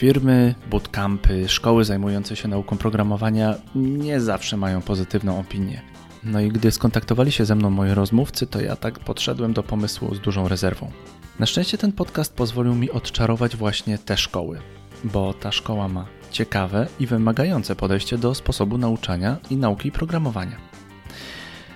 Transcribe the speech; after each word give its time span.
Firmy, 0.00 0.54
bootcampy, 0.70 1.48
szkoły 1.48 1.84
zajmujące 1.84 2.36
się 2.36 2.48
nauką 2.48 2.76
programowania 2.76 3.54
nie 3.74 4.20
zawsze 4.20 4.56
mają 4.56 4.82
pozytywną 4.82 5.38
opinię. 5.38 5.82
No 6.24 6.40
i 6.40 6.48
gdy 6.48 6.70
skontaktowali 6.70 7.32
się 7.32 7.44
ze 7.44 7.54
mną 7.54 7.70
moi 7.70 7.90
rozmówcy, 7.90 8.46
to 8.46 8.60
ja 8.60 8.76
tak 8.76 8.98
podszedłem 8.98 9.52
do 9.52 9.62
pomysłu 9.62 10.14
z 10.14 10.20
dużą 10.20 10.48
rezerwą. 10.48 10.90
Na 11.38 11.46
szczęście 11.46 11.78
ten 11.78 11.92
podcast 11.92 12.34
pozwolił 12.34 12.74
mi 12.74 12.90
odczarować 12.90 13.56
właśnie 13.56 13.98
te 13.98 14.16
szkoły, 14.16 14.60
bo 15.04 15.34
ta 15.34 15.52
szkoła 15.52 15.88
ma 15.88 16.06
ciekawe 16.30 16.86
i 17.00 17.06
wymagające 17.06 17.76
podejście 17.76 18.18
do 18.18 18.34
sposobu 18.34 18.78
nauczania 18.78 19.36
i 19.50 19.56
nauki 19.56 19.92
programowania. 19.92 20.56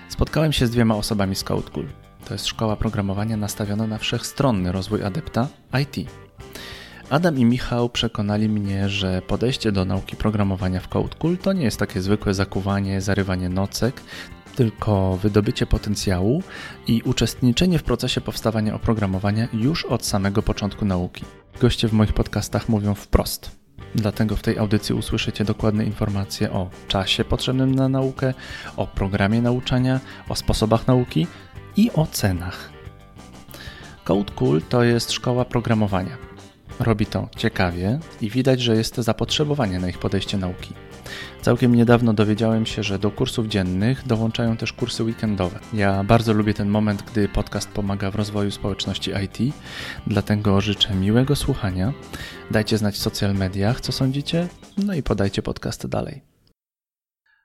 Spotkałem 0.09 0.53
się 0.53 0.67
z 0.67 0.71
dwiema 0.71 0.95
osobami 0.95 1.35
z 1.35 1.43
CodeCool. 1.43 1.87
To 2.27 2.33
jest 2.33 2.47
szkoła 2.47 2.75
programowania 2.75 3.37
nastawiona 3.37 3.87
na 3.87 3.97
wszechstronny 3.97 4.71
rozwój 4.71 5.03
adepta 5.03 5.47
IT. 5.81 6.09
Adam 7.09 7.39
i 7.39 7.45
Michał 7.45 7.89
przekonali 7.89 8.49
mnie, 8.49 8.89
że 8.89 9.21
podejście 9.21 9.71
do 9.71 9.85
nauki 9.85 10.15
programowania 10.15 10.79
w 10.79 10.87
CodeCool 10.87 11.37
to 11.37 11.53
nie 11.53 11.63
jest 11.63 11.77
takie 11.77 12.01
zwykłe 12.01 12.33
zakuwanie, 12.33 13.01
zarywanie 13.01 13.49
nocek, 13.49 14.01
tylko 14.55 15.17
wydobycie 15.17 15.65
potencjału 15.65 16.43
i 16.87 17.01
uczestniczenie 17.01 17.79
w 17.79 17.83
procesie 17.83 18.21
powstawania 18.21 18.75
oprogramowania 18.75 19.47
już 19.53 19.85
od 19.85 20.05
samego 20.05 20.41
początku 20.41 20.85
nauki. 20.85 21.23
Goście 21.61 21.87
w 21.87 21.93
moich 21.93 22.13
podcastach 22.13 22.69
mówią 22.69 22.93
wprost. 22.93 23.51
Dlatego 23.95 24.35
w 24.35 24.41
tej 24.41 24.57
audycji 24.57 24.95
usłyszycie 24.95 25.45
dokładne 25.45 25.85
informacje 25.85 26.51
o 26.51 26.69
czasie 26.87 27.25
potrzebnym 27.25 27.75
na 27.75 27.89
naukę, 27.89 28.33
o 28.77 28.87
programie 28.87 29.41
nauczania, 29.41 29.99
o 30.29 30.35
sposobach 30.35 30.87
nauki 30.87 31.27
i 31.77 31.91
o 31.91 32.07
cenach. 32.07 32.69
Code 34.03 34.33
Cool 34.35 34.61
to 34.69 34.83
jest 34.83 35.11
szkoła 35.11 35.45
programowania. 35.45 36.24
Robi 36.79 37.05
to 37.05 37.29
ciekawie 37.37 37.99
i 38.21 38.29
widać, 38.29 38.61
że 38.61 38.75
jest 38.75 38.95
zapotrzebowanie 38.95 39.79
na 39.79 39.89
ich 39.89 39.99
podejście 39.99 40.37
nauki. 40.37 40.73
Całkiem 41.41 41.75
niedawno 41.75 42.13
dowiedziałem 42.13 42.65
się, 42.65 42.83
że 42.83 42.99
do 42.99 43.11
kursów 43.11 43.47
dziennych 43.47 44.07
dołączają 44.07 44.57
też 44.57 44.73
kursy 44.73 45.03
weekendowe. 45.03 45.59
Ja 45.73 46.03
bardzo 46.03 46.33
lubię 46.33 46.53
ten 46.53 46.69
moment, 46.69 47.03
gdy 47.11 47.29
podcast 47.29 47.69
pomaga 47.69 48.11
w 48.11 48.15
rozwoju 48.15 48.51
społeczności 48.51 49.11
IT, 49.25 49.55
dlatego 50.07 50.61
życzę 50.61 50.93
miłego 50.93 51.35
słuchania. 51.35 51.93
Dajcie 52.51 52.77
znać 52.77 52.95
w 52.95 52.97
social 52.97 53.33
mediach, 53.33 53.81
co 53.81 53.91
sądzicie, 53.91 54.47
no 54.77 54.93
i 54.93 55.03
podajcie 55.03 55.41
podcast 55.41 55.87
dalej. 55.87 56.21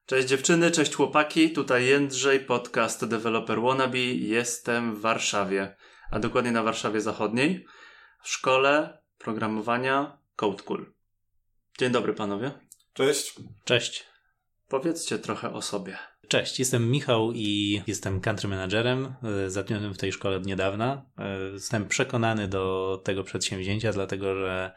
Cześć 0.06 0.28
dziewczyny, 0.28 0.70
cześć 0.70 0.94
chłopaki, 0.94 1.50
tutaj 1.50 1.86
Jędrzej, 1.86 2.40
podcast 2.40 3.04
Developer 3.04 3.60
Wannabe. 3.60 3.98
Jestem 3.98 4.96
w 4.96 5.00
Warszawie, 5.00 5.76
a 6.10 6.18
dokładnie 6.18 6.52
na 6.52 6.62
Warszawie 6.62 7.00
Zachodniej, 7.00 7.66
w 8.22 8.28
szkole 8.28 8.99
programowania 9.20 10.18
Code 10.36 10.62
Cool. 10.62 10.92
Dzień 11.78 11.92
dobry 11.92 12.14
panowie. 12.14 12.50
Cześć. 12.92 13.34
Cześć. 13.64 14.04
Powiedzcie 14.68 15.18
trochę 15.18 15.52
o 15.52 15.62
sobie. 15.62 15.98
Cześć, 16.28 16.58
jestem 16.58 16.90
Michał 16.90 17.32
i 17.32 17.82
jestem 17.86 18.20
country 18.20 18.48
managerem 18.48 19.14
e, 19.22 19.50
zatrudnionym 19.50 19.94
w 19.94 19.98
tej 19.98 20.12
szkole 20.12 20.36
od 20.36 20.46
niedawna. 20.46 21.04
E, 21.18 21.38
jestem 21.52 21.88
przekonany 21.88 22.48
do 22.48 23.00
tego 23.04 23.24
przedsięwzięcia, 23.24 23.92
dlatego 23.92 24.34
że 24.34 24.72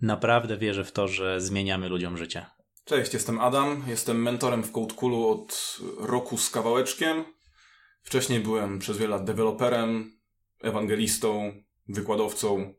naprawdę 0.00 0.56
wierzę 0.56 0.84
w 0.84 0.92
to, 0.92 1.08
że 1.08 1.40
zmieniamy 1.40 1.88
ludziom 1.88 2.16
życie. 2.16 2.46
Cześć, 2.84 3.14
jestem 3.14 3.40
Adam, 3.40 3.84
jestem 3.86 4.22
mentorem 4.22 4.62
w 4.62 4.72
CodeCoolu 4.72 5.28
od 5.28 5.78
roku 5.98 6.38
z 6.38 6.50
kawałeczkiem. 6.50 7.24
Wcześniej 8.02 8.40
byłem 8.40 8.78
przez 8.78 8.98
wiele 8.98 9.10
lat 9.10 9.24
deweloperem, 9.24 10.12
ewangelistą, 10.62 11.52
wykładowcą, 11.88 12.74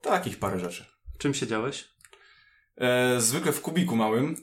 takich 0.00 0.38
parę 0.38 0.60
rzeczy. 0.60 0.84
Czym 1.18 1.34
siedziałeś? 1.34 1.88
E, 2.76 3.20
zwykle 3.20 3.52
w 3.52 3.60
kubiku 3.60 3.96
małym, 3.96 4.36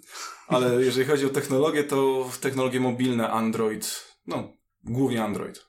ale 0.47 0.75
jeżeli 0.85 1.05
chodzi 1.05 1.25
o 1.25 1.29
technologię, 1.29 1.83
to 1.83 2.29
technologie 2.41 2.79
mobilne, 2.79 3.29
Android, 3.29 4.15
no, 4.27 4.53
głównie 4.83 5.23
Android. 5.23 5.65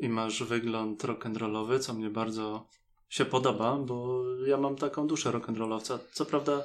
I 0.00 0.08
masz 0.08 0.42
wygląd 0.42 1.04
rock'n'rollowy, 1.04 1.78
co 1.78 1.94
mnie 1.94 2.10
bardzo 2.10 2.68
się 3.08 3.24
podoba, 3.24 3.76
bo 3.76 4.24
ja 4.46 4.56
mam 4.56 4.76
taką 4.76 5.06
duszę 5.06 5.30
rock'n'rollowca. 5.30 5.98
Co 6.12 6.26
prawda 6.26 6.64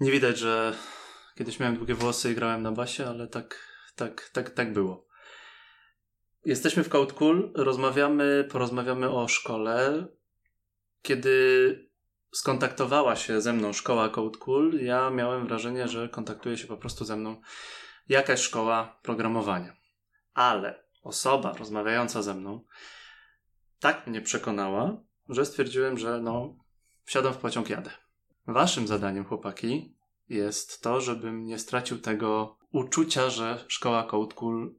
nie 0.00 0.10
widać, 0.10 0.38
że 0.38 0.74
kiedyś 1.34 1.60
miałem 1.60 1.76
długie 1.76 1.94
włosy 1.94 2.32
i 2.32 2.34
grałem 2.34 2.62
na 2.62 2.72
basie, 2.72 3.06
ale 3.06 3.28
tak, 3.28 3.58
tak, 3.96 4.30
tak, 4.32 4.50
tak 4.50 4.72
było. 4.72 5.06
Jesteśmy 6.44 6.84
w 6.84 6.88
Code 6.88 7.12
Cool, 7.12 7.52
rozmawiamy, 7.54 8.48
porozmawiamy 8.50 9.10
o 9.10 9.28
szkole. 9.28 10.06
Kiedy 11.04 11.88
skontaktowała 12.32 13.16
się 13.16 13.40
ze 13.40 13.52
mną 13.52 13.72
szkoła 13.72 14.08
Code 14.08 14.38
Cool, 14.38 14.80
ja 14.82 15.10
miałem 15.10 15.46
wrażenie, 15.46 15.88
że 15.88 16.08
kontaktuje 16.08 16.56
się 16.56 16.66
po 16.66 16.76
prostu 16.76 17.04
ze 17.04 17.16
mną 17.16 17.40
jakaś 18.08 18.40
szkoła 18.40 19.00
programowania. 19.02 19.76
Ale 20.34 20.84
osoba 21.02 21.52
rozmawiająca 21.52 22.22
ze 22.22 22.34
mną 22.34 22.60
tak 23.80 24.06
mnie 24.06 24.20
przekonała, 24.20 24.96
że 25.28 25.46
stwierdziłem, 25.46 25.98
że 25.98 26.20
no, 26.20 26.56
wsiadam 27.04 27.34
w 27.34 27.38
pociąg, 27.38 27.70
jadę. 27.70 27.90
Waszym 28.46 28.86
zadaniem, 28.86 29.24
chłopaki, 29.24 29.96
jest 30.28 30.82
to, 30.82 31.00
żebym 31.00 31.46
nie 31.46 31.58
stracił 31.58 31.98
tego 31.98 32.58
uczucia, 32.72 33.30
że 33.30 33.64
szkoła 33.68 34.04
Code 34.04 34.34
Cool 34.34 34.74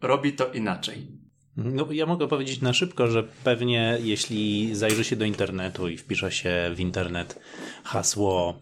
robi 0.00 0.32
to 0.32 0.52
inaczej. 0.52 1.23
No, 1.56 1.92
ja 1.92 2.06
mogę 2.06 2.28
powiedzieć 2.28 2.60
na 2.60 2.72
szybko, 2.72 3.06
że 3.06 3.22
pewnie 3.44 3.98
jeśli 4.02 4.74
zajrzy 4.74 5.04
się 5.04 5.16
do 5.16 5.24
internetu 5.24 5.88
i 5.88 5.96
wpisze 5.96 6.32
się 6.32 6.70
w 6.74 6.80
internet 6.80 7.40
hasło 7.84 8.60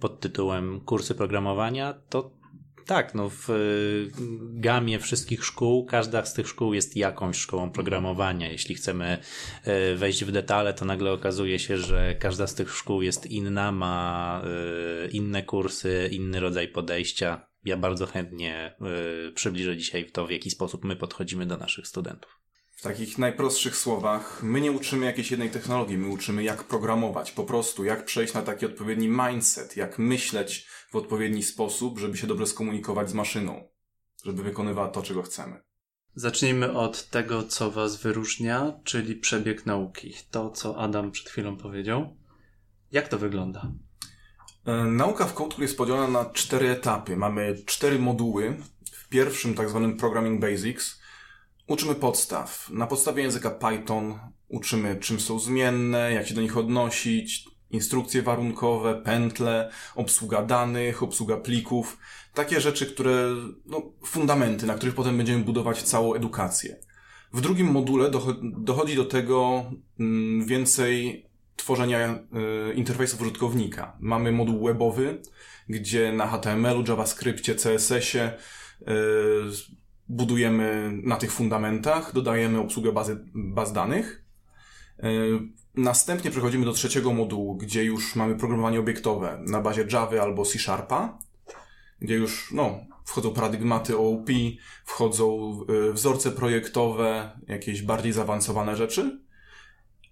pod 0.00 0.20
tytułem 0.20 0.80
kursy 0.80 1.14
programowania, 1.14 1.94
to 2.08 2.38
tak, 2.88 3.14
no 3.14 3.30
w 3.30 3.48
gamie 4.40 4.98
wszystkich 4.98 5.44
szkół, 5.44 5.86
każda 5.86 6.24
z 6.24 6.34
tych 6.34 6.48
szkół 6.48 6.74
jest 6.74 6.96
jakąś 6.96 7.36
szkołą 7.36 7.70
programowania. 7.70 8.50
Jeśli 8.50 8.74
chcemy 8.74 9.18
e, 9.64 9.94
wejść 9.94 10.24
w 10.24 10.32
detale, 10.32 10.74
to 10.74 10.84
nagle 10.84 11.12
okazuje 11.12 11.58
się, 11.58 11.78
że 11.78 12.14
każda 12.14 12.46
z 12.46 12.54
tych 12.54 12.74
szkół 12.74 13.02
jest 13.02 13.26
inna, 13.26 13.72
ma 13.72 14.42
e, 15.04 15.08
inne 15.08 15.42
kursy, 15.42 16.08
inny 16.12 16.40
rodzaj 16.40 16.68
podejścia 16.68 17.47
ja 17.64 17.76
bardzo 17.76 18.06
chętnie 18.06 18.76
y, 19.28 19.32
przybliżę 19.32 19.76
dzisiaj 19.76 20.10
to, 20.10 20.26
w 20.26 20.30
jaki 20.30 20.50
sposób 20.50 20.84
my 20.84 20.96
podchodzimy 20.96 21.46
do 21.46 21.56
naszych 21.56 21.86
studentów. 21.86 22.38
W 22.70 22.82
takich 22.82 23.18
najprostszych 23.18 23.76
słowach, 23.76 24.42
my 24.42 24.60
nie 24.60 24.72
uczymy 24.72 25.06
jakiejś 25.06 25.30
jednej 25.30 25.50
technologii, 25.50 25.98
my 25.98 26.08
uczymy 26.08 26.42
jak 26.42 26.64
programować, 26.64 27.32
po 27.32 27.44
prostu 27.44 27.84
jak 27.84 28.04
przejść 28.04 28.34
na 28.34 28.42
taki 28.42 28.66
odpowiedni 28.66 29.08
mindset, 29.08 29.76
jak 29.76 29.98
myśleć 29.98 30.66
w 30.90 30.96
odpowiedni 30.96 31.42
sposób, 31.42 31.98
żeby 31.98 32.16
się 32.16 32.26
dobrze 32.26 32.46
skomunikować 32.46 33.10
z 33.10 33.14
maszyną, 33.14 33.68
żeby 34.24 34.42
wykonywała 34.42 34.88
to, 34.88 35.02
czego 35.02 35.22
chcemy. 35.22 35.62
Zacznijmy 36.14 36.72
od 36.72 37.10
tego, 37.10 37.42
co 37.42 37.70
Was 37.70 38.02
wyróżnia, 38.02 38.80
czyli 38.84 39.16
przebieg 39.16 39.66
nauki. 39.66 40.14
To, 40.30 40.50
co 40.50 40.78
Adam 40.78 41.10
przed 41.10 41.28
chwilą 41.28 41.56
powiedział. 41.56 42.16
Jak 42.92 43.08
to 43.08 43.18
wygląda? 43.18 43.72
E, 44.68 44.84
nauka 44.84 45.26
w 45.26 45.34
CodeCool 45.34 45.62
jest 45.62 45.76
podzielona 45.76 46.08
na 46.08 46.30
cztery 46.30 46.70
etapy. 46.70 47.16
Mamy 47.16 47.56
cztery 47.66 47.98
moduły. 47.98 48.56
W 48.92 49.08
pierwszym, 49.08 49.54
tak 49.54 49.68
zwanym 49.68 49.96
Programming 49.96 50.40
Basics, 50.40 51.00
uczymy 51.66 51.94
podstaw. 51.94 52.70
Na 52.70 52.86
podstawie 52.86 53.22
języka 53.22 53.50
Python 53.50 54.18
uczymy, 54.48 54.96
czym 54.96 55.20
są 55.20 55.38
zmienne, 55.38 56.12
jak 56.12 56.28
się 56.28 56.34
do 56.34 56.40
nich 56.40 56.56
odnosić, 56.56 57.44
instrukcje 57.70 58.22
warunkowe, 58.22 59.02
pętle, 59.04 59.70
obsługa 59.94 60.42
danych, 60.42 61.02
obsługa 61.02 61.36
plików. 61.36 61.98
Takie 62.34 62.60
rzeczy, 62.60 62.86
które, 62.86 63.34
no, 63.66 63.82
fundamenty, 64.04 64.66
na 64.66 64.74
których 64.74 64.94
potem 64.94 65.16
będziemy 65.16 65.44
budować 65.44 65.82
całą 65.82 66.14
edukację. 66.14 66.76
W 67.32 67.40
drugim 67.40 67.66
module 67.66 68.10
dochodzi 68.42 68.96
do 68.96 69.04
tego 69.04 69.64
mm, 70.00 70.46
więcej 70.46 71.27
tworzenia 71.58 72.18
y, 72.70 72.74
interfejsów 72.74 73.20
użytkownika. 73.20 73.96
Mamy 74.00 74.32
moduł 74.32 74.66
webowy, 74.66 75.22
gdzie 75.68 76.12
na 76.12 76.26
HTML-u, 76.26 76.84
JavaScriptie, 76.88 77.54
CSS-ie 77.54 78.32
y, 78.82 78.84
budujemy 80.08 80.90
na 81.02 81.16
tych 81.16 81.32
fundamentach, 81.32 82.12
dodajemy 82.14 82.58
obsługę 82.58 82.92
bazy, 82.92 83.24
baz 83.34 83.72
danych. 83.72 84.24
Y, 85.04 85.04
następnie 85.74 86.30
przechodzimy 86.30 86.64
do 86.64 86.72
trzeciego 86.72 87.12
modułu, 87.12 87.56
gdzie 87.56 87.84
już 87.84 88.16
mamy 88.16 88.36
programowanie 88.36 88.80
obiektowe 88.80 89.42
na 89.46 89.60
bazie 89.60 89.86
Java 89.92 90.22
albo 90.22 90.44
C 90.44 90.58
Sharpa, 90.58 91.18
gdzie 92.00 92.14
już 92.14 92.52
no, 92.52 92.80
wchodzą 93.04 93.34
paradygmaty 93.34 93.96
OOP, 93.96 94.28
wchodzą 94.84 95.58
wzorce 95.92 96.32
projektowe, 96.32 97.30
jakieś 97.48 97.82
bardziej 97.82 98.12
zaawansowane 98.12 98.76
rzeczy. 98.76 99.27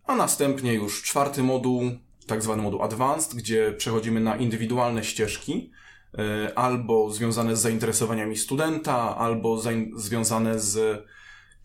A 0.06 0.16
następnie 0.16 0.74
już 0.74 1.02
czwarty 1.02 1.42
moduł, 1.42 1.82
tak 2.26 2.42
zwany 2.42 2.62
moduł 2.62 2.82
Advanced, 2.82 3.34
gdzie 3.34 3.72
przechodzimy 3.72 4.20
na 4.20 4.36
indywidualne 4.36 5.04
ścieżki, 5.04 5.70
e, 6.18 6.58
albo 6.58 7.10
związane 7.10 7.56
z 7.56 7.60
zainteresowaniami 7.60 8.36
studenta, 8.36 9.16
albo 9.16 9.62
związane 9.96 10.60
z 10.60 11.04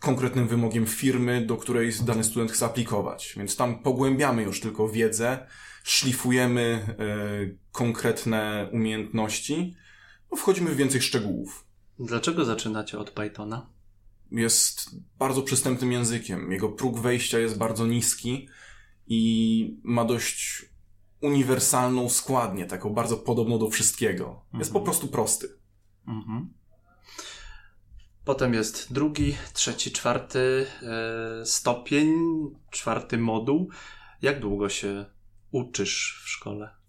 konkretnym 0.01 0.47
wymogiem 0.47 0.85
firmy, 0.85 1.45
do 1.45 1.57
której 1.57 1.91
dany 2.03 2.23
student 2.23 2.51
chce 2.51 2.65
aplikować. 2.65 3.33
Więc 3.37 3.55
tam 3.55 3.79
pogłębiamy 3.79 4.43
już 4.43 4.59
tylko 4.59 4.89
wiedzę, 4.89 5.47
szlifujemy 5.83 6.95
y, 6.99 7.57
konkretne 7.71 8.69
umiejętności, 8.71 9.75
no, 10.31 10.37
wchodzimy 10.37 10.71
w 10.71 10.75
więcej 10.75 11.01
szczegółów. 11.01 11.65
Dlaczego 11.99 12.45
zaczynacie 12.45 12.99
od 12.99 13.11
Pythona? 13.11 13.69
Jest 14.31 14.95
bardzo 15.19 15.41
przystępnym 15.41 15.91
językiem. 15.91 16.51
Jego 16.51 16.69
próg 16.69 16.99
wejścia 16.99 17.39
jest 17.39 17.57
bardzo 17.57 17.87
niski 17.87 18.49
i 19.07 19.77
ma 19.83 20.05
dość 20.05 20.65
uniwersalną 21.21 22.09
składnię, 22.09 22.65
taką 22.65 22.89
bardzo 22.89 23.17
podobną 23.17 23.59
do 23.59 23.69
wszystkiego. 23.69 24.25
Mhm. 24.25 24.59
Jest 24.59 24.73
po 24.73 24.81
prostu 24.81 25.07
prosty. 25.07 25.49
Mhm. 26.07 26.53
Potem 28.25 28.53
jest 28.53 28.93
drugi, 28.93 29.35
trzeci, 29.53 29.91
czwarty 29.91 30.67
e, 30.81 31.45
stopień, 31.45 32.15
czwarty 32.69 33.17
moduł. 33.17 33.69
Jak 34.21 34.39
długo 34.39 34.69
się 34.69 35.05
uczysz 35.51 36.21
w 36.25 36.29
szkole? 36.29 36.80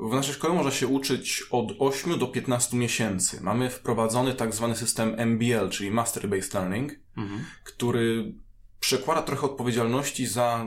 W 0.00 0.14
naszej 0.14 0.34
szkole 0.34 0.54
można 0.54 0.70
się 0.70 0.88
uczyć 0.88 1.42
od 1.50 1.72
8 1.78 2.18
do 2.18 2.26
15 2.26 2.76
miesięcy. 2.76 3.40
Mamy 3.40 3.70
wprowadzony 3.70 4.34
tak 4.34 4.54
zwany 4.54 4.76
system 4.76 5.14
MBL, 5.18 5.68
czyli 5.70 5.90
Master 5.90 6.28
Based 6.28 6.54
Learning, 6.54 6.92
mhm. 7.16 7.44
który 7.64 8.34
przekłada 8.80 9.22
trochę 9.22 9.46
odpowiedzialności 9.46 10.26
za 10.26 10.66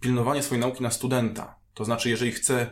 pilnowanie 0.00 0.42
swojej 0.42 0.60
nauki 0.60 0.82
na 0.82 0.90
studenta. 0.90 1.56
To 1.74 1.84
znaczy, 1.84 2.10
jeżeli 2.10 2.32
chce 2.32 2.70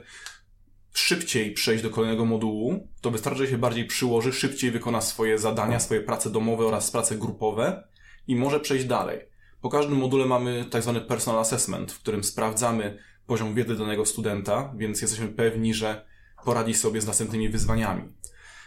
szybciej 0.92 1.52
przejść 1.52 1.82
do 1.82 1.90
kolejnego 1.90 2.24
modułu, 2.24 2.88
to 3.00 3.10
wystarczy, 3.10 3.38
że 3.38 3.50
się 3.50 3.58
bardziej 3.58 3.84
przyłoży, 3.84 4.32
szybciej 4.32 4.70
wykona 4.70 5.00
swoje 5.00 5.38
zadania, 5.38 5.80
swoje 5.80 6.00
prace 6.00 6.30
domowe 6.30 6.66
oraz 6.66 6.90
prace 6.90 7.16
grupowe 7.16 7.88
i 8.26 8.36
może 8.36 8.60
przejść 8.60 8.84
dalej. 8.84 9.20
Po 9.60 9.68
każdym 9.68 9.98
module 9.98 10.26
mamy 10.26 10.64
tak 10.70 10.82
zwany 10.82 11.00
personal 11.00 11.40
assessment, 11.40 11.92
w 11.92 11.98
którym 11.98 12.24
sprawdzamy 12.24 12.98
poziom 13.30 13.54
wiedzy 13.54 13.76
danego 13.76 14.06
studenta, 14.06 14.74
więc 14.76 15.02
jesteśmy 15.02 15.28
pewni, 15.28 15.74
że 15.74 16.04
poradzi 16.44 16.74
sobie 16.74 17.00
z 17.00 17.06
następnymi 17.06 17.48
wyzwaniami. 17.48 18.02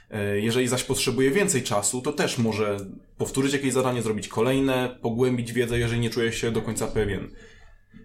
E, 0.10 0.40
jeżeli 0.40 0.68
zaś 0.68 0.84
potrzebuje 0.84 1.32
więcej 1.32 1.64
czasu, 1.64 2.02
to 2.02 2.14
też 2.14 2.38
może 2.38 2.78
powtórzyć 3.18 3.54
jakieś 3.54 3.74
zadanie, 3.74 4.02
zrobić 4.02 4.28
kolejne, 4.28 4.98
pogłębić 5.02 5.54
wiedzę, 5.54 5.80
jeżeli 5.80 6.02
nie 6.02 6.10
czuje 6.10 6.34
się 6.34 6.52
do 6.52 6.62
końca 6.62 6.88
pewien. 6.88 7.30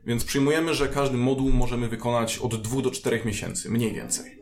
Więc 0.06 0.24
przyjmujemy, 0.24 0.74
że 0.74 0.88
każdy 0.88 1.16
moduł 1.16 1.50
możemy 1.50 1.88
wykonać 1.88 2.38
od 2.38 2.62
2 2.62 2.82
do 2.82 2.90
4 2.90 3.20
miesięcy, 3.24 3.70
mniej 3.70 3.94
więcej. 3.94 4.38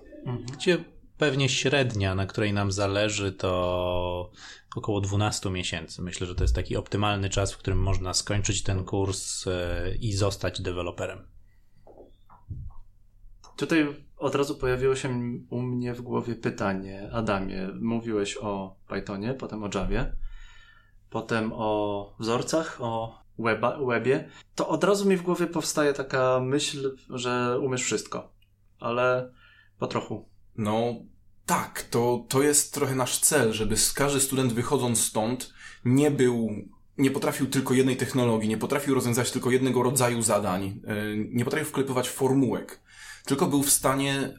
Gdzie 0.53 0.85
pewnie 1.19 1.49
średnia, 1.49 2.15
na 2.15 2.27
której 2.27 2.53
nam 2.53 2.73
zależy, 2.73 3.33
to 3.33 4.31
około 4.77 5.01
12 5.01 5.51
miesięcy. 5.51 6.03
Myślę, 6.03 6.27
że 6.27 6.35
to 6.35 6.45
jest 6.45 6.55
taki 6.55 6.77
optymalny 6.77 7.31
czas, 7.31 7.53
w 7.53 7.59
którym 7.59 7.83
można 7.83 8.15
skończyć 8.15 8.63
ten 8.63 8.85
kurs 8.85 9.47
e, 9.47 9.95
i 10.01 10.13
zostać 10.13 10.61
deweloperem. 10.61 11.36
Tutaj 13.57 13.87
od 14.17 14.35
razu 14.35 14.55
pojawiło 14.55 14.97
się 14.97 15.09
u 15.51 15.63
mnie 15.63 15.95
w 15.95 16.03
głowie 16.03 16.35
pytanie. 16.35 17.11
Adamie, 17.13 17.69
mówiłeś 17.81 18.37
o 18.37 18.77
Pythonie, 18.89 19.35
potem 19.35 19.63
o 19.65 19.69
Javie, 19.75 20.13
potem 21.11 21.53
o 21.55 22.15
wzorcach, 22.19 22.79
o 22.81 23.23
weba, 23.39 23.79
webie. 23.87 24.29
To 24.55 24.69
od 24.69 24.85
razu 24.85 25.09
mi 25.09 25.17
w 25.17 25.23
głowie 25.23 25.47
powstaje 25.47 25.93
taka 25.93 26.41
myśl, 26.41 26.97
że 27.11 27.59
umiesz 27.63 27.83
wszystko, 27.83 28.33
ale 28.81 29.33
po 29.79 29.87
trochu. 29.87 30.29
No 30.57 30.95
tak, 31.47 31.83
to, 31.83 32.25
to 32.29 32.43
jest 32.43 32.75
trochę 32.75 32.95
nasz 32.95 33.19
cel, 33.19 33.53
żeby 33.53 33.75
każdy 33.95 34.21
student 34.21 34.53
wychodząc 34.53 35.01
stąd 35.01 35.53
nie 35.85 36.11
był 36.11 36.51
nie 36.99 37.11
potrafił 37.11 37.47
tylko 37.47 37.75
jednej 37.75 37.97
technologii, 37.97 38.49
nie 38.49 38.59
potrafił 38.59 38.95
rozwiązać 38.95 39.31
tylko 39.31 39.51
jednego 39.51 39.83
rodzaju 39.83 40.23
zadań, 40.23 40.81
e, 40.87 41.17
nie 41.17 41.45
potrafił 41.45 41.69
wklepywać 41.69 42.09
formułek 42.09 42.81
tylko 43.27 43.47
był 43.47 43.63
w 43.63 43.71
stanie 43.71 44.39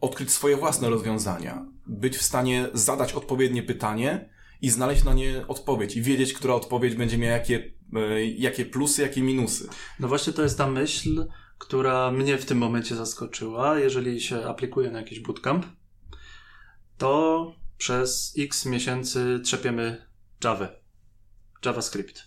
odkryć 0.00 0.30
swoje 0.30 0.56
własne 0.56 0.90
rozwiązania, 0.90 1.66
być 1.86 2.16
w 2.16 2.22
stanie 2.22 2.68
zadać 2.72 3.12
odpowiednie 3.12 3.62
pytanie 3.62 4.30
i 4.60 4.70
znaleźć 4.70 5.04
na 5.04 5.14
nie 5.14 5.46
odpowiedź 5.46 5.96
i 5.96 6.02
wiedzieć, 6.02 6.32
która 6.32 6.54
odpowiedź 6.54 6.94
będzie 6.94 7.18
miała 7.18 7.32
jakie, 7.32 7.72
e, 7.94 8.24
jakie 8.24 8.64
plusy, 8.64 9.02
jakie 9.02 9.22
minusy. 9.22 9.68
No 10.00 10.08
właśnie 10.08 10.32
to 10.32 10.42
jest 10.42 10.58
ta 10.58 10.66
myśl, 10.66 11.26
która 11.58 12.10
mnie 12.10 12.38
w 12.38 12.44
tym 12.44 12.58
momencie 12.58 12.96
zaskoczyła. 12.96 13.78
Jeżeli 13.78 14.20
się 14.20 14.44
aplikuje 14.44 14.90
na 14.90 14.98
jakiś 14.98 15.20
bootcamp, 15.20 15.66
to 16.98 17.52
przez 17.78 18.34
x 18.38 18.66
miesięcy 18.66 19.40
trzepiemy 19.44 20.06
Java, 20.44 20.68
JavaScript, 21.64 22.22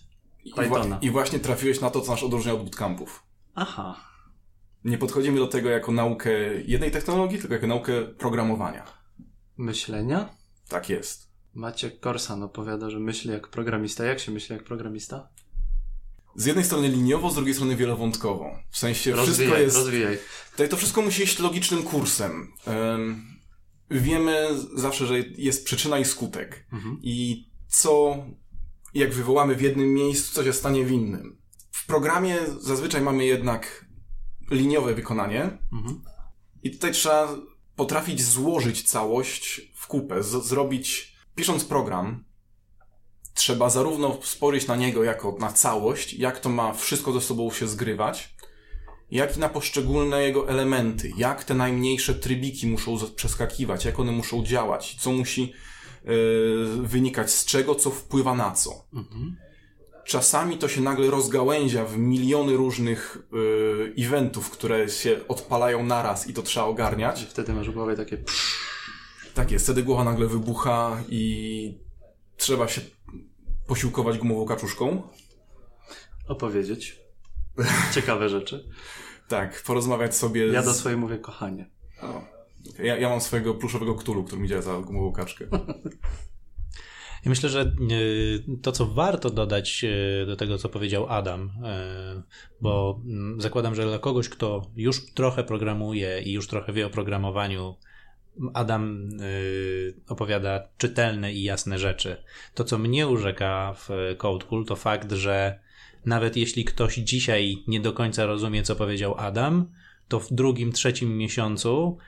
Pythona. 0.56 0.98
I, 1.02 1.06
I 1.06 1.10
właśnie 1.10 1.38
trafiłeś 1.38 1.80
na 1.80 1.90
to, 1.90 2.00
co 2.00 2.12
nas 2.12 2.22
odróżnia 2.22 2.52
od 2.52 2.62
bootcampów. 2.62 3.22
Aha 3.54 4.15
nie 4.86 4.98
podchodzimy 4.98 5.38
do 5.38 5.46
tego 5.46 5.70
jako 5.70 5.92
naukę 5.92 6.30
jednej 6.66 6.90
technologii, 6.90 7.38
tylko 7.38 7.54
jako 7.54 7.66
naukę 7.66 8.02
programowania. 8.02 8.84
Myślenia? 9.56 10.36
Tak 10.68 10.88
jest. 10.88 11.30
Maciek 11.54 12.00
Korsan 12.00 12.42
opowiada, 12.42 12.90
że 12.90 13.00
myśli 13.00 13.30
jak 13.30 13.48
programista. 13.48 14.04
Jak 14.04 14.20
się 14.20 14.32
myśli 14.32 14.54
jak 14.56 14.64
programista? 14.64 15.28
Z 16.34 16.46
jednej 16.46 16.64
strony 16.64 16.88
liniowo, 16.88 17.30
z 17.30 17.34
drugiej 17.34 17.54
strony 17.54 17.76
wielowątkowo. 17.76 18.50
W 18.70 18.78
sensie 18.78 19.12
rozwijaj, 19.12 19.34
wszystko 19.36 19.58
jest... 19.58 19.76
Rozwijaj. 19.76 20.18
Tutaj 20.50 20.68
to 20.68 20.76
wszystko 20.76 21.02
musi 21.02 21.22
iść 21.22 21.38
logicznym 21.38 21.82
kursem. 21.82 22.52
Wiemy 23.90 24.48
zawsze, 24.74 25.06
że 25.06 25.18
jest 25.18 25.64
przyczyna 25.64 25.98
i 25.98 26.04
skutek. 26.04 26.66
Mhm. 26.72 26.98
I 27.02 27.48
co, 27.68 28.16
jak 28.94 29.12
wywołamy 29.12 29.54
w 29.54 29.60
jednym 29.60 29.94
miejscu, 29.94 30.34
co 30.34 30.44
się 30.44 30.52
stanie 30.52 30.84
w 30.84 30.90
innym. 30.90 31.38
W 31.70 31.86
programie 31.86 32.38
zazwyczaj 32.60 33.02
mamy 33.02 33.24
jednak 33.24 33.85
liniowe 34.50 34.94
wykonanie. 34.94 35.58
Mhm. 35.72 36.00
I 36.62 36.70
tutaj 36.70 36.92
trzeba 36.92 37.28
potrafić 37.76 38.22
złożyć 38.22 38.82
całość 38.82 39.60
w 39.74 39.86
kupę, 39.86 40.22
z- 40.22 40.44
zrobić, 40.46 41.16
pisząc 41.34 41.64
program, 41.64 42.24
trzeba 43.34 43.70
zarówno 43.70 44.18
spojrzeć 44.22 44.66
na 44.68 44.76
niego 44.76 45.04
jako 45.04 45.36
na 45.40 45.52
całość, 45.52 46.14
jak 46.14 46.40
to 46.40 46.48
ma 46.48 46.72
wszystko 46.72 47.12
ze 47.12 47.20
sobą 47.20 47.50
się 47.50 47.68
zgrywać, 47.68 48.36
jak 49.10 49.36
i 49.36 49.40
na 49.40 49.48
poszczególne 49.48 50.22
jego 50.22 50.48
elementy, 50.48 51.12
jak 51.16 51.44
te 51.44 51.54
najmniejsze 51.54 52.14
trybiki 52.14 52.66
muszą 52.66 52.98
przeskakiwać, 53.16 53.84
jak 53.84 54.00
one 54.00 54.12
muszą 54.12 54.44
działać, 54.44 54.96
co 55.00 55.12
musi 55.12 55.52
yy, 56.04 56.66
wynikać 56.82 57.30
z 57.30 57.44
czego, 57.44 57.74
co 57.74 57.90
wpływa 57.90 58.34
na 58.34 58.50
co. 58.52 58.70
Mhm 58.94 59.36
czasami 60.06 60.58
to 60.58 60.68
się 60.68 60.80
nagle 60.80 61.10
rozgałęzia 61.10 61.84
w 61.84 61.98
miliony 61.98 62.56
różnych 62.56 63.18
y, 63.96 64.04
eventów, 64.04 64.50
które 64.50 64.88
się 64.88 65.20
odpalają 65.28 65.86
naraz 65.86 66.28
i 66.28 66.32
to 66.32 66.42
trzeba 66.42 66.66
ogarniać. 66.66 67.22
I 67.22 67.26
wtedy 67.26 67.52
masz 67.52 67.70
w 67.70 67.74
głowie 67.74 67.96
takie 67.96 68.18
Tak 69.34 69.50
jest, 69.50 69.64
wtedy 69.64 69.82
głowa 69.82 70.04
nagle 70.04 70.26
wybucha 70.26 71.02
i 71.08 71.78
trzeba 72.36 72.68
się 72.68 72.80
posiłkować 73.66 74.18
gumową 74.18 74.46
kaczuszką. 74.46 75.02
Opowiedzieć. 76.28 77.00
Ciekawe 77.94 78.28
rzeczy. 78.28 78.68
tak, 79.28 79.62
porozmawiać 79.62 80.16
sobie 80.16 80.46
Ja 80.46 80.62
do 80.62 80.74
swojej 80.74 80.98
mówię 80.98 81.18
kochanie. 81.18 81.70
O, 82.02 82.22
ja, 82.78 82.98
ja 82.98 83.08
mam 83.08 83.20
swojego 83.20 83.54
pluszowego 83.54 83.94
ktulu, 83.94 84.24
który 84.24 84.42
mi 84.42 84.48
działa 84.48 84.62
za 84.62 84.78
gumową 84.78 85.12
kaczkę. 85.12 85.46
Ja 87.26 87.30
myślę, 87.30 87.48
że 87.48 87.60
e, 87.60 87.66
to, 88.62 88.72
co 88.72 88.86
warto 88.86 89.30
dodać 89.30 89.84
e, 89.84 90.26
do 90.26 90.36
tego, 90.36 90.58
co 90.58 90.68
powiedział 90.68 91.06
Adam, 91.08 91.50
e, 91.64 92.22
bo 92.60 93.00
mm, 93.04 93.40
zakładam, 93.40 93.74
że 93.74 93.84
dla 93.84 93.98
kogoś, 93.98 94.28
kto 94.28 94.70
już 94.76 95.12
trochę 95.14 95.44
programuje 95.44 96.22
i 96.22 96.32
już 96.32 96.48
trochę 96.48 96.72
wie 96.72 96.86
o 96.86 96.90
programowaniu, 96.90 97.76
Adam 98.54 99.10
opowiada 100.08 100.68
czytelne 100.78 101.32
i 101.32 101.42
jasne 101.42 101.78
rzeczy. 101.78 102.16
To, 102.54 102.64
co 102.64 102.78
mnie 102.78 103.08
urzeka 103.08 103.74
w 103.76 103.88
CodeCool, 104.18 104.64
to 104.64 104.76
fakt, 104.76 105.12
że 105.12 105.58
nawet 106.04 106.36
jeśli 106.36 106.64
ktoś 106.64 106.94
dzisiaj 106.94 107.56
nie 107.66 107.80
do 107.80 107.92
końca 107.92 108.26
rozumie, 108.26 108.62
co 108.62 108.76
powiedział 108.76 109.14
Adam, 109.18 109.72
to 110.08 110.20
w 110.20 110.32
drugim, 110.32 110.72
trzecim 110.72 111.18
miesiącu 111.18 111.98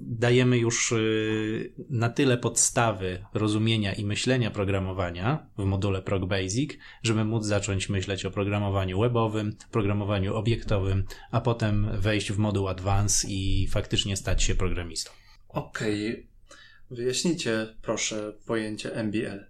dajemy 0.00 0.58
już 0.58 0.92
y, 0.92 1.72
na 1.90 2.08
tyle 2.08 2.38
podstawy 2.38 3.24
rozumienia 3.34 3.92
i 3.92 4.04
myślenia 4.04 4.50
programowania 4.50 5.46
w 5.58 5.64
module 5.64 6.02
Prog 6.02 6.24
Basic, 6.26 6.72
żeby 7.02 7.24
móc 7.24 7.44
zacząć 7.44 7.88
myśleć 7.88 8.24
o 8.24 8.30
programowaniu 8.30 9.00
webowym, 9.00 9.56
programowaniu 9.70 10.34
obiektowym, 10.34 11.04
a 11.30 11.40
potem 11.40 11.88
wejść 12.00 12.32
w 12.32 12.38
moduł 12.38 12.68
Advance 12.68 13.28
i 13.28 13.68
faktycznie 13.70 14.16
stać 14.16 14.42
się 14.42 14.54
programistą. 14.54 15.10
Okej. 15.48 16.10
Okay. 16.10 16.26
Wyjaśnijcie 16.90 17.76
proszę 17.82 18.32
pojęcie 18.46 18.94
MBL. 18.94 19.46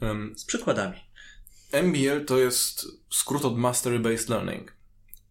Um, 0.00 0.34
Z 0.36 0.44
przykładami. 0.44 0.96
MBL 1.72 2.24
to 2.26 2.38
jest 2.38 2.86
skrót 3.10 3.44
od 3.44 3.58
Mastery 3.58 3.98
Based 3.98 4.28
Learning. 4.28 4.76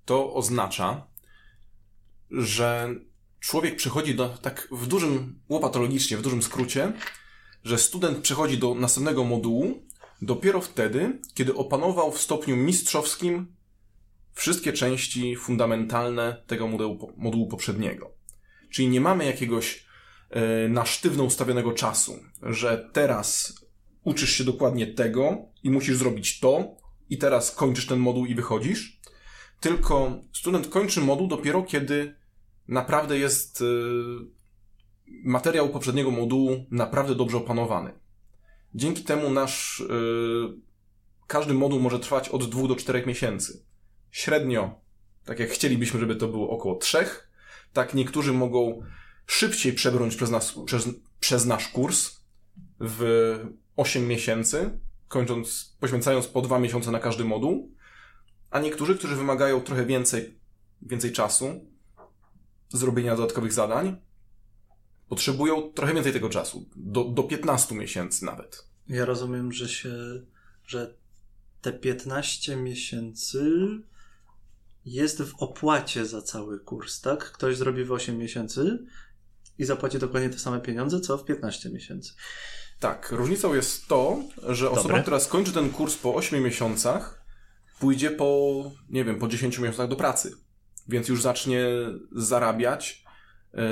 To 0.05 0.33
oznacza, 0.33 1.07
że 2.31 2.95
człowiek 3.39 3.75
przychodzi 3.75 4.15
do, 4.15 4.29
tak 4.29 4.67
w 4.71 4.87
dużym, 4.87 5.39
łopatologicznie, 5.49 6.17
w 6.17 6.21
dużym 6.21 6.43
skrócie, 6.43 6.93
że 7.63 7.77
student 7.77 8.17
przechodzi 8.17 8.57
do 8.57 8.75
następnego 8.75 9.23
modułu 9.23 9.83
dopiero 10.21 10.61
wtedy, 10.61 11.19
kiedy 11.33 11.55
opanował 11.55 12.11
w 12.11 12.21
stopniu 12.21 12.55
mistrzowskim 12.55 13.55
wszystkie 14.33 14.73
części 14.73 15.35
fundamentalne 15.35 16.43
tego 16.47 16.67
modułu, 16.67 17.13
modułu 17.17 17.47
poprzedniego. 17.47 18.11
Czyli 18.69 18.87
nie 18.87 19.01
mamy 19.01 19.25
jakiegoś 19.25 19.85
e, 20.29 20.69
na 20.69 20.85
sztywno 20.85 21.23
ustawionego 21.23 21.71
czasu, 21.71 22.19
że 22.43 22.89
teraz 22.93 23.59
uczysz 24.03 24.31
się 24.31 24.43
dokładnie 24.43 24.87
tego 24.87 25.37
i 25.63 25.69
musisz 25.69 25.97
zrobić 25.97 26.39
to 26.39 26.75
i 27.09 27.17
teraz 27.17 27.51
kończysz 27.51 27.85
ten 27.87 27.99
moduł 27.99 28.25
i 28.25 28.35
wychodzisz, 28.35 28.94
tylko 29.65 30.21
student 30.33 30.67
kończy 30.67 31.01
moduł 31.01 31.27
dopiero 31.27 31.63
kiedy 31.63 32.15
naprawdę 32.67 33.17
jest 33.17 33.61
e, 33.61 33.65
materiał 35.23 35.69
poprzedniego 35.69 36.11
modułu 36.11 36.65
naprawdę 36.71 37.15
dobrze 37.15 37.37
opanowany. 37.37 37.93
Dzięki 38.75 39.03
temu 39.03 39.29
nasz 39.29 39.81
e, 39.81 39.85
każdy 41.27 41.53
moduł 41.53 41.79
może 41.79 41.99
trwać 41.99 42.29
od 42.29 42.49
2 42.49 42.67
do 42.67 42.75
4 42.75 43.05
miesięcy. 43.05 43.65
Średnio, 44.11 44.81
tak 45.23 45.39
jak 45.39 45.49
chcielibyśmy, 45.49 45.99
żeby 45.99 46.15
to 46.15 46.27
było 46.27 46.49
około 46.49 46.75
3, 46.75 47.05
tak 47.73 47.93
niektórzy 47.93 48.33
mogą 48.33 48.83
szybciej 49.25 49.73
przebrnąć 49.73 50.15
przez, 50.15 50.29
nas, 50.31 50.55
przez, 50.65 50.89
przez 51.19 51.45
nasz 51.45 51.67
kurs 51.67 52.15
w 52.79 53.39
8 53.75 54.07
miesięcy, 54.07 54.79
kończąc, 55.07 55.77
poświęcając 55.79 56.27
po 56.27 56.41
2 56.41 56.59
miesiące 56.59 56.91
na 56.91 56.99
każdy 56.99 57.25
moduł, 57.25 57.74
a 58.55 58.59
niektórzy, 58.59 58.97
którzy 58.97 59.15
wymagają 59.15 59.61
trochę 59.61 59.85
więcej, 59.85 60.39
więcej 60.81 61.11
czasu, 61.11 61.65
zrobienia 62.69 63.15
dodatkowych 63.15 63.53
zadań, 63.53 63.95
potrzebują 65.09 65.61
trochę 65.73 65.93
więcej 65.93 66.13
tego 66.13 66.29
czasu, 66.29 66.69
do, 66.75 67.03
do 67.03 67.23
15 67.23 67.75
miesięcy 67.75 68.25
nawet. 68.25 68.67
Ja 68.87 69.05
rozumiem, 69.05 69.51
że 69.51 69.69
się, 69.69 69.93
że 70.67 70.93
te 71.61 71.73
15 71.73 72.55
miesięcy 72.55 73.67
jest 74.85 75.21
w 75.21 75.35
opłacie 75.35 76.05
za 76.05 76.21
cały 76.21 76.59
kurs, 76.59 77.01
tak? 77.01 77.31
Ktoś 77.31 77.57
zrobi 77.57 77.85
w 77.85 77.91
8 77.91 78.17
miesięcy 78.17 78.85
i 79.57 79.65
zapłaci 79.65 79.99
dokładnie 79.99 80.29
te 80.29 80.39
same 80.39 80.61
pieniądze, 80.61 80.99
co 80.99 81.17
w 81.17 81.25
15 81.25 81.69
miesięcy. 81.69 82.13
Tak, 82.79 83.11
różnicą 83.11 83.53
jest 83.53 83.87
to, 83.87 84.23
że 84.49 84.69
osoba, 84.69 84.87
Dobre. 84.87 85.01
która 85.01 85.19
skończy 85.19 85.51
ten 85.51 85.69
kurs 85.69 85.95
po 85.97 86.15
8 86.15 86.43
miesiącach, 86.43 87.24
pójdzie 87.79 88.11
po, 88.11 88.63
nie 88.89 89.05
wiem, 89.05 89.19
po 89.19 89.27
10 89.27 89.59
miesiącach 89.59 89.87
do 89.87 89.95
pracy. 89.95 90.31
Więc 90.87 91.09
już 91.09 91.21
zacznie 91.21 91.65
zarabiać 92.11 93.03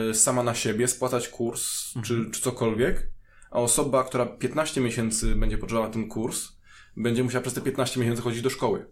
y, 0.10 0.14
sama 0.14 0.44
na 0.44 0.56
siebie, 0.56 0.88
spłacać 0.88 1.30
kurs 1.30 1.94
czy, 2.04 2.32
czy 2.32 2.42
cokolwiek. 2.42 3.12
A 3.52 3.60
osoba, 3.60 4.04
która 4.04 4.26
15 4.26 4.82
miesięcy 4.82 5.36
będzie 5.36 5.58
potrzebowała 5.58 5.94
ten 5.94 6.10
kurs, 6.10 6.48
będzie 6.98 7.24
musiała 7.24 7.42
przez 7.42 7.54
te 7.54 7.62
15 7.62 8.00
miesięcy 8.00 8.22
chodzić 8.22 8.42
do 8.42 8.50
szkoły. 8.50 8.86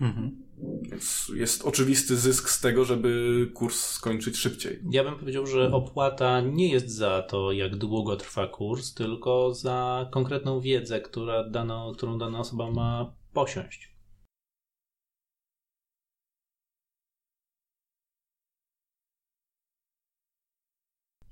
Mhm. 0.00 0.42
Więc 0.82 1.32
jest 1.34 1.64
oczywisty 1.64 2.16
zysk 2.16 2.48
z 2.50 2.60
tego, 2.60 2.84
żeby 2.84 3.50
kurs 3.54 3.86
skończyć 3.86 4.36
szybciej. 4.36 4.80
Ja 4.90 5.04
bym 5.04 5.18
powiedział, 5.18 5.46
że 5.46 5.72
opłata 5.72 6.40
nie 6.40 6.68
jest 6.68 6.90
za 6.90 7.22
to, 7.22 7.52
jak 7.52 7.76
długo 7.76 8.16
trwa 8.16 8.46
kurs, 8.46 8.94
tylko 8.94 9.54
za 9.54 10.08
konkretną 10.10 10.60
wiedzę, 10.60 11.00
która 11.00 11.44
dana, 11.44 11.84
którą 11.96 12.18
dana 12.18 12.38
osoba 12.38 12.70
ma 12.70 13.12
posiąść. 13.32 13.89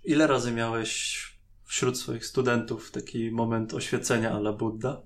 Ile 0.08 0.26
razy 0.26 0.52
miałeś 0.52 1.22
wśród 1.64 1.98
swoich 1.98 2.26
studentów 2.26 2.90
taki 2.90 3.30
moment 3.30 3.74
oświecenia 3.74 4.32
ala 4.32 4.52
Buddha? 4.52 5.02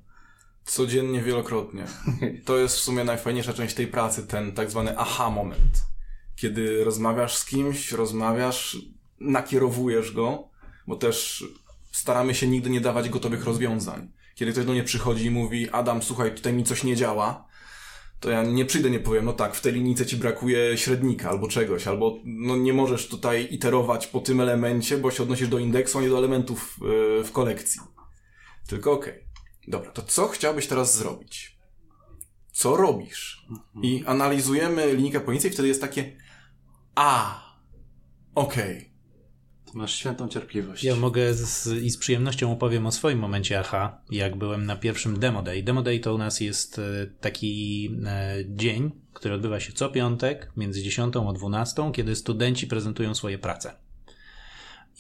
Codziennie, 0.65 1.23
wielokrotnie. 1.23 1.87
To 2.47 2.59
jest 2.59 2.77
w 2.77 2.81
sumie 2.81 3.05
najfajniejsza 3.05 3.53
część 3.53 3.75
tej 3.75 3.87
pracy, 3.87 4.27
ten 4.27 4.53
tak 4.53 4.71
zwany 4.71 4.99
aha 4.99 5.31
moment. 5.31 5.83
Kiedy 6.37 6.85
rozmawiasz 6.85 7.37
z 7.37 7.45
kimś, 7.45 7.93
rozmawiasz, 7.93 8.77
nakierowujesz 9.21 10.13
go, 10.13 10.49
bo 10.87 10.97
też 10.97 11.45
staramy 11.93 12.35
się 12.35 12.47
nigdy 12.47 12.71
nie 12.71 12.81
dawać 12.81 13.09
gotowych 13.09 13.45
rozwiązań. 13.45 14.13
Kiedy 14.35 14.53
ktoś 14.53 14.65
do 14.65 14.73
mnie 14.73 14.85
przychodzi 14.85 15.25
i 15.25 15.31
mówi, 15.31 15.71
Adam, 15.71 16.03
słuchaj, 16.03 16.35
tutaj 16.35 16.53
mi 16.53 16.65
coś 16.65 16.85
nie 16.85 16.97
działa, 16.97 17.49
to 18.23 18.31
ja 18.31 18.43
nie 18.43 18.65
przyjdę, 18.65 18.91
nie 18.91 19.01
powiem, 19.01 19.25
no 19.25 19.33
tak, 19.33 19.55
w 19.55 19.61
tej 19.61 19.73
linijce 19.73 20.07
ci 20.07 20.17
brakuje 20.17 20.79
średnika 20.79 21.31
albo 21.31 21.49
czegoś, 21.49 21.87
albo 21.87 22.19
no 22.25 22.57
nie 22.57 22.73
możesz 22.73 23.09
tutaj 23.09 23.49
iterować 23.51 24.07
po 24.07 24.21
tym 24.21 24.41
elemencie, 24.41 24.99
bo 24.99 25.11
się 25.11 25.23
odnosisz 25.23 25.49
do 25.49 25.59
indeksu, 25.59 25.99
a 25.99 26.03
nie 26.03 26.09
do 26.09 26.19
elementów 26.19 26.79
yy, 26.83 27.25
w 27.25 27.33
kolekcji. 27.33 27.81
Tylko 28.69 28.93
okej. 28.93 29.15
Dobra, 29.69 29.91
to 29.91 30.03
co 30.03 30.29
chciałbyś 30.29 30.67
teraz 30.67 30.99
zrobić? 30.99 31.59
Co 32.53 32.77
robisz? 32.77 33.47
I 33.83 34.05
analizujemy 34.07 34.95
linijkę 34.95 35.21
pojęcia 35.21 35.49
i 35.49 35.51
wtedy 35.51 35.69
jest 35.69 35.81
takie 35.81 36.17
a, 36.95 37.43
okej. 38.35 38.81
Ty 38.81 38.92
masz 39.75 39.95
świętą 39.95 40.29
cierpliwość. 40.29 40.85
Ja 40.85 40.97
mogę 40.97 41.35
z, 41.35 41.67
i 41.67 41.91
z 41.91 41.97
przyjemnością 41.97 42.53
opowiem 42.53 42.87
o 42.87 42.93
swoim 42.93 43.19
momencie 43.19 43.61
aha, 43.61 43.99
jak 44.11 44.37
byłem 44.37 44.67
na 44.67 44.77
pierwszym 44.77 45.19
Demo 45.19 45.43
Day. 45.43 45.63
Demo 45.63 45.83
Day 45.83 46.01
to 46.01 46.15
u 46.15 46.19
nas 46.19 46.41
jest 46.41 46.79
e, 46.79 46.83
taki 47.21 47.91
e, 48.07 48.37
dzień, 48.47 48.91
który 49.13 49.35
odbywa 49.35 49.61
się 49.61 49.73
co 49.73 49.89
piątek 49.89 50.53
między 50.57 50.83
10 50.83 51.15
a 51.17 51.33
12, 51.33 51.93
kiedy 51.95 52.17
studenci 52.17 52.67
prezentują 52.67 53.15
swoje 53.15 53.39
prace. 53.39 53.75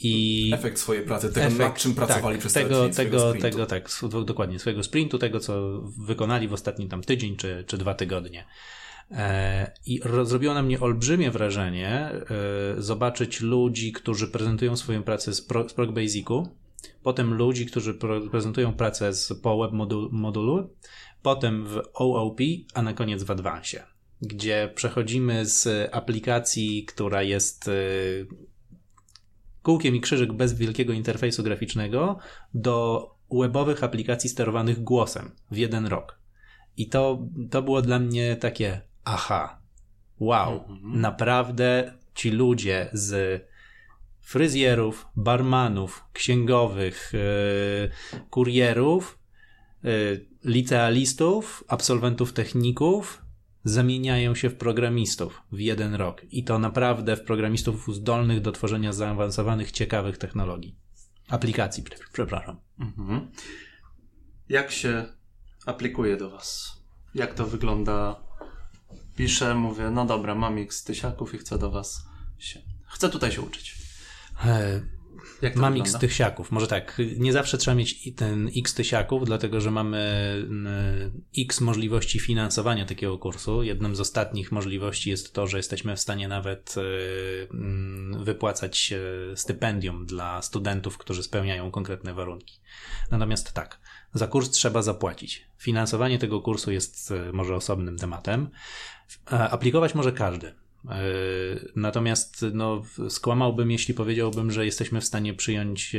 I 0.00 0.50
Efekt 0.54 0.78
swojej 0.78 1.04
pracy, 1.04 1.32
tego 1.32 1.50
nad 1.50 1.60
efekt, 1.60 1.78
czym 1.78 1.94
pracowali 1.94 2.36
tak, 2.36 2.40
przez 2.40 2.52
tego, 2.52 2.88
tego, 2.88 3.34
tego, 3.34 3.66
tak, 3.66 3.88
dokładnie, 4.24 4.58
swojego 4.58 4.82
sprintu, 4.82 5.18
tego, 5.18 5.40
co 5.40 5.82
wykonali 5.98 6.48
w 6.48 6.52
ostatni 6.52 6.88
tam 6.88 7.02
tydzień 7.02 7.36
czy, 7.36 7.64
czy 7.66 7.78
dwa 7.78 7.94
tygodnie. 7.94 8.44
E, 9.12 9.72
I 9.86 10.00
ro- 10.04 10.24
zrobiło 10.24 10.54
na 10.54 10.62
mnie 10.62 10.80
olbrzymie 10.80 11.30
wrażenie 11.30 11.90
e, 11.90 12.20
zobaczyć 12.78 13.40
ludzi, 13.40 13.92
którzy 13.92 14.28
prezentują 14.28 14.76
swoją 14.76 15.02
pracę 15.02 15.34
z, 15.34 15.42
pro, 15.42 15.68
z 15.68 15.74
Basicu, 15.92 16.48
potem 17.02 17.34
ludzi, 17.34 17.66
którzy 17.66 17.94
prezentują 18.30 18.72
pracę 18.72 19.12
z, 19.12 19.32
po 19.42 19.58
web 19.58 19.72
modu, 19.72 20.08
modulu, 20.12 20.70
potem 21.22 21.66
w 21.66 21.80
OOP, 21.94 22.40
a 22.74 22.82
na 22.82 22.94
koniec 22.94 23.22
w 23.22 23.30
Advance, 23.30 23.86
gdzie 24.22 24.72
przechodzimy 24.74 25.46
z 25.46 25.88
aplikacji, 25.94 26.84
która 26.84 27.22
jest 27.22 27.68
e, 27.68 27.72
kółkiem 29.62 29.96
i 29.96 30.00
krzyżyk 30.00 30.32
bez 30.32 30.54
wielkiego 30.54 30.92
interfejsu 30.92 31.42
graficznego 31.42 32.18
do 32.54 33.08
webowych 33.30 33.84
aplikacji 33.84 34.30
sterowanych 34.30 34.82
głosem 34.82 35.30
w 35.50 35.56
jeden 35.56 35.86
rok. 35.86 36.18
I 36.76 36.88
to, 36.88 37.28
to 37.50 37.62
było 37.62 37.82
dla 37.82 37.98
mnie 37.98 38.36
takie 38.36 38.80
aha, 39.04 39.60
wow, 40.20 40.64
naprawdę 40.82 41.98
ci 42.14 42.30
ludzie 42.30 42.90
z 42.92 43.42
fryzjerów, 44.20 45.06
barmanów, 45.16 46.04
księgowych, 46.12 47.12
yy, 47.12 48.20
kurierów, 48.30 49.18
yy, 49.82 50.26
licealistów, 50.44 51.64
absolwentów 51.68 52.32
techników 52.32 53.22
zamieniają 53.64 54.34
się 54.34 54.50
w 54.50 54.56
programistów 54.56 55.42
w 55.52 55.58
jeden 55.60 55.94
rok. 55.94 56.22
I 56.30 56.44
to 56.44 56.58
naprawdę 56.58 57.16
w 57.16 57.24
programistów 57.24 57.94
zdolnych 57.94 58.40
do 58.40 58.52
tworzenia 58.52 58.92
zaawansowanych, 58.92 59.70
ciekawych 59.70 60.18
technologii. 60.18 60.76
Aplikacji, 61.28 61.82
prze- 61.82 62.04
przepraszam. 62.12 62.56
Mhm. 62.78 63.30
Jak 64.48 64.70
się 64.70 65.04
aplikuje 65.66 66.16
do 66.16 66.30
Was? 66.30 66.78
Jak 67.14 67.34
to 67.34 67.46
wygląda? 67.46 68.20
Piszę, 69.22 69.54
mówię, 69.54 69.90
no 69.90 70.04
dobra, 70.06 70.34
mam 70.34 70.58
x 70.58 70.84
tysiaków 70.84 71.34
i 71.34 71.38
chcę 71.38 71.58
do 71.58 71.70
Was 71.70 72.06
się... 72.38 72.60
Chcę 72.86 73.08
tutaj 73.08 73.32
się 73.32 73.42
uczyć. 73.42 73.74
E, 74.44 74.80
Jak 75.42 75.56
Mam 75.56 75.72
wygląda? 75.72 75.98
x 75.98 76.00
tysiaków. 76.00 76.50
Może 76.52 76.66
tak, 76.66 77.00
nie 77.16 77.32
zawsze 77.32 77.58
trzeba 77.58 77.74
mieć 77.74 78.14
ten 78.16 78.50
x 78.56 78.74
tysiaków, 78.74 79.24
dlatego 79.24 79.60
że 79.60 79.70
mamy 79.70 79.98
mm, 80.48 81.22
x 81.38 81.60
możliwości 81.60 82.20
finansowania 82.20 82.84
takiego 82.86 83.18
kursu. 83.18 83.62
Jedną 83.62 83.94
z 83.94 84.00
ostatnich 84.00 84.52
możliwości 84.52 85.10
jest 85.10 85.32
to, 85.34 85.46
że 85.46 85.56
jesteśmy 85.56 85.96
w 85.96 86.00
stanie 86.00 86.28
nawet 86.28 86.74
e, 86.76 86.80
mm, 87.54 88.24
wypłacać 88.24 88.92
e, 88.92 89.36
stypendium 89.36 90.06
dla 90.06 90.42
studentów, 90.42 90.98
którzy 90.98 91.22
spełniają 91.22 91.70
konkretne 91.70 92.14
warunki. 92.14 92.60
Natomiast 93.10 93.52
tak, 93.52 93.80
za 94.14 94.26
kurs 94.26 94.50
trzeba 94.50 94.82
zapłacić. 94.82 95.46
Finansowanie 95.58 96.18
tego 96.18 96.40
kursu 96.40 96.72
jest 96.72 97.10
e, 97.10 97.32
może 97.32 97.56
osobnym 97.56 97.98
tematem. 97.98 98.48
E, 99.32 99.50
Aplikować 99.50 99.94
może 99.94 100.12
każdy. 100.12 100.46
E, 100.46 100.54
Natomiast 101.76 102.44
no, 102.52 102.82
skłamałbym, 103.08 103.70
jeśli 103.70 103.94
powiedziałbym, 103.94 104.50
że 104.50 104.64
jesteśmy 104.64 105.00
w 105.00 105.04
stanie 105.04 105.34
przyjąć 105.34 105.96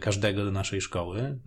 każdego 0.00 0.44
do 0.44 0.50
naszej 0.50 0.80
szkoły, 0.80 1.38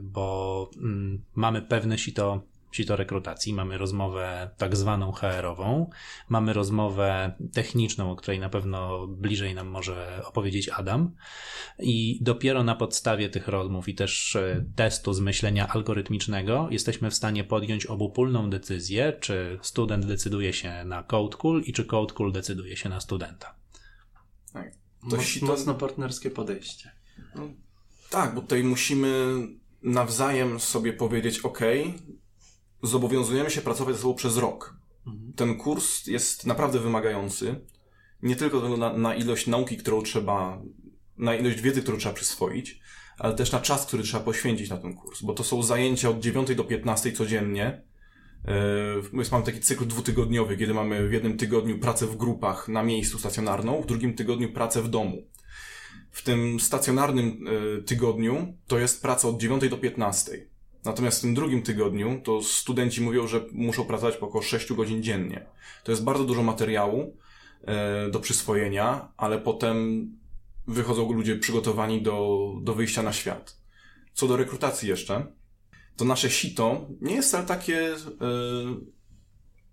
bo 0.00 0.70
mm, 0.76 1.22
mamy 1.34 1.62
pewne 1.62 1.98
sito 1.98 2.42
sito 2.72 2.96
rekrutacji. 2.96 3.54
Mamy 3.54 3.78
rozmowę 3.78 4.50
tak 4.56 4.76
zwaną 4.76 5.12
HR-ową, 5.12 5.90
mamy 6.28 6.52
rozmowę 6.52 7.36
techniczną, 7.52 8.10
o 8.10 8.16
której 8.16 8.40
na 8.40 8.48
pewno 8.48 9.06
bliżej 9.06 9.54
nam 9.54 9.66
może 9.66 10.22
opowiedzieć 10.24 10.68
Adam. 10.68 11.14
I 11.78 12.18
dopiero 12.22 12.64
na 12.64 12.74
podstawie 12.74 13.28
tych 13.28 13.48
rozmów 13.48 13.88
i 13.88 13.94
też 13.94 14.36
e, 14.36 14.64
testu 14.76 15.12
z 15.12 15.20
myślenia 15.20 15.68
algorytmicznego 15.68 16.68
jesteśmy 16.70 17.10
w 17.10 17.14
stanie 17.14 17.44
podjąć 17.44 17.86
obopólną 17.86 18.50
decyzję, 18.50 19.12
czy 19.20 19.58
student 19.62 20.06
decyduje 20.06 20.52
się 20.52 20.84
na 20.84 21.02
Code 21.02 21.36
Cool 21.36 21.62
i 21.62 21.72
czy 21.72 21.84
Code 21.84 22.14
Cool 22.14 22.32
decyduje 22.32 22.76
się 22.76 22.88
na 22.88 23.00
studenta. 23.00 23.54
Tak. 24.52 24.72
To 25.10 25.16
Moc, 25.16 25.42
Mocno 25.42 25.74
partnerskie 25.74 26.30
podejście. 26.30 26.92
No, 27.34 27.42
tak, 28.10 28.34
bo 28.34 28.40
tutaj 28.40 28.64
musimy 28.64 29.08
nawzajem 29.82 30.60
sobie 30.60 30.92
powiedzieć, 30.92 31.38
ok, 31.40 31.60
zobowiązujemy 32.82 33.50
się 33.50 33.60
pracować 33.60 33.96
ze 33.96 34.02
sobą 34.02 34.14
przez 34.14 34.36
rok. 34.36 34.76
Mhm. 35.06 35.32
Ten 35.32 35.56
kurs 35.56 36.06
jest 36.06 36.46
naprawdę 36.46 36.78
wymagający. 36.78 37.60
Nie 38.22 38.36
tylko 38.36 38.76
na, 38.76 38.92
na 38.98 39.14
ilość 39.14 39.46
nauki, 39.46 39.76
którą 39.76 40.02
trzeba, 40.02 40.62
na 41.18 41.34
ilość 41.34 41.60
wiedzy, 41.60 41.82
którą 41.82 41.98
trzeba 41.98 42.14
przyswoić, 42.14 42.80
ale 43.18 43.34
też 43.34 43.52
na 43.52 43.60
czas, 43.60 43.86
który 43.86 44.02
trzeba 44.02 44.24
poświęcić 44.24 44.70
na 44.70 44.76
ten 44.76 44.94
kurs, 44.94 45.22
bo 45.22 45.34
to 45.34 45.44
są 45.44 45.62
zajęcia 45.62 46.08
od 46.10 46.20
9 46.20 46.54
do 46.54 46.64
15 46.64 47.12
codziennie. 47.12 47.82
My 49.12 49.24
mamy 49.32 49.44
taki 49.44 49.60
cykl 49.60 49.86
dwutygodniowy, 49.86 50.56
kiedy 50.56 50.74
mamy 50.74 51.08
w 51.08 51.12
jednym 51.12 51.36
tygodniu 51.36 51.78
pracę 51.78 52.06
w 52.06 52.16
grupach 52.16 52.68
na 52.68 52.82
miejscu 52.82 53.18
stacjonarną, 53.18 53.82
w 53.82 53.86
drugim 53.86 54.14
tygodniu 54.14 54.52
pracę 54.52 54.82
w 54.82 54.88
domu. 54.88 55.22
W 56.10 56.22
tym 56.22 56.60
stacjonarnym 56.60 57.44
e, 57.46 57.82
tygodniu 57.82 58.54
to 58.66 58.78
jest 58.78 59.02
praca 59.02 59.28
od 59.28 59.40
9 59.40 59.68
do 59.68 59.78
15. 59.78 60.46
Natomiast 60.84 61.18
w 61.18 61.20
tym 61.20 61.34
drugim 61.34 61.62
tygodniu 61.62 62.20
to 62.24 62.42
studenci 62.42 63.00
mówią, 63.00 63.26
że 63.26 63.40
muszą 63.52 63.84
pracować 63.84 64.16
po 64.16 64.26
około 64.26 64.42
6 64.42 64.72
godzin 64.72 65.02
dziennie. 65.02 65.46
To 65.84 65.92
jest 65.92 66.04
bardzo 66.04 66.24
dużo 66.24 66.42
materiału 66.42 67.16
e, 67.64 68.10
do 68.10 68.20
przyswojenia, 68.20 69.12
ale 69.16 69.38
potem 69.38 70.08
wychodzą 70.66 71.12
ludzie 71.12 71.36
przygotowani 71.36 72.02
do, 72.02 72.48
do 72.62 72.74
wyjścia 72.74 73.02
na 73.02 73.12
świat. 73.12 73.56
Co 74.14 74.28
do 74.28 74.36
rekrutacji 74.36 74.88
jeszcze, 74.88 75.26
to 75.96 76.04
nasze 76.04 76.30
sito 76.30 76.86
nie 77.00 77.14
jest 77.14 77.28
wcale 77.28 77.46
takie, 77.46 77.94
e, 77.94 77.96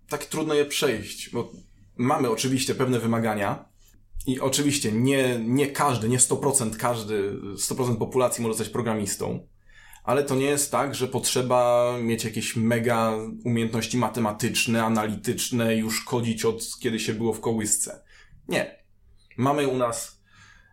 tak 0.08 0.24
trudno 0.24 0.54
je 0.54 0.64
przejść, 0.64 1.30
bo 1.30 1.52
mamy 1.96 2.30
oczywiście 2.30 2.74
pewne 2.74 3.00
wymagania, 3.00 3.70
i 4.26 4.40
oczywiście 4.40 4.92
nie, 4.92 5.40
nie 5.44 5.66
każdy, 5.66 6.08
nie 6.08 6.18
100% 6.18 6.76
każdy, 6.76 7.40
100% 7.54 7.96
populacji 7.96 8.42
może 8.42 8.54
zostać 8.54 8.72
programistą, 8.72 9.46
ale 10.04 10.24
to 10.24 10.34
nie 10.34 10.46
jest 10.46 10.72
tak, 10.72 10.94
że 10.94 11.08
potrzeba 11.08 11.92
mieć 12.02 12.24
jakieś 12.24 12.56
mega 12.56 13.12
umiejętności 13.44 13.98
matematyczne, 13.98 14.84
analityczne, 14.84 15.76
już 15.76 16.04
kodzić 16.04 16.44
od 16.44 16.78
kiedy 16.80 17.00
się 17.00 17.14
było 17.14 17.32
w 17.32 17.40
kołysce. 17.40 18.04
Nie. 18.48 18.84
Mamy 19.36 19.68
u 19.68 19.76
nas 19.76 20.22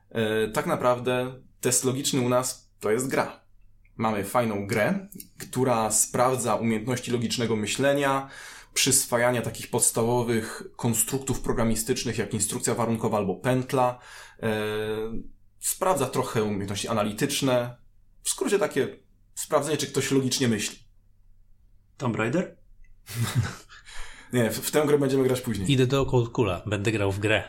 e, 0.09 0.47
tak 0.47 0.65
naprawdę 0.65 1.41
test 1.61 1.83
logiczny 1.83 2.21
u 2.21 2.29
nas 2.29 2.71
to 2.79 2.91
jest 2.91 3.07
gra. 3.07 3.47
Mamy 3.95 4.23
fajną 4.23 4.67
grę, 4.67 5.07
która 5.37 5.91
sprawdza 5.91 6.55
umiejętności 6.55 7.11
logicznego 7.11 7.55
myślenia, 7.55 8.29
przyswajania 8.73 9.41
takich 9.41 9.69
podstawowych 9.69 10.63
konstruktów 10.75 11.41
programistycznych, 11.41 12.17
jak 12.17 12.33
instrukcja 12.33 12.75
warunkowa 12.75 13.17
albo 13.17 13.35
pętla. 13.35 13.99
E, 14.43 14.49
sprawdza 15.59 16.05
trochę 16.05 16.43
umiejętności 16.43 16.87
analityczne. 16.87 17.77
W 18.23 18.29
skrócie 18.29 18.59
takie 18.59 19.06
sprawdzenie, 19.37 19.77
czy 19.77 19.87
ktoś 19.87 20.11
logicznie 20.11 20.47
myśli. 20.47 20.79
Tomb 21.97 22.15
Raider? 22.15 22.57
Nie, 24.33 24.51
w, 24.51 24.57
w 24.57 24.71
tę 24.71 24.83
grę 24.87 24.97
będziemy 24.99 25.23
grać 25.23 25.41
później. 25.41 25.71
Idę 25.71 25.87
do 25.87 26.05
Cold 26.05 26.29
Kula, 26.29 26.61
będę 26.65 26.91
grał 26.91 27.11
w 27.11 27.19
grę. 27.19 27.43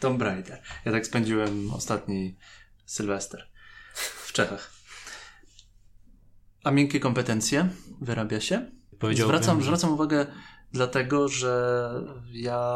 Tomb 0.00 0.22
Raider. 0.22 0.62
Ja 0.84 0.92
tak 0.92 1.06
spędziłem 1.06 1.70
ostatni 1.70 2.36
Sylwester 2.86 3.50
w 3.94 4.32
Czechach. 4.32 4.72
A 6.64 6.70
miękkie 6.70 7.00
kompetencje 7.00 7.68
wyrabia 8.00 8.40
się? 8.40 8.70
Zwracam, 9.14 9.62
zwracam 9.62 9.92
uwagę 9.92 10.26
dlatego 10.72 11.28
że 11.28 11.90
ja 12.32 12.72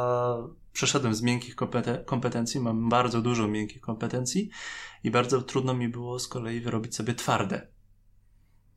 przeszedłem 0.72 1.14
z 1.14 1.22
miękkich 1.22 1.56
kompetencji, 2.04 2.60
mam 2.60 2.88
bardzo 2.88 3.22
dużo 3.22 3.48
miękkich 3.48 3.80
kompetencji 3.80 4.50
i 5.04 5.10
bardzo 5.10 5.42
trudno 5.42 5.74
mi 5.74 5.88
było 5.88 6.18
z 6.18 6.28
kolei 6.28 6.60
wyrobić 6.60 6.96
sobie 6.96 7.14
twarde. 7.14 7.73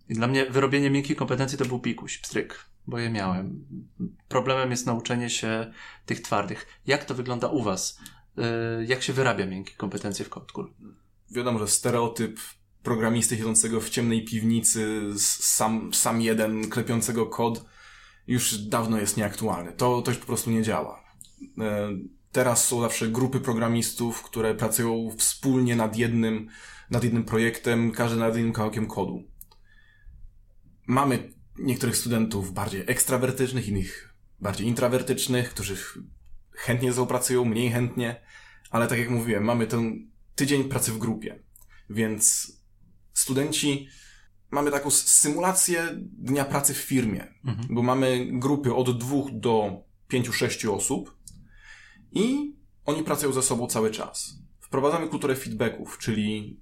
I 0.10 0.14
dla 0.14 0.28
mnie 0.28 0.46
wyrobienie 0.46 0.90
miękkich 0.90 1.18
kompetencji 1.18 1.58
to 1.58 1.66
był 1.66 1.80
pikuś, 1.80 2.18
pstryk, 2.18 2.66
bo 2.88 3.00
je 3.00 3.10
miałem. 3.10 3.66
Problemem 4.28 4.72
jest 4.72 4.86
nauczenie 4.86 5.30
się 5.30 5.72
tych 6.06 6.22
twardych. 6.22 6.68
Jak 6.88 7.06
to 7.06 7.16
wygląda 7.16 7.48
u 7.48 7.64
Was? 7.64 8.00
Y, 8.38 8.42
jak 8.86 9.04
się 9.04 9.14
wyrabia 9.14 9.46
miękkie 9.46 9.76
kompetencje 9.76 10.26
w 10.26 10.30
Kotlin? 10.30 10.68
Wiadomo, 11.32 11.60
że 11.60 11.68
stereotyp 11.68 12.40
programisty 12.84 13.38
siedzącego 13.38 13.82
w 13.82 13.90
ciemnej 13.90 14.26
piwnicy, 14.26 15.02
sam, 15.18 15.94
sam 15.94 16.22
jeden 16.22 16.70
klepiącego 16.70 17.26
kod, 17.26 17.66
już 18.28 18.58
dawno 18.58 19.00
jest 19.00 19.18
nieaktualny. 19.18 19.72
To, 19.72 20.02
to 20.02 20.12
już 20.12 20.20
po 20.20 20.26
prostu 20.26 20.52
nie 20.52 20.64
działa. 20.64 21.04
E, 21.58 21.90
teraz 22.32 22.68
są 22.68 22.82
zawsze 22.82 23.08
grupy 23.08 23.40
programistów, 23.40 24.24
które 24.24 24.56
pracują 24.56 25.10
wspólnie 25.18 25.76
nad 25.76 25.98
jednym, 25.98 26.50
nad 26.90 27.04
jednym 27.04 27.24
projektem, 27.24 27.92
każdy 27.92 28.20
nad 28.20 28.36
jednym 28.36 28.54
kawałkiem 28.54 28.88
kodu. 28.88 29.24
Mamy 30.88 31.34
niektórych 31.60 31.98
studentów 31.98 32.54
bardziej 32.54 32.84
ekstrawertycznych, 32.88 33.68
innych 33.68 34.14
bardziej 34.40 34.68
intrawertycznych, 34.68 35.50
którzy 35.50 35.78
chętnie 36.52 36.94
zapracują, 36.94 37.46
mniej 37.46 37.72
chętnie, 37.72 38.22
ale 38.70 38.88
tak 38.88 39.00
jak 39.00 39.10
mówiłem, 39.10 39.44
mamy 39.44 39.68
ten 39.68 40.12
tydzień 40.36 40.64
pracy 40.64 40.92
w 40.92 40.98
grupie, 40.98 41.44
więc 41.90 42.52
studenci 43.14 43.88
mamy 44.52 44.72
taką 44.72 44.92
symulację 44.92 45.90
dnia 46.18 46.46
pracy 46.46 46.74
w 46.74 46.78
firmie, 46.78 47.28
mhm. 47.46 47.68
bo 47.70 47.84
mamy 47.84 48.28
grupy 48.32 48.74
od 48.74 48.98
dwóch 48.98 49.30
do 49.32 49.84
pięciu, 50.08 50.34
sześciu 50.34 50.76
osób 50.76 51.18
i 52.12 52.56
oni 52.86 53.04
pracują 53.04 53.32
ze 53.32 53.42
sobą 53.42 53.68
cały 53.68 53.92
czas. 53.92 54.34
Wprowadzamy 54.60 55.08
kulturę 55.08 55.36
feedbacków, 55.36 55.98
czyli 55.98 56.60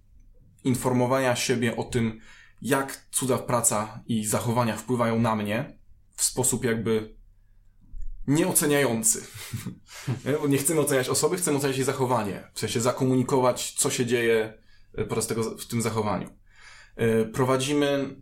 informowania 0.63 1.35
siebie 1.35 1.75
o 1.75 1.83
tym, 1.83 2.19
jak 2.65 3.07
cudza 3.11 3.37
praca 3.37 4.03
i 4.05 4.25
zachowania 4.25 4.77
wpływają 4.77 5.19
na 5.19 5.35
mnie 5.35 5.79
w 6.15 6.23
sposób 6.23 6.65
jakby 6.65 7.15
nieoceniający. 8.27 9.21
nie 10.49 10.57
chcemy 10.57 10.81
oceniać 10.81 11.09
osoby, 11.09 11.37
chcemy 11.37 11.57
oceniać 11.57 11.77
jej 11.77 11.85
zachowanie. 11.85 12.51
W 12.53 12.59
sensie 12.59 12.81
zakomunikować, 12.81 13.73
co 13.77 13.89
się 13.89 14.05
dzieje 14.05 14.57
podczas 14.97 15.27
tego, 15.27 15.57
w 15.57 15.67
tym 15.67 15.81
zachowaniu. 15.81 16.29
E, 16.95 17.25
prowadzimy 17.25 18.15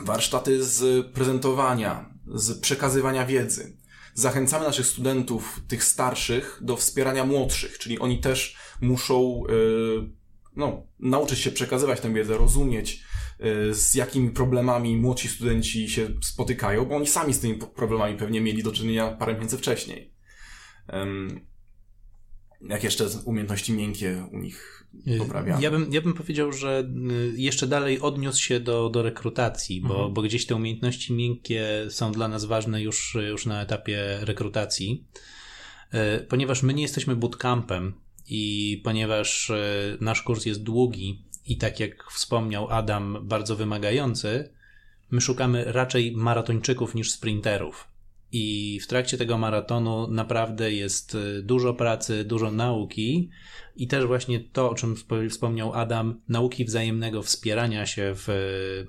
warsztaty 0.00 0.64
z 0.64 1.06
prezentowania, 1.12 2.14
z 2.26 2.60
przekazywania 2.60 3.26
wiedzy. 3.26 3.76
Zachęcamy 4.14 4.64
naszych 4.64 4.86
studentów, 4.86 5.60
tych 5.68 5.84
starszych, 5.84 6.58
do 6.62 6.76
wspierania 6.76 7.24
młodszych, 7.24 7.78
czyli 7.78 7.98
oni 7.98 8.20
też 8.20 8.56
muszą 8.80 9.42
e, 9.48 9.52
no, 10.56 10.82
nauczyć 10.98 11.38
się 11.38 11.50
przekazywać 11.50 12.00
tę 12.00 12.14
wiedzę, 12.14 12.38
rozumieć, 12.38 13.02
e, 13.02 13.15
z 13.72 13.94
jakimi 13.94 14.30
problemami 14.30 14.96
młodsi 14.96 15.28
studenci 15.28 15.88
się 15.88 16.08
spotykają, 16.22 16.84
bo 16.84 16.96
oni 16.96 17.06
sami 17.06 17.34
z 17.34 17.40
tymi 17.40 17.54
problemami 17.54 18.16
pewnie 18.16 18.40
mieli 18.40 18.62
do 18.62 18.72
czynienia 18.72 19.08
parę 19.08 19.34
miesięcy 19.34 19.58
wcześniej. 19.58 20.12
Jak 22.68 22.84
jeszcze 22.84 23.08
umiejętności 23.24 23.72
miękkie 23.72 24.26
u 24.32 24.38
nich 24.38 24.86
poprawiamy. 25.18 25.62
Ja 25.62 25.70
bym, 25.70 25.92
ja 25.92 26.00
bym 26.00 26.14
powiedział, 26.14 26.52
że 26.52 26.88
y, 27.10 27.34
jeszcze 27.36 27.66
dalej 27.66 28.00
odniósł 28.00 28.42
się 28.42 28.60
do, 28.60 28.90
do 28.90 29.02
rekrutacji, 29.02 29.80
bo, 29.80 29.94
mhm. 29.94 30.14
bo 30.14 30.22
gdzieś 30.22 30.46
te 30.46 30.56
umiejętności 30.56 31.12
miękkie 31.12 31.86
są 31.88 32.12
dla 32.12 32.28
nas 32.28 32.44
ważne 32.44 32.82
już, 32.82 33.16
już 33.28 33.46
na 33.46 33.62
etapie 33.62 34.18
rekrutacji, 34.20 35.06
y, 35.94 36.24
ponieważ 36.24 36.62
my 36.62 36.74
nie 36.74 36.82
jesteśmy 36.82 37.16
bootcampem 37.16 37.94
i 38.28 38.80
ponieważ 38.84 39.52
nasz 40.00 40.22
kurs 40.22 40.46
jest 40.46 40.62
długi 40.62 41.25
i 41.46 41.56
tak 41.56 41.80
jak 41.80 42.10
wspomniał 42.10 42.70
Adam, 42.70 43.18
bardzo 43.22 43.56
wymagający, 43.56 44.52
my 45.10 45.20
szukamy 45.20 45.64
raczej 45.64 46.12
maratończyków 46.16 46.94
niż 46.94 47.10
sprinterów. 47.10 47.88
I 48.32 48.80
w 48.80 48.86
trakcie 48.86 49.18
tego 49.18 49.38
maratonu 49.38 50.08
naprawdę 50.10 50.72
jest 50.72 51.16
dużo 51.42 51.74
pracy, 51.74 52.24
dużo 52.24 52.50
nauki, 52.50 53.30
I 53.76 53.86
też 53.86 54.06
właśnie 54.06 54.40
to, 54.40 54.70
o 54.70 54.74
czym 54.74 54.96
wspomniał 55.30 55.74
Adam, 55.74 56.20
nauki 56.28 56.64
wzajemnego 56.64 57.22
wspierania 57.22 57.86
się 57.86 58.12
w 58.14 58.28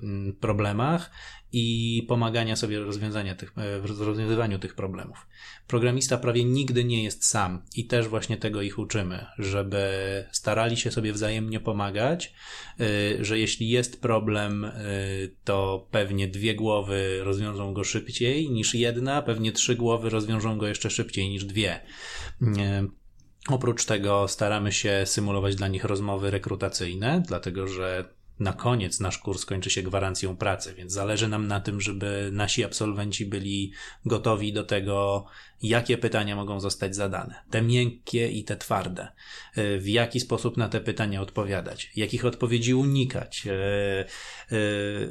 mm, 0.02 0.36
problemach 0.40 1.10
i 1.52 2.04
pomagania 2.08 2.56
sobie 2.56 2.80
rozwiązania 2.80 3.34
tych, 3.34 3.52
e, 3.56 3.80
w 3.80 4.00
rozwiązywaniu 4.00 4.58
tych 4.58 4.74
problemów. 4.74 5.26
Programista 5.66 6.18
prawie 6.18 6.44
nigdy 6.44 6.84
nie 6.84 7.04
jest 7.04 7.24
sam 7.24 7.62
i 7.76 7.86
też 7.86 8.08
właśnie 8.08 8.36
tego 8.36 8.62
ich 8.62 8.78
uczymy, 8.78 9.26
żeby 9.38 9.88
starali 10.32 10.76
się 10.76 10.90
sobie 10.90 11.12
wzajemnie 11.12 11.60
pomagać, 11.60 12.34
e, 12.80 13.24
że 13.24 13.38
jeśli 13.38 13.68
jest 13.68 14.02
problem, 14.02 14.64
e, 14.64 14.72
to 15.44 15.88
pewnie 15.90 16.28
dwie 16.28 16.54
głowy 16.54 17.20
rozwiążą 17.22 17.74
go 17.74 17.84
szybciej 17.84 18.50
niż 18.50 18.74
jedna, 18.74 19.22
pewnie 19.22 19.52
trzy 19.52 19.76
głowy 19.76 20.10
rozwiążą 20.10 20.58
go 20.58 20.66
jeszcze 20.66 20.90
szybciej 20.90 21.28
niż 21.28 21.44
dwie. 21.44 21.80
Oprócz 23.48 23.84
tego 23.84 24.28
staramy 24.28 24.72
się 24.72 25.02
symulować 25.04 25.56
dla 25.56 25.68
nich 25.68 25.84
rozmowy 25.84 26.30
rekrutacyjne, 26.30 27.22
dlatego 27.26 27.68
że 27.68 28.17
na 28.40 28.52
koniec 28.52 29.00
nasz 29.00 29.18
kurs 29.18 29.44
kończy 29.44 29.70
się 29.70 29.82
gwarancją 29.82 30.36
pracy, 30.36 30.74
więc 30.74 30.92
zależy 30.92 31.28
nam 31.28 31.46
na 31.46 31.60
tym, 31.60 31.80
żeby 31.80 32.30
nasi 32.32 32.64
absolwenci 32.64 33.26
byli 33.26 33.72
gotowi 34.04 34.52
do 34.52 34.64
tego, 34.64 35.26
jakie 35.62 35.98
pytania 35.98 36.36
mogą 36.36 36.60
zostać 36.60 36.96
zadane. 36.96 37.34
Te 37.50 37.62
miękkie 37.62 38.28
i 38.28 38.44
te 38.44 38.56
twarde. 38.56 39.08
E, 39.56 39.78
w 39.78 39.88
jaki 39.88 40.20
sposób 40.20 40.56
na 40.56 40.68
te 40.68 40.80
pytania 40.80 41.22
odpowiadać, 41.22 41.92
jakich 41.96 42.24
odpowiedzi 42.24 42.74
unikać, 42.74 43.46
e, 43.46 43.50
e, 43.50 44.06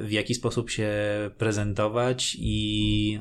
w 0.00 0.08
jaki 0.10 0.34
sposób 0.34 0.70
się 0.70 0.90
prezentować 1.38 2.36
i 2.40 3.18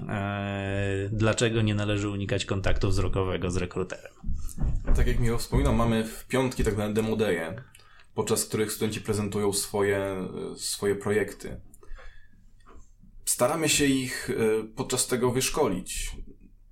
dlaczego 1.11 1.61
nie 1.61 1.75
należy 1.75 2.09
unikać 2.09 2.45
kontaktu 2.45 2.89
wzrokowego 2.89 3.51
z 3.51 3.57
rekruterem. 3.57 4.11
Tak 4.95 5.07
jak 5.07 5.19
Michał 5.19 5.37
wspominał, 5.37 5.73
mamy 5.73 6.03
w 6.03 6.27
piątki 6.27 6.63
tak 6.63 6.73
zwane 6.73 6.93
demo 6.93 7.15
day'e, 7.15 7.61
podczas 8.17 8.45
których 8.45 8.71
studenci 8.71 9.01
prezentują 9.01 9.53
swoje, 9.53 10.27
swoje 10.55 10.95
projekty. 10.95 11.61
Staramy 13.25 13.69
się 13.69 13.85
ich 13.85 14.29
e, 14.29 14.63
podczas 14.75 15.07
tego 15.07 15.31
wyszkolić, 15.31 16.15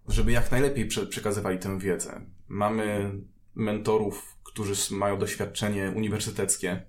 żeby 0.08 0.32
jak 0.32 0.52
najlepiej 0.52 0.88
przekazywali 0.88 1.60
tę 1.60 1.80
wiedzę. 1.80 2.26
Mamy 2.48 3.12
mentorów, 3.56 4.38
którzy 4.44 4.96
mają 4.96 5.20
doświadczenie 5.20 5.94
uniwersyteckie, 5.96 6.86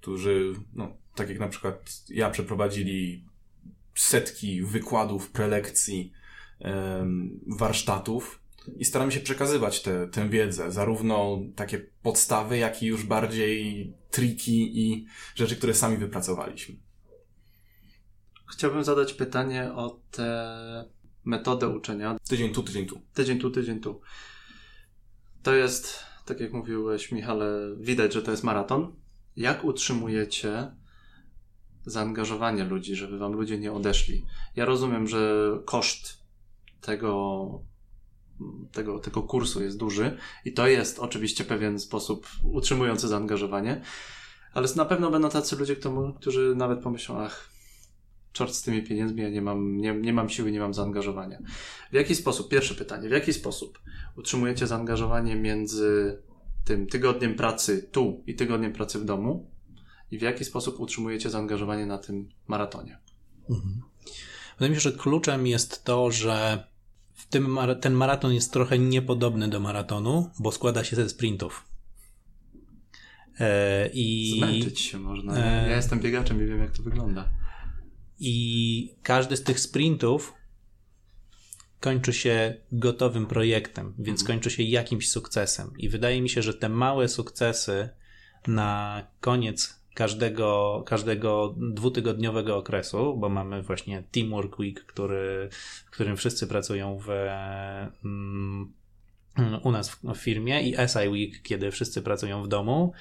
którzy, 0.00 0.52
no, 0.74 0.96
tak 1.14 1.28
jak 1.28 1.38
na 1.38 1.48
przykład 1.48 1.90
ja, 2.08 2.30
przeprowadzili 2.30 3.24
setki 3.94 4.62
wykładów, 4.62 5.30
prelekcji, 5.30 6.12
warsztatów 7.46 8.40
i 8.76 8.84
staramy 8.84 9.12
się 9.12 9.20
przekazywać 9.20 9.82
te, 9.82 10.08
tę 10.08 10.28
wiedzę, 10.28 10.72
zarówno 10.72 11.38
takie 11.56 11.78
podstawy, 12.02 12.58
jak 12.58 12.82
i 12.82 12.86
już 12.86 13.04
bardziej 13.04 13.94
triki 14.10 14.80
i 14.80 15.06
rzeczy, 15.34 15.56
które 15.56 15.74
sami 15.74 15.96
wypracowaliśmy. 15.96 16.76
Chciałbym 18.52 18.84
zadać 18.84 19.12
pytanie 19.12 19.72
o 19.72 20.00
tę 20.10 20.54
metodę 21.24 21.68
uczenia. 21.68 22.16
Tydzień 22.28 22.52
tu, 22.52 22.62
tydzień 22.62 22.86
tu. 22.86 23.00
Tydzień 23.14 23.38
tu, 23.38 23.50
tydzień 23.50 23.80
tu. 23.80 24.00
To 25.42 25.54
jest, 25.54 25.98
tak 26.24 26.40
jak 26.40 26.52
mówiłeś, 26.52 27.12
Michale, 27.12 27.76
widać, 27.80 28.12
że 28.12 28.22
to 28.22 28.30
jest 28.30 28.44
maraton. 28.44 28.96
Jak 29.36 29.64
utrzymujecie 29.64 30.72
zaangażowanie 31.86 32.64
ludzi, 32.64 32.94
żeby 32.94 33.18
wam 33.18 33.32
ludzie 33.32 33.58
nie 33.58 33.72
odeszli? 33.72 34.24
Ja 34.56 34.64
rozumiem, 34.64 35.06
że 35.06 35.50
koszt 35.64 36.18
tego 36.80 37.62
tego, 38.72 38.98
tego 38.98 39.22
kursu 39.22 39.62
jest 39.62 39.78
duży 39.78 40.18
i 40.44 40.52
to 40.52 40.66
jest 40.66 40.98
oczywiście 40.98 41.44
pewien 41.44 41.78
sposób 41.78 42.28
utrzymujący 42.52 43.08
zaangażowanie, 43.08 43.82
ale 44.52 44.68
na 44.76 44.84
pewno 44.84 45.10
będą 45.10 45.30
tacy 45.30 45.56
ludzie, 45.56 45.76
którzy 46.20 46.54
nawet 46.56 46.82
pomyślą, 46.82 47.20
ach, 47.20 47.50
czort 48.32 48.54
z 48.54 48.62
tymi 48.62 48.82
pieniędzmi, 48.82 49.22
ja 49.22 49.30
nie 49.30 49.42
mam, 49.42 49.76
nie, 49.76 49.94
nie 49.94 50.12
mam 50.12 50.28
siły, 50.28 50.52
nie 50.52 50.60
mam 50.60 50.74
zaangażowania. 50.74 51.38
W 51.90 51.94
jaki 51.94 52.14
sposób, 52.14 52.48
pierwsze 52.48 52.74
pytanie, 52.74 53.08
w 53.08 53.12
jaki 53.12 53.32
sposób 53.32 53.78
utrzymujecie 54.16 54.66
zaangażowanie 54.66 55.36
między 55.36 56.18
tym 56.64 56.86
tygodniem 56.86 57.34
pracy 57.34 57.88
tu 57.92 58.22
i 58.26 58.34
tygodniem 58.34 58.72
pracy 58.72 58.98
w 58.98 59.04
domu 59.04 59.50
i 60.10 60.18
w 60.18 60.22
jaki 60.22 60.44
sposób 60.44 60.80
utrzymujecie 60.80 61.30
zaangażowanie 61.30 61.86
na 61.86 61.98
tym 61.98 62.28
maratonie? 62.46 62.98
Mhm. 63.50 63.80
Wydaje 64.58 64.70
mi 64.70 64.76
się, 64.76 64.80
że 64.80 64.92
kluczem 64.92 65.46
jest 65.46 65.84
to, 65.84 66.10
że 66.10 66.64
tym, 67.30 67.58
ten 67.80 67.92
maraton 67.92 68.32
jest 68.32 68.52
trochę 68.52 68.78
niepodobny 68.78 69.48
do 69.48 69.60
maratonu, 69.60 70.30
bo 70.38 70.52
składa 70.52 70.84
się 70.84 70.96
ze 70.96 71.08
sprintów. 71.08 71.64
E, 73.40 73.88
I, 73.92 74.34
Zmęczyć 74.38 74.80
się 74.80 74.98
można. 74.98 75.36
E, 75.36 75.68
ja 75.68 75.76
jestem 75.76 76.00
biegaczem 76.00 76.42
i 76.42 76.46
wiem, 76.46 76.60
jak 76.60 76.76
to 76.76 76.82
wygląda. 76.82 77.28
I 78.20 78.94
każdy 79.02 79.36
z 79.36 79.42
tych 79.42 79.60
sprintów 79.60 80.34
kończy 81.80 82.12
się 82.12 82.54
gotowym 82.72 83.26
projektem, 83.26 83.94
więc 83.98 84.20
mhm. 84.20 84.26
kończy 84.26 84.50
się 84.50 84.62
jakimś 84.62 85.10
sukcesem. 85.10 85.72
I 85.78 85.88
wydaje 85.88 86.22
mi 86.22 86.28
się, 86.28 86.42
że 86.42 86.54
te 86.54 86.68
małe 86.68 87.08
sukcesy 87.08 87.88
na 88.46 89.02
koniec 89.20 89.77
każdego, 89.98 90.82
każdego 90.86 91.54
dwutygodniowego 91.58 92.56
okresu, 92.56 93.16
bo 93.16 93.28
mamy 93.28 93.62
właśnie 93.62 94.04
Teamwork 94.10 94.58
Week, 94.58 94.84
który, 94.84 95.48
w 95.86 95.90
którym 95.90 96.16
wszyscy 96.16 96.46
pracują 96.46 96.98
w, 96.98 97.08
mm, 98.04 98.72
u 99.62 99.72
nas 99.72 99.90
w, 99.90 100.14
firmie 100.16 100.62
i 100.62 100.74
SI 100.88 101.08
Week, 101.08 101.42
kiedy 101.42 101.70
wszyscy 101.70 102.02
pracują 102.02 102.42
w 102.42 102.48
domu. 102.48 102.92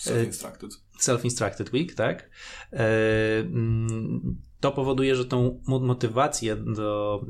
Self-instructed. 0.00 0.70
Self-instructed 1.00 1.72
week, 1.72 1.94
tak. 1.94 2.30
E, 2.72 2.86
mm, 3.38 4.36
to 4.60 4.72
powoduje, 4.72 5.14
że 5.16 5.24
tą 5.24 5.60
motywację 5.66 6.56
do, 6.56 7.24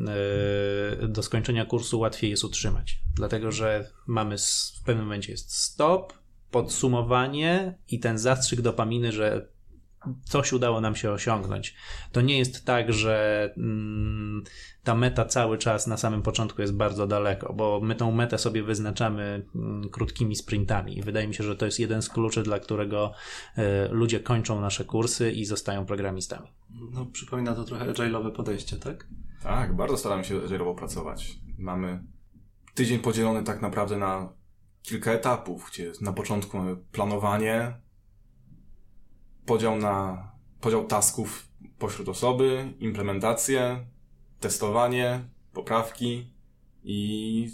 e, 1.02 1.08
do 1.08 1.22
skończenia 1.22 1.64
kursu 1.64 1.98
łatwiej 1.98 2.30
jest 2.30 2.44
utrzymać. 2.44 2.98
Dlatego, 3.14 3.52
że 3.52 3.90
mamy 4.06 4.36
w 4.38 4.82
pewnym 4.84 5.04
momencie 5.04 5.32
jest 5.32 5.54
stop, 5.54 6.25
podsumowanie 6.50 7.78
i 7.88 8.00
ten 8.00 8.18
zastrzyk 8.18 8.60
dopaminy, 8.60 9.12
że 9.12 9.48
coś 10.24 10.52
udało 10.52 10.80
nam 10.80 10.96
się 10.96 11.10
osiągnąć. 11.10 11.74
To 12.12 12.20
nie 12.20 12.38
jest 12.38 12.64
tak, 12.64 12.92
że 12.92 13.48
mm, 13.56 14.44
ta 14.84 14.94
meta 14.94 15.24
cały 15.24 15.58
czas 15.58 15.86
na 15.86 15.96
samym 15.96 16.22
początku 16.22 16.62
jest 16.62 16.74
bardzo 16.74 17.06
daleko, 17.06 17.52
bo 17.52 17.80
my 17.82 17.94
tą 17.94 18.12
metę 18.12 18.38
sobie 18.38 18.62
wyznaczamy 18.62 19.46
mm, 19.54 19.88
krótkimi 19.88 20.36
sprintami 20.36 20.98
i 20.98 21.02
wydaje 21.02 21.28
mi 21.28 21.34
się, 21.34 21.44
że 21.44 21.56
to 21.56 21.66
jest 21.66 21.80
jeden 21.80 22.02
z 22.02 22.08
kluczy, 22.08 22.42
dla 22.42 22.58
którego 22.58 23.12
y, 23.58 23.62
ludzie 23.90 24.20
kończą 24.20 24.60
nasze 24.60 24.84
kursy 24.84 25.32
i 25.32 25.44
zostają 25.44 25.86
programistami. 25.86 26.48
No, 26.92 27.06
przypomina 27.06 27.54
to 27.54 27.64
trochę 27.64 27.92
agile'owe 27.92 28.32
podejście, 28.32 28.76
tak? 28.76 29.06
Tak, 29.42 29.76
bardzo 29.76 29.96
staramy 29.96 30.24
się 30.24 30.40
agile'owo 30.40 30.74
pracować. 30.74 31.38
Mamy 31.58 32.04
tydzień 32.74 32.98
podzielony 32.98 33.42
tak 33.42 33.62
naprawdę 33.62 33.96
na 33.96 34.32
kilka 34.86 35.12
etapów, 35.12 35.70
gdzie 35.70 35.92
na 36.00 36.12
początku 36.12 36.58
mamy 36.58 36.76
planowanie, 36.76 37.76
podział 39.46 39.76
na 39.76 40.28
podział 40.60 40.86
tasków 40.86 41.48
pośród 41.78 42.08
osoby, 42.08 42.74
implementację, 42.80 43.86
testowanie, 44.40 45.28
poprawki 45.52 46.32
i 46.84 47.50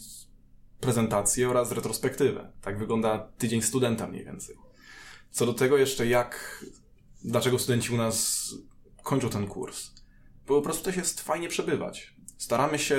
prezentację 0.80 1.50
oraz 1.50 1.72
retrospektywę. 1.72 2.52
Tak 2.60 2.78
wygląda 2.78 3.18
tydzień 3.18 3.62
studenta 3.62 4.06
mniej 4.06 4.24
więcej. 4.24 4.56
Co 5.30 5.46
do 5.46 5.54
tego 5.54 5.76
jeszcze 5.76 6.06
jak, 6.06 6.64
dlaczego 7.24 7.58
studenci 7.58 7.94
u 7.94 7.96
nas 7.96 8.48
kończą 9.02 9.28
ten 9.28 9.46
kurs. 9.46 9.90
Bo 10.46 10.56
po 10.56 10.62
prostu 10.62 10.84
też 10.84 10.96
jest 10.96 11.20
fajnie 11.20 11.48
przebywać. 11.48 12.14
Staramy 12.38 12.78
się, 12.78 12.96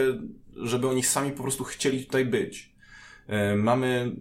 żeby 0.55 0.87
oni 0.89 1.03
sami 1.03 1.31
po 1.31 1.43
prostu 1.43 1.63
chcieli 1.63 2.05
tutaj 2.05 2.25
być. 2.25 2.72
E, 3.27 3.55
mamy 3.55 4.15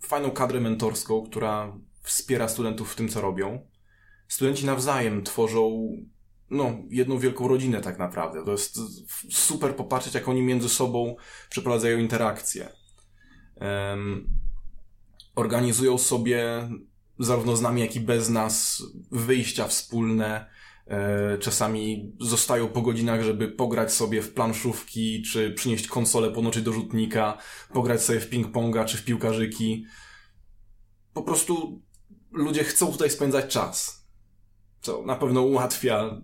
fajną 0.00 0.30
kadrę 0.30 0.60
mentorską, 0.60 1.22
która 1.22 1.76
wspiera 2.02 2.48
studentów 2.48 2.92
w 2.92 2.96
tym, 2.96 3.08
co 3.08 3.20
robią. 3.20 3.68
Studenci 4.28 4.66
nawzajem 4.66 5.22
tworzą 5.22 5.88
no, 6.50 6.72
jedną 6.90 7.18
wielką 7.18 7.48
rodzinę 7.48 7.80
tak 7.80 7.98
naprawdę. 7.98 8.44
To 8.44 8.52
jest 8.52 8.78
super 9.30 9.76
popatrzeć, 9.76 10.14
jak 10.14 10.28
oni 10.28 10.42
między 10.42 10.68
sobą 10.68 11.16
przeprowadzają 11.50 11.98
interakcje. 11.98 12.68
Um, 13.60 14.28
organizują 15.34 15.98
sobie 15.98 16.68
zarówno 17.18 17.56
z 17.56 17.60
nami, 17.60 17.80
jak 17.80 17.96
i 17.96 18.00
bez 18.00 18.28
nas 18.28 18.82
wyjścia 19.10 19.68
wspólne, 19.68 20.50
czasami 21.40 22.12
zostają 22.20 22.68
po 22.68 22.82
godzinach, 22.82 23.22
żeby 23.22 23.48
pograć 23.48 23.92
sobie 23.92 24.22
w 24.22 24.32
planszówki, 24.32 25.22
czy 25.22 25.50
przynieść 25.50 25.86
konsolę, 25.86 26.30
ponoczyć 26.30 26.62
do 26.62 26.72
rzutnika, 26.72 27.38
pograć 27.72 28.02
sobie 28.02 28.20
w 28.20 28.30
ping-ponga, 28.30 28.84
czy 28.84 28.96
w 28.96 29.04
piłkarzyki. 29.04 29.86
Po 31.14 31.22
prostu 31.22 31.82
ludzie 32.32 32.64
chcą 32.64 32.92
tutaj 32.92 33.10
spędzać 33.10 33.52
czas. 33.52 34.06
Co 34.80 35.02
na 35.02 35.16
pewno 35.16 35.42
ułatwia 35.42 36.22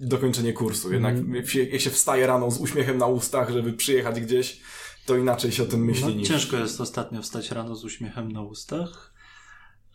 dokończenie 0.00 0.52
kursu. 0.52 0.92
Jednak 0.92 1.16
mm. 1.16 1.34
jak, 1.34 1.48
się, 1.48 1.64
jak 1.64 1.80
się 1.80 1.90
wstaje 1.90 2.26
rano 2.26 2.50
z 2.50 2.60
uśmiechem 2.60 2.98
na 2.98 3.06
ustach, 3.06 3.50
żeby 3.50 3.72
przyjechać 3.72 4.20
gdzieś, 4.20 4.60
to 5.06 5.16
inaczej 5.16 5.52
się 5.52 5.62
o 5.62 5.66
tym 5.66 5.84
myśli 5.84 6.04
No, 6.04 6.10
niż... 6.10 6.28
ciężko 6.28 6.56
jest 6.56 6.80
ostatnio 6.80 7.22
wstać 7.22 7.50
rano 7.50 7.76
z 7.76 7.84
uśmiechem 7.84 8.32
na 8.32 8.42
ustach, 8.42 9.14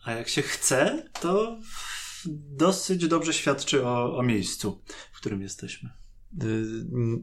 a 0.04 0.12
jak 0.12 0.28
się 0.28 0.42
chce, 0.42 1.10
to 1.20 1.58
dosyć 2.56 3.08
dobrze 3.08 3.32
świadczy 3.32 3.86
o, 3.86 4.16
o 4.18 4.22
miejscu, 4.22 4.82
w 5.12 5.16
którym 5.16 5.42
jesteśmy. 5.42 5.90
Y, 6.42 6.66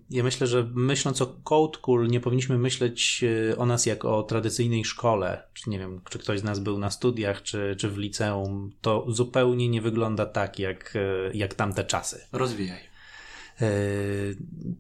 Ja 0.09 0.23
myślę, 0.23 0.47
że 0.47 0.71
myśląc 0.73 1.21
o 1.21 1.27
Code 1.43 1.79
Cool, 1.81 2.07
nie 2.07 2.19
powinniśmy 2.19 2.57
myśleć 2.57 3.23
y, 3.23 3.57
o 3.57 3.65
nas 3.65 3.85
jak 3.85 4.05
o 4.05 4.23
tradycyjnej 4.23 4.85
szkole. 4.85 5.43
Czy 5.53 5.69
nie 5.69 5.79
wiem, 5.79 6.01
czy 6.09 6.19
ktoś 6.19 6.39
z 6.39 6.43
nas 6.43 6.59
był 6.59 6.79
na 6.79 6.89
studiach, 6.89 7.43
czy, 7.43 7.75
czy 7.79 7.89
w 7.89 7.97
liceum. 7.97 8.71
To 8.81 9.05
zupełnie 9.07 9.69
nie 9.69 9.81
wygląda 9.81 10.25
tak, 10.25 10.59
jak, 10.59 10.95
y, 10.95 11.31
jak 11.33 11.53
tamte 11.53 11.83
czasy. 11.83 12.27
Rozwijaj. 12.31 12.91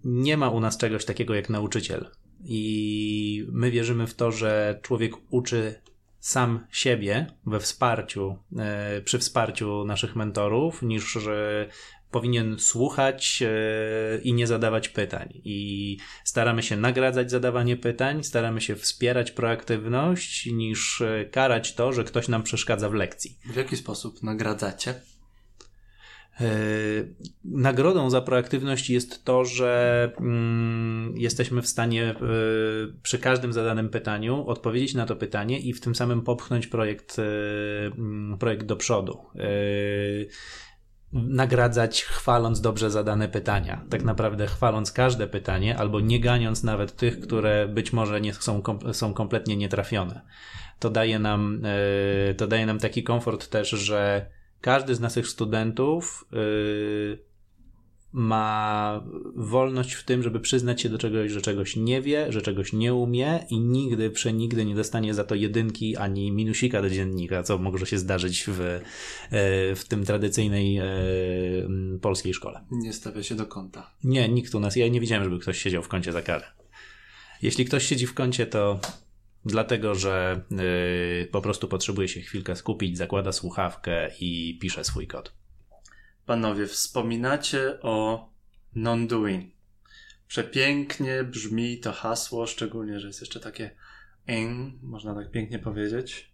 Nie 0.03 0.37
ma 0.37 0.49
u 0.49 0.59
nas 0.59 0.77
czegoś 0.77 1.05
takiego 1.05 1.35
jak 1.35 1.49
nauczyciel. 1.49 2.09
I 2.43 3.47
my 3.51 3.71
wierzymy 3.71 4.07
w 4.07 4.13
to, 4.13 4.31
że 4.31 4.79
człowiek 4.81 5.13
uczy 5.29 5.75
sam 6.21 6.67
siebie 6.71 7.25
we 7.45 7.59
wsparciu, 7.59 8.37
e, 8.57 9.01
przy 9.01 9.19
wsparciu 9.19 9.85
naszych 9.85 10.15
mentorów, 10.15 10.81
niż 10.81 11.11
że 11.11 11.67
powinien 12.11 12.59
słuchać 12.59 13.43
e, 13.43 14.21
i 14.21 14.33
nie 14.33 14.47
zadawać 14.47 14.89
pytań. 14.89 15.29
I 15.33 15.97
staramy 16.23 16.63
się 16.63 16.77
nagradzać 16.77 17.31
zadawanie 17.31 17.77
pytań, 17.77 18.23
staramy 18.23 18.61
się 18.61 18.75
wspierać 18.75 19.31
proaktywność, 19.31 20.45
niż 20.45 21.01
e, 21.01 21.25
karać 21.25 21.75
to, 21.75 21.93
że 21.93 22.03
ktoś 22.03 22.27
nam 22.27 22.43
przeszkadza 22.43 22.89
w 22.89 22.93
lekcji. 22.93 23.37
W 23.45 23.55
jaki 23.55 23.77
sposób 23.77 24.23
nagradzacie? 24.23 25.01
E, 26.39 26.45
Nagrodą 27.45 28.09
za 28.09 28.21
proaktywność 28.21 28.89
jest 28.89 29.25
to, 29.25 29.45
że 29.45 30.11
mm, 30.19 31.13
jesteśmy 31.17 31.61
w 31.61 31.67
stanie 31.67 32.09
e, 32.09 32.15
przy 33.03 33.19
każdym 33.19 33.53
zadanym 33.53 33.89
pytaniu 33.89 34.47
odpowiedzieć 34.47 34.93
na 34.93 35.05
to 35.05 35.15
pytanie 35.15 35.59
i 35.59 35.73
w 35.73 35.81
tym 35.81 35.95
samym 35.95 36.21
popchnąć 36.21 36.67
projekt, 36.67 37.19
e, 37.19 37.23
mm, 37.85 38.37
projekt 38.37 38.65
do 38.65 38.75
przodu. 38.75 39.17
Nagradzać 41.13 42.03
chwaląc 42.03 42.61
dobrze 42.61 42.91
zadane 42.91 43.27
pytania. 43.27 43.85
Tak 43.89 44.03
naprawdę 44.03 44.47
chwaląc 44.47 44.91
każde 44.91 45.27
pytanie, 45.27 45.77
albo 45.77 45.99
nie 45.99 46.19
ganiąc 46.19 46.63
nawet 46.63 46.95
tych, 46.95 47.19
które 47.19 47.67
być 47.67 47.93
może 47.93 48.21
nie 48.21 48.33
są, 48.33 48.63
są 48.91 49.13
kompletnie 49.13 49.57
nietrafione. 49.57 50.21
To 50.79 50.89
daje 50.89 51.19
nam, 51.19 51.61
to 52.37 52.47
daje 52.47 52.65
nam 52.65 52.79
taki 52.79 53.03
komfort 53.03 53.49
też, 53.49 53.69
że 53.69 54.25
każdy 54.61 54.95
z 54.95 54.99
naszych 54.99 55.27
studentów 55.27 56.25
yy, 56.31 57.31
ma 58.13 59.03
wolność 59.35 59.93
w 59.93 60.03
tym, 60.03 60.23
żeby 60.23 60.39
przyznać 60.39 60.81
się 60.81 60.89
do 60.89 60.97
czegoś, 60.97 61.31
że 61.31 61.41
czegoś 61.41 61.75
nie 61.75 62.01
wie, 62.01 62.31
że 62.31 62.41
czegoś 62.41 62.73
nie 62.73 62.93
umie 62.93 63.45
i 63.49 63.59
nigdy, 63.59 64.09
przenigdy 64.09 64.65
nie 64.65 64.75
dostanie 64.75 65.13
za 65.13 65.23
to 65.23 65.35
jedynki 65.35 65.97
ani 65.97 66.31
minusika 66.31 66.81
do 66.81 66.89
dziennika, 66.89 67.43
co 67.43 67.57
może 67.57 67.85
się 67.85 67.97
zdarzyć 67.97 68.43
w, 68.47 68.59
yy, 68.59 69.75
w 69.75 69.83
tym 69.87 70.05
tradycyjnej 70.05 70.77
mm, 70.77 71.99
polskiej 71.99 72.33
szkole. 72.33 72.61
Nie 72.71 72.93
stawia 72.93 73.23
się 73.23 73.35
do 73.35 73.45
kąta. 73.45 73.91
Nie, 74.03 74.29
nikt 74.29 74.55
u 74.55 74.59
nas, 74.59 74.75
ja 74.75 74.87
nie 74.87 74.99
widziałem, 74.99 75.23
żeby 75.23 75.39
ktoś 75.39 75.57
siedział 75.57 75.83
w 75.83 75.87
kącie 75.87 76.11
za 76.11 76.21
karę. 76.21 76.45
Jeśli 77.41 77.65
ktoś 77.65 77.85
siedzi 77.85 78.07
w 78.07 78.13
kącie, 78.13 78.45
to 78.45 78.79
dlatego, 79.45 79.95
że 79.95 80.41
yy, 80.51 81.27
po 81.31 81.41
prostu 81.41 81.67
potrzebuje 81.67 82.07
się 82.07 82.21
chwilkę 82.21 82.55
skupić, 82.55 82.97
zakłada 82.97 83.31
słuchawkę 83.31 84.11
i 84.19 84.57
pisze 84.61 84.83
swój 84.83 85.07
kod. 85.07 85.33
Panowie, 86.25 86.67
wspominacie 86.67 87.81
o 87.81 88.29
non-doing. 88.75 89.51
Przepięknie 90.27 91.23
brzmi 91.23 91.79
to 91.79 91.91
hasło, 91.91 92.47
szczególnie, 92.47 92.99
że 92.99 93.07
jest 93.07 93.21
jeszcze 93.21 93.39
takie 93.39 93.75
in, 94.27 94.79
można 94.81 95.15
tak 95.15 95.31
pięknie 95.31 95.59
powiedzieć. 95.59 96.31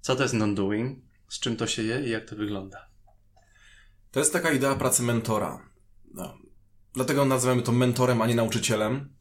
Co 0.00 0.16
to 0.16 0.22
jest 0.22 0.34
non-doing? 0.34 0.98
Z 1.28 1.40
czym 1.40 1.56
to 1.56 1.66
się 1.66 1.82
je 1.82 2.06
i 2.06 2.10
jak 2.10 2.24
to 2.24 2.36
wygląda? 2.36 2.88
To 4.10 4.20
jest 4.20 4.32
taka 4.32 4.52
idea 4.52 4.74
pracy 4.74 5.02
mentora. 5.02 5.68
No. 6.14 6.38
Dlatego 6.94 7.24
nazywamy 7.24 7.62
to 7.62 7.72
mentorem, 7.72 8.22
a 8.22 8.26
nie 8.26 8.34
nauczycielem, 8.34 9.12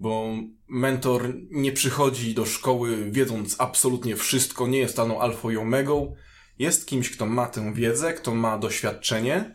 bo 0.00 0.34
mentor 0.68 1.34
nie 1.50 1.72
przychodzi 1.72 2.34
do 2.34 2.46
szkoły 2.46 3.10
wiedząc 3.10 3.56
absolutnie 3.58 4.16
wszystko, 4.16 4.66
nie 4.66 4.78
jest 4.78 4.96
daną 4.96 5.20
alfą 5.20 5.50
i 5.50 5.56
omegą. 5.56 6.16
Jest 6.58 6.86
kimś, 6.86 7.10
kto 7.10 7.26
ma 7.26 7.46
tę 7.46 7.74
wiedzę, 7.74 8.12
kto 8.12 8.34
ma 8.34 8.58
doświadczenie, 8.58 9.54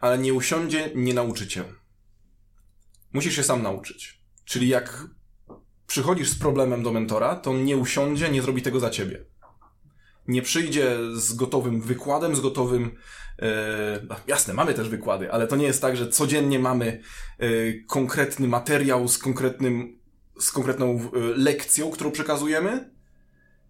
ale 0.00 0.18
nie 0.18 0.34
usiądzie, 0.34 0.90
nie 0.94 1.14
nauczy 1.14 1.46
cię. 1.46 1.64
Musisz 3.12 3.36
się 3.36 3.42
sam 3.42 3.62
nauczyć. 3.62 4.20
Czyli 4.44 4.68
jak 4.68 5.06
przychodzisz 5.86 6.28
z 6.28 6.38
problemem 6.38 6.82
do 6.82 6.92
mentora, 6.92 7.36
to 7.36 7.50
on 7.50 7.64
nie 7.64 7.76
usiądzie, 7.76 8.28
nie 8.28 8.42
zrobi 8.42 8.62
tego 8.62 8.80
za 8.80 8.90
ciebie. 8.90 9.24
Nie 10.28 10.42
przyjdzie 10.42 10.96
z 11.14 11.32
gotowym 11.34 11.80
wykładem, 11.80 12.36
z 12.36 12.40
gotowym 12.40 12.96
E, 13.38 14.00
no, 14.08 14.16
jasne, 14.26 14.54
mamy 14.54 14.74
też 14.74 14.88
wykłady, 14.88 15.32
ale 15.32 15.46
to 15.46 15.56
nie 15.56 15.66
jest 15.66 15.82
tak, 15.82 15.96
że 15.96 16.08
codziennie 16.08 16.58
mamy 16.58 17.02
e, 17.38 17.46
konkretny 17.72 18.48
materiał 18.48 19.08
z 19.08 19.18
konkretnym, 19.18 19.98
z 20.40 20.52
konkretną 20.52 20.86
e, 20.86 21.18
lekcją, 21.18 21.90
którą 21.90 22.10
przekazujemy, 22.10 22.90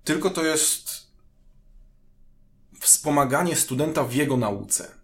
tylko 0.05 0.31
to 0.31 0.45
jest 0.45 1.15
wspomaganie 2.81 3.57
studenta 3.57 4.05
w 4.05 4.15
jego 4.15 4.37
nauce. 4.37 4.95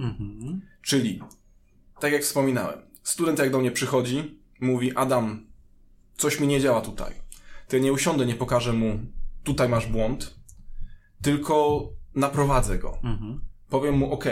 Mhm. 0.00 0.60
Czyli, 0.82 1.22
tak 2.00 2.12
jak 2.12 2.22
wspominałem, 2.22 2.78
student 3.02 3.38
jak 3.38 3.50
do 3.50 3.58
mnie 3.58 3.70
przychodzi, 3.70 4.40
mówi, 4.60 4.96
Adam, 4.96 5.46
coś 6.16 6.40
mi 6.40 6.46
nie 6.46 6.60
działa 6.60 6.80
tutaj. 6.80 7.14
To 7.68 7.76
ja 7.76 7.82
nie 7.82 7.92
usiądę, 7.92 8.26
nie 8.26 8.34
pokażę 8.34 8.72
mu, 8.72 8.98
tutaj 9.44 9.68
masz 9.68 9.86
błąd, 9.86 10.35
tylko 11.22 11.88
naprowadzę 12.14 12.78
go. 12.78 12.98
Mhm. 13.04 13.40
powiem 13.68 13.94
mu, 13.94 14.12
OK, 14.12 14.24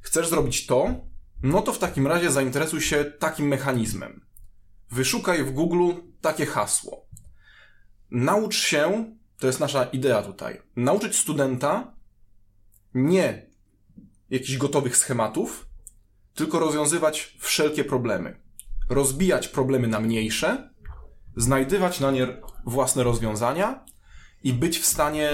chcesz 0.00 0.28
zrobić 0.28 0.66
to, 0.66 1.06
no 1.42 1.62
to 1.62 1.72
w 1.72 1.78
takim 1.78 2.06
razie 2.06 2.30
zainteresuj 2.30 2.80
się 2.80 3.04
takim 3.04 3.46
mechanizmem. 3.46 4.26
Wyszukaj 4.90 5.44
w 5.44 5.52
Google 5.52 5.92
takie 6.20 6.46
hasło. 6.46 7.06
Naucz 8.10 8.56
się, 8.56 9.14
to 9.38 9.46
jest 9.46 9.60
nasza 9.60 9.84
idea 9.84 10.22
tutaj, 10.22 10.62
nauczyć 10.76 11.16
studenta 11.16 11.94
nie 12.94 13.46
jakichś 14.30 14.56
gotowych 14.56 14.96
schematów, 14.96 15.68
tylko 16.34 16.58
rozwiązywać 16.58 17.36
wszelkie 17.38 17.84
problemy. 17.84 18.40
Rozbijać 18.88 19.48
problemy 19.48 19.88
na 19.88 20.00
mniejsze, 20.00 20.70
znajdywać 21.36 22.00
na 22.00 22.10
nie 22.10 22.42
własne 22.66 23.02
rozwiązania 23.02 23.84
i 24.42 24.52
być 24.52 24.78
w 24.78 24.86
stanie 24.86 25.30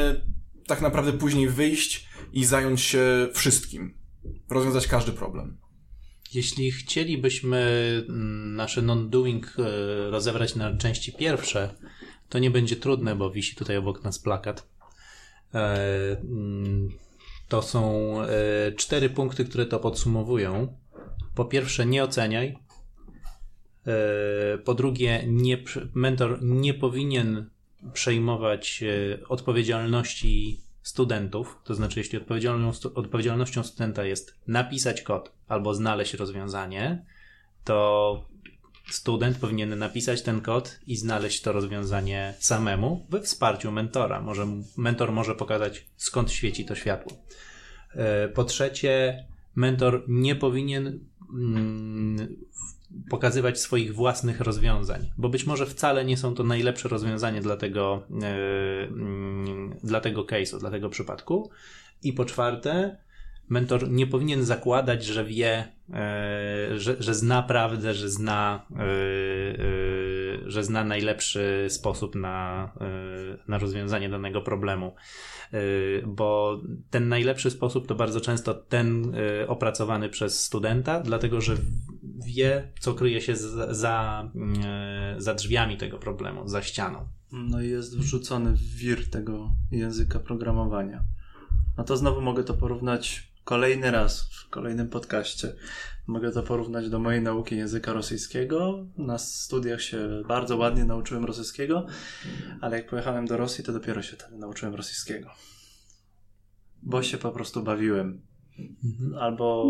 tak 0.73 0.83
naprawdę 0.83 1.13
później 1.13 1.49
wyjść 1.49 2.09
i 2.33 2.45
zająć 2.45 2.81
się 2.81 3.29
wszystkim. 3.35 3.95
Rozwiązać 4.51 4.87
każdy 4.87 5.13
problem. 5.13 5.59
Jeśli 6.35 6.73
chcielibyśmy 6.73 7.61
mm, 8.09 8.57
nasze 8.57 8.83
non-doing 8.83 9.57
e, 9.59 10.11
rozebrać 10.11 10.55
na 10.57 10.77
części 10.77 11.13
pierwsze, 11.13 11.75
to 12.29 12.39
nie 12.39 12.51
będzie 12.51 12.77
trudne, 12.77 13.17
bo 13.17 13.31
wisi 13.31 13.57
tutaj 13.57 13.77
obok 13.77 14.05
nas 14.05 14.19
plakat. 14.19 14.69
E, 15.55 16.21
mm, 16.21 16.89
To 17.49 17.63
są 17.63 18.13
e, 18.23 18.73
cztery 18.73 19.11
punkty, 19.11 19.45
które 19.45 19.67
to 19.67 19.79
podsumowują. 19.79 20.79
Po 21.35 21.45
pierwsze, 21.45 21.87
nie 21.87 22.05
oceniaj. 22.05 22.59
Po 24.65 24.75
drugie, 24.75 25.25
nie, 25.27 25.59
mentor 25.95 26.39
nie 26.43 26.75
powinien 26.75 27.51
przejmować 27.93 28.83
e, 28.83 29.29
odpowiedzialności 29.29 30.61
studentów. 30.83 31.59
To 31.65 31.75
znaczy, 31.75 32.01
jeśli 32.01 32.19
odpowiedzialnością 32.95 33.63
studenta 33.63 34.05
jest 34.05 34.39
napisać 34.47 35.03
kod 35.03 35.33
albo 35.49 35.75
znaleźć 35.75 36.15
rozwiązanie, 36.15 37.05
to 37.65 38.25
student 38.91 39.39
powinien 39.39 39.79
napisać 39.79 40.23
ten 40.23 40.41
kod 40.41 40.81
i 40.87 40.97
znaleźć 40.97 41.41
to 41.41 41.53
rozwiązanie 41.53 42.35
samemu 42.39 43.07
we 43.11 43.21
wsparciu 43.21 43.73
mentora. 43.73 44.21
Może, 44.21 44.47
mentor 44.77 45.13
może 45.13 45.35
pokazać, 45.35 45.87
skąd 45.97 46.33
świeci 46.33 46.65
to 46.65 46.75
światło. 46.75 47.13
E, 47.95 48.29
Po 48.29 48.45
trzecie, 48.45 49.25
mentor 49.55 50.05
nie 50.09 50.37
powinien 50.37 51.01
mm, 51.35 52.37
pokazywać 53.11 53.61
swoich 53.61 53.95
własnych 53.95 54.41
rozwiązań, 54.41 55.11
bo 55.19 55.29
być 55.29 55.47
może 55.47 55.67
wcale 55.67 56.05
nie 56.05 56.17
są 56.17 56.35
to 56.35 56.45
najlepsze 56.45 56.89
rozwiązanie 56.89 57.41
dla 57.41 57.57
tego, 57.57 58.03
e, 58.23 58.85
mm, 58.85 59.77
dla 59.85 60.01
tego 60.01 60.25
case'u, 60.25 60.59
dla 60.59 60.71
tego 60.71 60.89
przypadku. 60.89 61.51
I 62.03 62.13
po 62.13 62.25
czwarte, 62.25 62.97
mentor 63.49 63.91
nie 63.91 64.07
powinien 64.07 64.45
zakładać, 64.45 65.05
że 65.05 65.25
wie, 65.25 65.69
e, 65.93 66.79
że, 66.79 66.97
że 66.99 67.15
zna 67.15 67.43
prawdę, 67.43 67.95
że 67.95 68.11
zna, 68.11 68.67
e, 68.71 68.83
że 70.47 70.65
zna 70.65 70.85
najlepszy 70.85 71.67
sposób 71.69 72.15
na, 72.15 72.73
na 73.49 73.59
rozwiązanie 73.59 74.09
danego 74.09 74.43
problemu. 74.43 74.95
Bo 76.07 76.61
ten 76.91 77.09
najlepszy 77.09 77.51
sposób 77.51 77.87
to 77.87 77.95
bardzo 77.95 78.21
często 78.21 78.55
ten 78.55 79.15
opracowany 79.49 80.09
przez 80.09 80.45
studenta, 80.45 81.01
dlatego 81.01 81.41
że 81.41 81.57
wie, 82.27 82.73
co 82.81 82.95
kryje 82.95 83.21
się 83.21 83.37
za, 83.37 83.75
za, 83.75 84.31
jesteśmy 84.35 85.15
za 85.19 85.35
drzwiami 85.35 85.77
tego 85.77 85.99
problemu, 85.99 86.49
za 86.49 86.63
ścianą. 86.63 87.09
No 87.33 87.63
i 87.63 87.69
jest 87.69 87.99
wrzucony 87.99 88.53
w 88.53 88.77
wir 88.77 89.11
tego 89.11 89.51
języka 89.71 90.19
programowania. 90.19 91.05
No 91.79 91.85
to 91.85 91.97
znowu 91.97 92.21
mogę 92.21 92.45
to 92.45 92.55
porównać 92.55 93.33
kolejny 93.45 93.91
raz 93.91 94.23
w 94.23 94.49
kolejnym 94.49 94.89
podcaście. 94.89 95.53
Mogę 96.07 96.33
to 96.33 96.43
porównać 96.43 96.91
do 96.91 96.99
mojej 96.99 97.23
nauki 97.23 97.57
języka 97.57 97.93
rosyjskiego. 97.93 98.87
Na 98.97 99.19
studiach 99.19 99.83
się 99.83 100.23
bardzo 100.29 100.57
ładnie 100.57 100.85
nauczyłem 100.85 101.25
rosyjskiego, 101.25 101.87
ale 102.61 102.77
jak 102.77 102.91
pojechałem 102.91 103.27
do 103.27 103.37
Rosji, 103.37 103.65
to 103.65 103.73
dopiero 103.73 104.03
się 104.03 104.17
wtedy 104.17 104.37
nauczyłem 104.37 104.75
rosyjskiego. 104.75 105.31
Bo 106.83 107.03
się 107.03 107.19
po 107.19 107.31
prostu 107.31 107.63
bawiłem. 107.63 108.23
Albo 109.21 109.65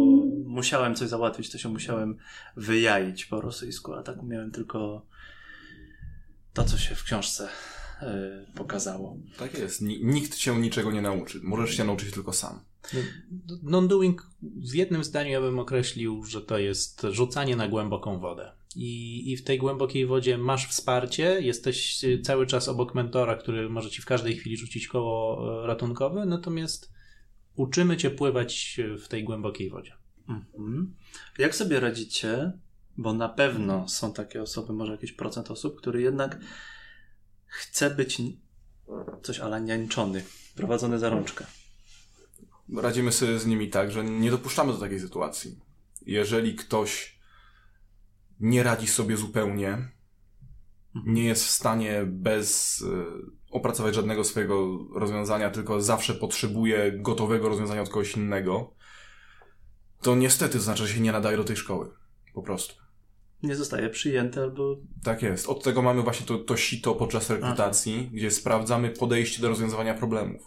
musiałem 0.45 0.95
coś 0.95 1.09
załatwić, 1.09 1.51
to 1.51 1.59
się 1.59 1.69
musiałem 1.69 2.17
wyjaić 2.57 3.27
po 3.27 3.41
rosyjsku, 3.41 3.93
a 3.93 4.03
tak 4.03 4.23
umiałem 4.23 4.51
tylko 4.51 5.07
to, 6.53 6.65
co 6.65 6.79
się 6.79 6.95
w 6.95 7.05
książce 7.05 7.49
y, 8.03 8.07
pokazało. 8.55 9.17
Tak 9.39 9.59
jest. 9.59 9.83
Nikt 10.03 10.37
cię 10.37 10.57
niczego 10.57 10.93
nie 10.93 11.03
nauczy. 11.03 11.41
Możesz 11.43 11.77
się 11.77 11.85
nauczyć 11.85 12.11
tylko 12.11 12.33
sam. 12.33 12.61
Non-doing 13.63 14.31
w 14.43 14.75
jednym 14.75 15.05
zdaniu 15.05 15.31
ja 15.31 15.41
bym 15.41 15.59
określił, 15.59 16.25
że 16.25 16.41
to 16.41 16.59
jest 16.59 17.07
rzucanie 17.11 17.57
na 17.57 17.69
głęboką 17.69 18.19
wodę. 18.19 18.53
I, 18.77 19.33
I 19.33 19.37
w 19.37 19.45
tej 19.45 19.59
głębokiej 19.59 20.07
wodzie 20.07 20.39
masz 20.39 20.69
wsparcie, 20.69 21.41
jesteś 21.41 22.05
cały 22.23 22.47
czas 22.47 22.69
obok 22.69 22.95
mentora, 22.95 23.37
który 23.37 23.71
może 23.71 23.91
ci 23.91 24.03
w 24.03 24.07
każdej 24.07 24.37
chwili 24.37 24.57
rzucić 24.57 24.89
koło 24.89 25.39
e, 25.63 25.67
ratunkowe, 25.67 26.27
natomiast 26.27 26.93
uczymy 27.57 27.97
cię 27.97 28.11
pływać 28.11 28.81
w 29.05 29.09
tej 29.09 29.25
głębokiej 29.25 29.71
wodzie. 29.71 29.95
Mhm. 30.29 30.95
Jak 31.39 31.55
sobie 31.55 31.81
radzicie? 31.81 32.53
Bo 32.97 33.13
na 33.13 33.29
pewno 33.29 33.89
są 33.89 34.13
takie 34.13 34.43
osoby, 34.43 34.73
może 34.73 34.93
jakiś 34.93 35.13
procent 35.13 35.51
osób, 35.51 35.79
który 35.79 36.03
jednak 36.03 36.39
chce 37.47 37.91
być 37.91 38.23
coś 39.23 39.41
ala 39.41 39.59
niańczony, 39.59 40.25
prowadzony 40.55 40.99
za 40.99 41.11
rączkę 41.11 41.47
radzimy 42.77 43.13
sobie 43.13 43.39
z 43.39 43.47
nimi 43.47 43.71
tak, 43.71 43.93
że 43.93 44.05
nie 44.05 44.31
dopuszczamy 44.31 44.73
do 44.73 44.79
takiej 44.79 45.01
sytuacji. 45.01 45.59
Jeżeli 46.07 46.55
ktoś 46.55 47.19
nie 48.41 48.63
radzi 48.63 48.87
sobie 48.87 49.17
zupełnie, 49.17 49.89
nie 50.95 51.25
jest 51.25 51.45
w 51.45 51.51
stanie 51.51 52.03
bez 52.07 52.81
y, 52.81 52.87
opracować 53.53 53.95
żadnego 53.95 54.25
swojego 54.25 54.79
rozwiązania, 54.95 55.51
tylko 55.51 55.81
zawsze 55.81 56.15
potrzebuje 56.15 56.93
gotowego 56.93 57.49
rozwiązania 57.49 57.83
od 57.83 57.89
kogoś 57.89 58.17
innego, 58.17 58.75
to 60.03 60.15
niestety 60.15 60.61
znaczy, 60.61 60.87
że 60.87 60.95
się 60.95 61.01
nie 61.01 61.13
nadaje 61.13 61.37
do 61.37 61.45
tej 61.45 61.57
szkoły. 61.57 61.91
Po 62.35 62.43
prostu. 62.43 62.75
Nie 63.43 63.57
zostaje 63.57 63.91
przyjęty 63.91 64.41
albo. 64.41 64.77
Tak 65.05 65.23
jest. 65.23 65.49
Od 65.49 65.65
tego 65.65 65.83
mamy 65.83 66.03
właśnie 66.03 66.27
to, 66.27 66.39
to 66.39 66.57
sito 66.57 66.95
podczas 66.95 67.31
rekrutacji, 67.31 67.99
Aha. 68.01 68.11
gdzie 68.13 68.31
sprawdzamy 68.31 68.91
podejście 68.91 69.43
do 69.43 69.49
rozwiązywania 69.49 69.95
problemów. 69.95 70.43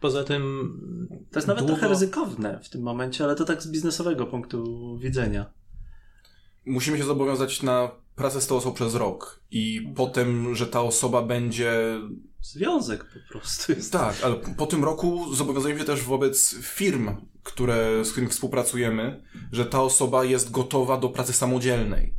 Poza 0.00 0.24
tym. 0.24 0.70
To 1.30 1.38
jest 1.38 1.48
nawet 1.48 1.64
długo... 1.64 1.74
trochę 1.74 1.88
ryzykowne 1.88 2.60
w 2.62 2.68
tym 2.68 2.82
momencie, 2.82 3.24
ale 3.24 3.34
to 3.34 3.44
tak 3.44 3.62
z 3.62 3.70
biznesowego 3.70 4.26
punktu 4.26 4.98
widzenia. 4.98 5.55
Musimy 6.66 6.98
się 6.98 7.04
zobowiązać 7.04 7.62
na 7.62 7.90
pracę 8.14 8.40
z 8.40 8.46
tą 8.46 8.56
osobą 8.56 8.74
przez 8.74 8.94
rok 8.94 9.40
i 9.50 9.80
okay. 9.82 9.94
potem, 9.94 10.54
że 10.54 10.66
ta 10.66 10.80
osoba 10.80 11.22
będzie. 11.22 12.00
Związek 12.42 13.04
po 13.04 13.32
prostu. 13.32 13.72
Jest. 13.72 13.92
Tak, 13.92 14.14
ale 14.24 14.36
po 14.36 14.66
tym 14.66 14.84
roku 14.84 15.34
zobowiązujemy 15.34 15.80
się 15.80 15.86
też 15.86 16.02
wobec 16.02 16.54
firm, 16.62 17.10
które, 17.42 18.04
z 18.04 18.10
którymi 18.10 18.32
współpracujemy, 18.32 19.22
że 19.52 19.66
ta 19.66 19.82
osoba 19.82 20.24
jest 20.24 20.50
gotowa 20.50 20.98
do 20.98 21.08
pracy 21.08 21.32
samodzielnej. 21.32 22.14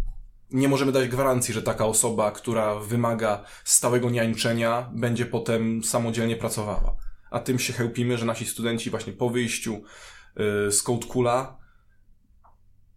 Nie 0.51 0.67
możemy 0.67 0.91
dać 0.91 1.09
gwarancji, 1.09 1.53
że 1.53 1.61
taka 1.61 1.85
osoba, 1.85 2.31
która 2.31 2.75
wymaga 2.79 3.43
stałego 3.63 4.09
niańczenia, 4.09 4.89
będzie 4.93 5.25
potem 5.25 5.83
samodzielnie 5.83 6.35
pracowała 6.35 6.97
a 7.29 7.39
tym 7.39 7.59
się 7.59 7.73
chełpimy, 7.73 8.17
że 8.17 8.25
nasi 8.25 8.45
studenci 8.45 8.89
właśnie 8.89 9.13
po 9.13 9.29
wyjściu 9.29 9.73
y, 9.75 10.71
z 10.71 10.83
Code 10.83 11.07
Kula 11.07 11.57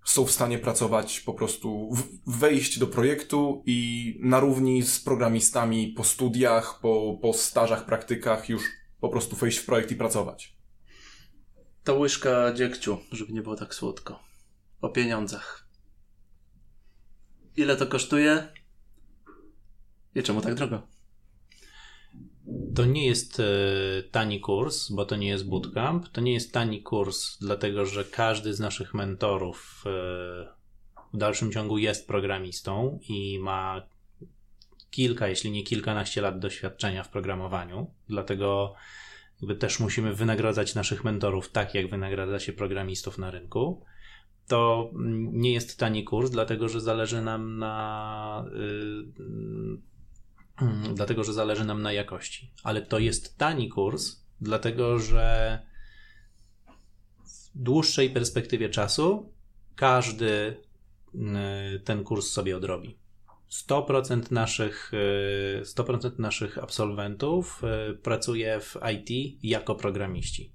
są 0.04 0.26
w 0.26 0.30
stanie 0.30 0.58
pracować 0.58 1.20
po 1.20 1.34
prostu, 1.34 1.96
wejść 2.26 2.78
do 2.78 2.86
projektu 2.86 3.62
i 3.66 4.18
na 4.22 4.40
równi 4.40 4.82
z 4.82 5.00
programistami 5.00 5.88
po 5.88 6.04
studiach, 6.04 6.80
po, 6.80 7.18
po 7.22 7.32
stażach, 7.32 7.86
praktykach 7.86 8.48
już 8.48 8.62
po 9.00 9.08
prostu 9.08 9.36
wejść 9.36 9.58
w 9.58 9.66
projekt 9.66 9.90
i 9.90 9.96
pracować. 9.96 10.56
To 11.84 11.94
łyżka 11.94 12.52
dziegciu, 12.52 12.98
żeby 13.12 13.32
nie 13.32 13.42
było 13.42 13.56
tak 13.56 13.74
słodko. 13.74 14.20
O 14.80 14.88
pieniądzach. 14.88 15.68
Ile 17.56 17.76
to 17.76 17.86
kosztuje? 17.86 18.48
I 20.14 20.22
czemu 20.22 20.40
tak 20.40 20.54
drogo? 20.54 20.82
To 22.74 22.84
nie 22.84 23.06
jest 23.06 23.40
e, 23.40 23.44
tani 24.10 24.40
kurs, 24.40 24.90
bo 24.90 25.04
to 25.04 25.16
nie 25.16 25.28
jest 25.28 25.48
bootcamp. 25.48 26.08
To 26.08 26.20
nie 26.20 26.32
jest 26.32 26.52
tani 26.52 26.82
kurs, 26.82 27.38
dlatego 27.40 27.86
że 27.86 28.04
każdy 28.04 28.54
z 28.54 28.60
naszych 28.60 28.94
mentorów 28.94 29.84
e, 29.86 29.90
w 31.14 31.16
dalszym 31.16 31.52
ciągu 31.52 31.78
jest 31.78 32.06
programistą 32.06 32.98
i 33.08 33.38
ma 33.38 33.82
kilka, 34.90 35.28
jeśli 35.28 35.50
nie 35.50 35.62
kilkanaście 35.62 36.20
lat 36.20 36.38
doświadczenia 36.38 37.02
w 37.02 37.08
programowaniu. 37.08 37.90
Dlatego 38.08 38.74
jakby 39.40 39.56
też 39.56 39.80
musimy 39.80 40.14
wynagradzać 40.14 40.74
naszych 40.74 41.04
mentorów 41.04 41.50
tak, 41.50 41.74
jak 41.74 41.90
wynagradza 41.90 42.40
się 42.40 42.52
programistów 42.52 43.18
na 43.18 43.30
rynku. 43.30 43.84
To 44.48 44.90
nie 45.32 45.52
jest 45.52 45.78
tani 45.78 46.04
kurs, 46.04 46.30
dlatego 46.30 46.68
że 46.68 46.80
zależy 46.80 47.22
nam 47.22 47.58
na 47.58 48.44
y, 48.54 49.89
Mm, 50.62 50.94
dlatego 50.94 51.24
że 51.24 51.32
zależy 51.32 51.64
nam 51.64 51.82
na 51.82 51.92
jakości. 51.92 52.52
Ale 52.62 52.82
to 52.82 52.98
jest 52.98 53.38
tani 53.38 53.68
kurs, 53.68 54.16
dlatego 54.40 54.98
że 54.98 55.58
w 57.24 57.58
dłuższej 57.58 58.10
perspektywie 58.10 58.68
czasu 58.68 59.32
każdy 59.76 60.56
mm, 61.14 61.80
ten 61.84 62.04
kurs 62.04 62.30
sobie 62.30 62.56
odrobi. 62.56 62.96
100% 63.50 64.32
naszych, 64.32 64.92
100% 65.62 66.06
y, 66.06 66.22
naszych 66.22 66.58
absolwentów 66.58 67.62
y, 67.90 67.94
pracuje 67.94 68.60
w 68.60 68.76
IT 68.92 69.38
jako 69.42 69.74
programiści. 69.74 70.52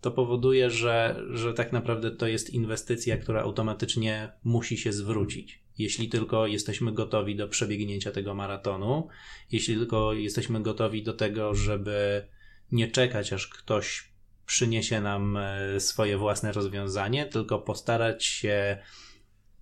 To 0.00 0.10
powoduje, 0.10 0.70
że, 0.70 1.22
że 1.30 1.54
tak 1.54 1.72
naprawdę 1.72 2.10
to 2.10 2.26
jest 2.26 2.50
inwestycja, 2.50 3.16
która 3.16 3.42
automatycznie 3.42 4.32
musi 4.44 4.78
się 4.78 4.92
zwrócić 4.92 5.64
jeśli 5.82 6.08
tylko 6.08 6.46
jesteśmy 6.46 6.92
gotowi 6.92 7.36
do 7.36 7.48
przebiegnięcia 7.48 8.10
tego 8.10 8.34
maratonu, 8.34 9.08
jeśli 9.50 9.76
tylko 9.76 10.12
jesteśmy 10.12 10.62
gotowi 10.62 11.02
do 11.02 11.12
tego, 11.12 11.54
żeby 11.54 12.28
nie 12.72 12.88
czekać, 12.88 13.32
aż 13.32 13.48
ktoś 13.48 14.10
przyniesie 14.46 15.00
nam 15.00 15.36
e, 15.36 15.80
swoje 15.80 16.18
własne 16.18 16.52
rozwiązanie, 16.52 17.26
tylko 17.26 17.58
postarać 17.58 18.24
się 18.24 18.78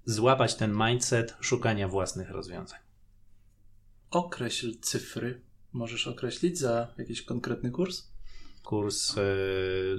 złapać 0.05 0.55
ten 0.55 0.77
mindset 0.77 1.37
szukania 1.41 1.89
własnych 1.89 2.31
rozwiązań. 2.31 2.81
Określ 4.11 4.81
cyfry. 4.81 5.41
Możesz 5.73 6.07
określić 6.07 6.59
za 6.59 6.95
jakiś 6.99 7.23
konkretny 7.23 7.71
kurs? 7.71 8.08
Kurs 8.69 9.19
e, 9.19 9.23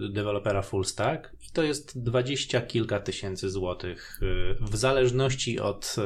dewelopera 0.09 0.61
full 0.61 0.85
stack 0.85 1.35
i 1.47 1.51
to 1.51 1.63
jest 1.63 2.03
dwadzieścia 2.03 2.61
kilka 2.61 2.99
tysięcy 2.99 3.49
złotych 3.49 4.19
e, 4.21 4.65
w 4.65 4.77
zależności 4.77 5.59
od 5.59 5.95
e, 5.97 6.03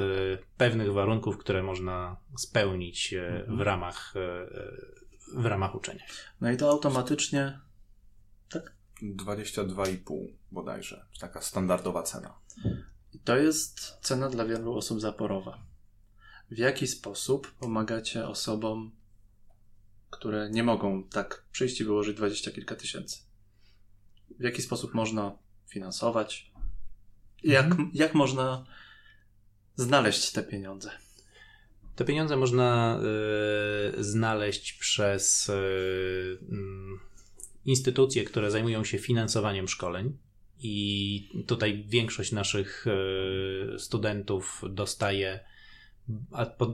pewnych 0.58 0.93
warunków, 0.93 1.38
które 1.38 1.63
można 1.63 2.17
spełnić 2.38 3.15
w 3.17 3.39
mhm. 3.39 3.62
ramach 3.62 4.13
w 5.36 5.45
ramach 5.45 5.76
uczenia. 5.76 6.04
No 6.41 6.52
i 6.52 6.58
to 6.58 6.69
automatycznie 6.69 7.60
tak? 8.49 8.76
22,5 9.17 10.28
bodajże, 10.52 11.06
taka 11.19 11.41
standardowa 11.41 12.04
cena. 12.04 12.34
I 13.13 13.19
to 13.19 13.38
jest 13.38 13.97
cena 14.02 14.30
dla 14.30 14.45
wielu 14.45 14.78
osób 14.78 15.02
zaporowa. 15.02 15.65
W 16.52 16.58
jaki 16.58 16.88
sposób 16.88 17.52
pomagacie 17.52 18.28
osobom 18.28 18.91
które 20.13 20.49
nie 20.49 20.63
mogą 20.63 21.04
tak 21.04 21.45
przyjść 21.52 21.82
i 21.82 21.84
wyłożyć 21.84 22.17
dwadzieścia 22.17 22.52
kilka 22.52 22.76
tysięcy. 22.76 23.17
W 24.39 24.43
jaki 24.43 24.62
sposób 24.62 24.93
można 24.93 25.38
finansować? 25.67 26.52
Jak, 27.43 27.65
mhm. 27.65 27.91
jak 27.93 28.13
można 28.13 28.65
znaleźć 29.76 30.32
te 30.32 30.43
pieniądze? 30.43 30.91
Te 31.95 32.06
pieniądze 32.06 32.38
można 32.38 32.99
y, 33.97 34.04
znaleźć 34.04 34.73
przez 34.73 35.49
y, 35.49 35.54
y, 35.54 36.38
instytucje, 37.65 38.23
które 38.23 38.52
zajmują 38.52 38.84
się 38.84 38.97
finansowaniem 38.97 39.67
szkoleń. 39.67 40.17
I 40.60 41.43
tutaj 41.47 41.84
większość 41.88 42.32
naszych 42.32 42.86
studentów 43.78 44.62
dostaje 44.69 45.39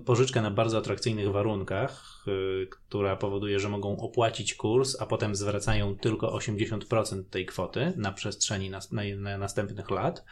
pożyczkę 0.05 0.41
na 0.41 0.51
bardzo 0.51 0.77
atrakcyjnych 0.77 1.31
warunkach, 1.31 2.23
y, 2.27 2.67
która 2.67 3.15
powoduje, 3.15 3.59
że 3.59 3.69
mogą 3.69 3.97
opłacić 3.97 4.53
kurs, 4.53 5.01
a 5.01 5.05
potem 5.05 5.35
zwracają 5.35 5.95
tylko 5.95 6.37
80% 6.37 7.23
tej 7.29 7.45
kwoty 7.45 7.93
na 7.95 8.11
przestrzeni 8.11 8.69
na, 8.69 8.79
na, 8.91 9.01
na 9.17 9.37
następnych 9.37 9.89
lat. 9.89 10.25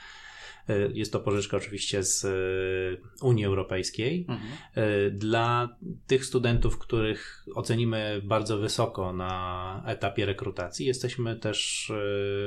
E, 0.70 0.92
jest 0.94 1.12
to 1.12 1.20
pożyczka 1.20 1.58
oczywiście 1.58 2.04
z 2.04 2.26
e, 2.26 3.26
Unii 3.26 3.46
Europejskiej. 3.46 4.26
Mhm. 4.30 4.50
E, 4.76 5.12
dla 5.12 5.78
tych 6.08 6.26
studentów, 6.26 6.78
których 6.78 7.46
ocenimy 7.56 8.22
bardzo 8.24 8.58
wysoko 8.58 9.14
na 9.14 9.84
etapie 9.86 10.26
rekrutacji, 10.26 10.86
jesteśmy 10.86 11.36
też 11.36 11.92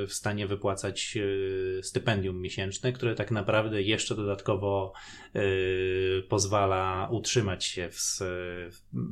w 0.07 0.13
stanie 0.13 0.47
wypłacać 0.47 1.17
stypendium 1.81 2.41
miesięczne, 2.41 2.93
które 2.93 3.15
tak 3.15 3.31
naprawdę 3.31 3.81
jeszcze 3.81 4.15
dodatkowo 4.15 4.93
pozwala 6.29 7.07
utrzymać 7.11 7.65
się 7.65 7.89
w, 7.91 8.19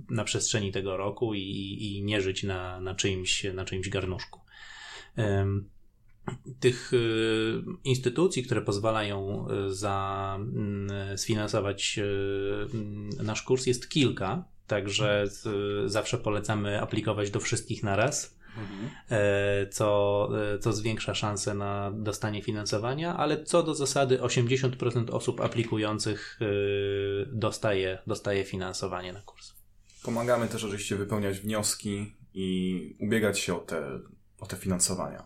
na 0.10 0.24
przestrzeni 0.24 0.72
tego 0.72 0.98
roku 0.98 1.34
i, 1.34 1.78
i 1.82 2.04
nie 2.04 2.22
żyć 2.22 2.44
na, 2.44 2.80
na, 2.80 2.96
czyimś, 2.96 3.44
na 3.54 3.66
czyimś 3.66 3.90
garnuszku 3.90 4.40
tych 6.60 6.94
y, 6.94 7.62
instytucji, 7.84 8.44
które 8.44 8.62
pozwalają 8.62 9.48
y, 9.50 9.74
za, 9.74 10.38
mm, 10.40 11.18
sfinansować 11.18 11.98
y, 11.98 12.04
mm, 12.74 13.10
nasz 13.24 13.42
kurs 13.44 13.66
jest 13.66 13.90
kilka, 13.90 14.44
także 14.68 15.26
zawsze 15.86 16.18
polecamy 16.18 16.82
aplikować 16.82 17.32
do 17.32 17.40
wszystkich 17.40 17.84
naraz. 17.84 18.40
Mhm. 18.58 18.90
E, 19.10 19.68
co, 19.68 20.30
e, 20.54 20.60
co 20.60 20.74
zwiększa 20.74 21.16
szanse 21.16 21.54
na 21.54 21.92
dostanie 21.92 22.42
finansowania, 22.42 23.18
ale 23.18 23.44
co 23.44 23.64
do 23.64 23.76
zasady 23.76 24.18
80% 24.22 25.10
osób 25.12 25.42
aplikujących 25.42 26.40
dostaje, 27.28 27.98
dostaje 28.08 28.44
finansowanie 28.44 29.14
na 29.14 29.22
kurs. 29.22 29.54
Pomagamy 30.04 30.48
też 30.48 30.64
oczywiście 30.64 30.96
wypełniać 30.96 31.40
wnioski 31.40 32.14
i 32.34 32.96
ubiegać 33.00 33.40
się 33.40 33.56
o 33.56 33.60
te, 33.60 34.00
o 34.40 34.46
te 34.46 34.58
finansowania. 34.58 35.24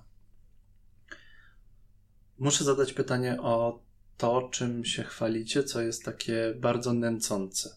Muszę 2.40 2.64
zadać 2.64 2.94
pytanie 2.94 3.42
o 3.42 3.80
to, 4.18 4.50
czym 4.52 4.86
się 4.86 5.04
chwalicie, 5.04 5.64
co 5.64 5.82
jest 5.82 6.06
takie 6.06 6.54
bardzo 6.58 6.94
nęcące. 6.94 7.70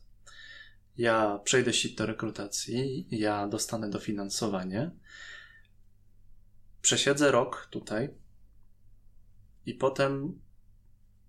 Ja 0.99 1.41
przejdę 1.45 1.73
sito 1.73 2.07
rekrutacji, 2.07 3.07
ja 3.11 3.49
dostanę 3.49 3.91
dofinansowanie, 3.91 4.91
przesiedzę 6.83 7.31
rok 7.31 7.69
tutaj 7.71 8.15
i 9.67 9.75
potem 9.75 10.41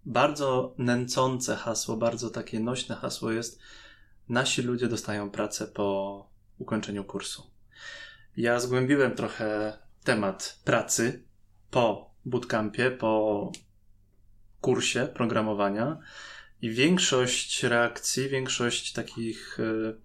bardzo 0.05 0.75
nęcące 0.77 1.55
hasło, 1.55 1.97
bardzo 1.97 2.29
takie 2.29 2.59
nośne 2.59 2.95
hasło 2.95 3.31
jest 3.31 3.59
nasi 4.29 4.61
ludzie 4.61 4.87
dostają 4.87 5.31
pracę 5.31 5.67
po 5.67 6.29
ukończeniu 6.57 7.03
kursu. 7.03 7.51
Ja 8.37 8.59
zgłębiłem 8.59 9.15
trochę 9.15 9.77
temat 10.03 10.59
pracy 10.63 11.23
po 11.71 12.06
bootcampie, 12.27 12.91
po 12.91 13.51
kursie 14.61 15.07
programowania 15.13 15.97
i 16.61 16.69
większość 16.69 17.63
reakcji, 17.63 18.29
większość 18.29 18.93
takich 18.93 19.59
y, 19.59 19.95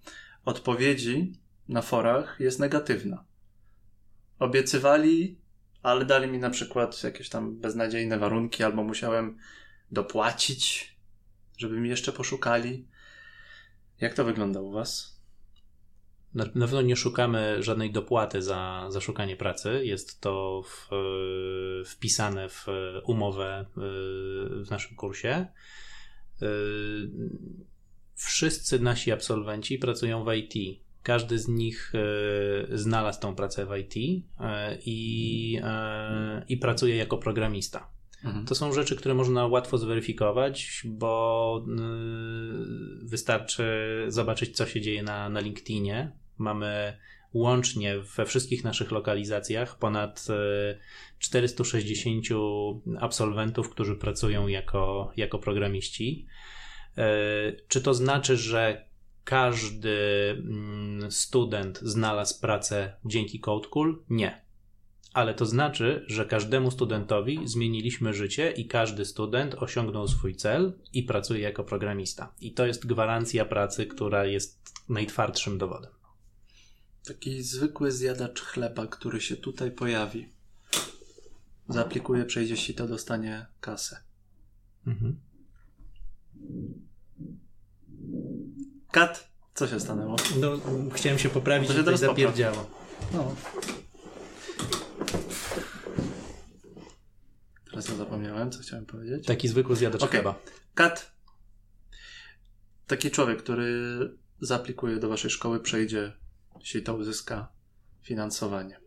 odpowiedzi 0.45 1.33
na 1.69 1.83
forach 1.83 2.37
jest 2.41 2.61
negatywna. 2.61 3.25
Obiecywali, 4.39 5.39
ale 5.83 6.05
dali 6.05 6.29
mi 6.29 6.39
na 6.39 6.51
przykład 6.51 7.03
jakieś 7.05 7.29
tam 7.29 7.57
beznadziejne 7.57 8.19
warunki, 8.19 8.65
albo 8.65 8.83
musiałem 8.83 9.39
dopłacić, 9.91 10.97
żeby 11.59 11.81
mi 11.81 11.89
jeszcze 11.89 12.13
poszukali. 12.13 12.89
Jak 14.01 14.15
to 14.15 14.25
wygląda 14.25 14.61
u 14.61 14.71
Was? 14.73 15.12
Na 16.35 16.47
pewno 16.47 16.83
nie 16.83 16.97
szukamy 16.97 17.63
żadnej 17.63 17.93
dopłaty 17.93 18.43
za, 18.43 18.87
za 18.89 19.01
szukanie 19.01 19.37
pracy. 19.37 19.81
Jest 19.85 20.21
to 20.21 20.63
w, 20.67 20.89
wpisane 21.87 22.49
w 22.49 22.67
umowę 23.05 23.67
w 24.65 24.71
naszym 24.71 24.97
kursie. 24.97 25.47
Wszyscy 28.15 28.79
nasi 28.79 29.13
absolwenci 29.13 29.79
pracują 29.79 30.25
w 30.25 30.33
IT. 30.33 30.83
Każdy 31.03 31.39
z 31.39 31.49
nich 31.49 31.93
e, 31.95 32.79
znalazł 32.79 33.21
tą 33.21 33.35
pracę 33.35 33.67
w 33.67 33.77
IT 33.77 34.25
e, 34.41 34.79
i, 34.87 35.59
e, 35.63 36.45
i 36.49 36.57
pracuje 36.57 36.97
jako 36.97 37.19
programista. 37.19 37.91
Mhm. 38.25 38.47
To 38.47 38.55
są 38.55 38.73
rzeczy, 38.73 38.97
które 38.97 39.15
można 39.15 39.47
łatwo 39.47 39.79
zweryfikować, 39.79 40.83
bo 40.85 41.65
wystarczy 43.03 43.65
zobaczyć, 44.09 44.57
co 44.57 44.67
się 44.67 44.81
dzieje 44.81 45.03
na, 45.03 45.29
na 45.29 45.41
LinkedInie, 45.41 46.13
Mamy 46.39 46.99
łącznie 47.33 47.99
we 48.17 48.27
wszystkich 48.27 48.65
naszych 48.65 48.91
lokalizacjach 48.91 49.79
ponad 49.79 50.27
460 51.19 52.27
e, 52.31 52.35
absolwentów, 53.01 53.71
którzy 53.71 53.97
pracują 53.97 54.49
jako, 54.49 55.13
jako 55.17 55.39
programiści. 55.39 56.27
E, 56.99 57.07
czy 57.69 57.83
to 57.83 57.95
znaczy, 57.95 58.37
że 58.37 58.89
każdy 59.25 59.99
mm, 60.31 61.11
student 61.11 61.79
znalazł 61.83 62.41
pracę 62.41 62.97
dzięki 63.05 63.41
CodeCool? 63.41 64.03
Nie. 64.11 64.43
Ale 65.15 65.35
to 65.35 65.47
znaczy, 65.47 66.05
że 66.07 66.27
każdemu 66.27 66.71
studentowi 66.71 67.41
zmieniliśmy 67.45 68.15
życie 68.15 68.51
i 68.51 68.67
każdy 68.67 69.05
student 69.05 69.55
osiągnął 69.55 70.09
swój 70.09 70.37
cel 70.37 70.73
i 70.93 71.03
pracuje 71.03 71.41
jako 71.41 71.65
programista. 71.65 72.35
I 72.41 72.53
to 72.53 72.67
jest 72.67 72.87
gwarancja 72.87 73.45
pracy, 73.45 73.87
która 73.87 74.25
jest 74.25 74.63
najtwardszym 74.89 75.59
dowodem. 75.59 76.02
Taki 77.05 77.43
zwykły 77.43 77.93
zjadacz 77.93 78.41
chleba, 78.41 78.87
który 78.87 79.21
się 79.21 79.37
tutaj 79.37 79.71
pojawi. 79.71 80.33
Zaaplikuje, 81.69 82.25
przejdzie 82.25 82.57
się 82.57 82.75
to, 82.75 82.89
dostanie 82.89 83.47
kasę. 83.61 84.03
Mhm. 84.87 85.21
Kat, 88.91 89.31
co 89.55 89.69
się 89.69 89.81
stanęło? 89.81 90.17
No, 90.41 90.59
chciałem 90.95 91.19
się 91.19 91.29
poprawić, 91.29 91.69
to 91.69 91.75
się 91.75 91.85
teraz 91.85 92.01
zapierdziało. 92.01 92.71
No. 93.13 93.35
Teraz 97.71 97.89
ja 97.89 97.95
zapomniałem, 97.95 98.51
co 98.51 98.61
chciałem 98.61 98.87
powiedzieć. 98.87 99.27
Taki 99.27 99.49
zwykły 99.49 99.77
zjadacz 99.77 100.03
okay. 100.03 100.11
chleba. 100.11 100.39
Kat. 100.75 101.13
Taki 102.87 103.11
człowiek, 103.11 103.43
który 103.43 103.73
zaaplikuje 104.41 104.97
do 104.97 105.09
waszej 105.09 105.31
szkoły, 105.31 105.61
przejdzie 105.61 106.13
jeśli 106.63 106.83
to 106.83 106.95
uzyska 106.95 107.49
finansowanie. 108.03 108.81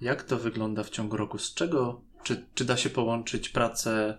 Jak 0.00 0.22
to 0.22 0.38
wygląda 0.38 0.82
w 0.82 0.90
ciągu 0.90 1.16
roku? 1.16 1.38
Z 1.38 1.54
czego, 1.54 2.00
czy, 2.22 2.46
czy 2.54 2.64
da 2.64 2.76
się 2.76 2.90
połączyć 2.90 3.48
pracę 3.48 4.18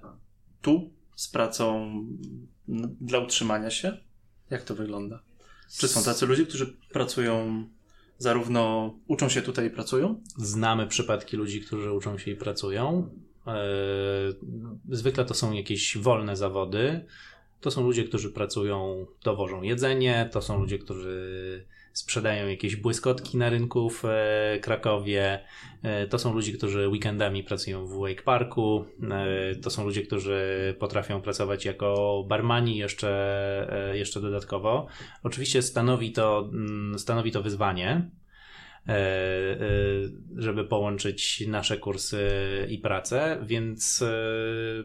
tu 0.62 0.94
z 1.16 1.28
pracą 1.28 1.92
dla 3.02 3.20
utrzymania 3.20 3.70
się? 3.70 3.98
Jak 4.50 4.64
to 4.64 4.76
wygląda? 4.76 5.24
Czy 5.78 5.88
są 5.88 6.04
tacy 6.04 6.26
ludzie, 6.26 6.46
którzy 6.46 6.78
pracują 6.92 7.66
zarówno 8.18 8.94
uczą 9.08 9.30
się 9.30 9.42
tutaj 9.42 9.68
i 9.68 9.70
pracują? 9.70 10.22
Znamy 10.38 10.88
przypadki 10.88 11.38
ludzi, 11.38 11.62
którzy 11.62 11.92
uczą 11.92 12.18
się 12.18 12.32
i 12.32 12.36
pracują. 12.36 13.10
E, 13.48 13.54
zwykle 14.90 15.26
to 15.26 15.34
są 15.34 15.52
jakieś 15.52 15.98
wolne 15.98 16.36
zawody. 16.36 17.06
To 17.62 17.72
są 17.72 17.84
ludzie, 17.84 18.04
którzy 18.04 18.30
pracują, 18.30 19.06
dowożą 19.24 19.62
jedzenie, 19.62 20.30
to 20.32 20.42
są 20.42 20.60
ludzie, 20.60 20.80
którzy 20.80 21.66
sprzedają 22.00 22.48
jakieś 22.48 22.76
błyskotki 22.76 23.38
na 23.38 23.50
rynku 23.50 23.90
w 23.90 24.06
e, 24.06 24.60
Krakowie. 24.62 25.40
E, 25.84 26.08
to 26.08 26.20
są 26.20 26.34
ludzie, 26.34 26.54
którzy 26.54 26.88
weekendami 26.88 27.44
pracują 27.44 27.86
w 27.86 28.00
Wake 28.00 28.24
Parku. 28.24 28.86
E, 29.12 29.56
to 29.56 29.70
są 29.70 29.84
ludzie, 29.84 30.02
którzy 30.02 30.76
potrafią 30.80 31.22
pracować 31.22 31.66
jako 31.66 32.24
barmani 32.28 32.78
jeszcze, 32.78 33.92
jeszcze 33.94 34.22
dodatkowo. 34.22 34.88
Oczywiście 35.24 35.62
stanowi 35.62 36.12
to, 36.12 36.50
mm, 36.54 37.00
stanowi 37.00 37.32
to 37.32 37.44
wyzwanie, 37.44 38.10
żeby 40.38 40.66
połączyć 40.66 41.48
nasze 41.48 41.78
kursy 41.78 42.28
i 42.70 42.78
pracę, 42.78 43.40
więc 43.44 44.02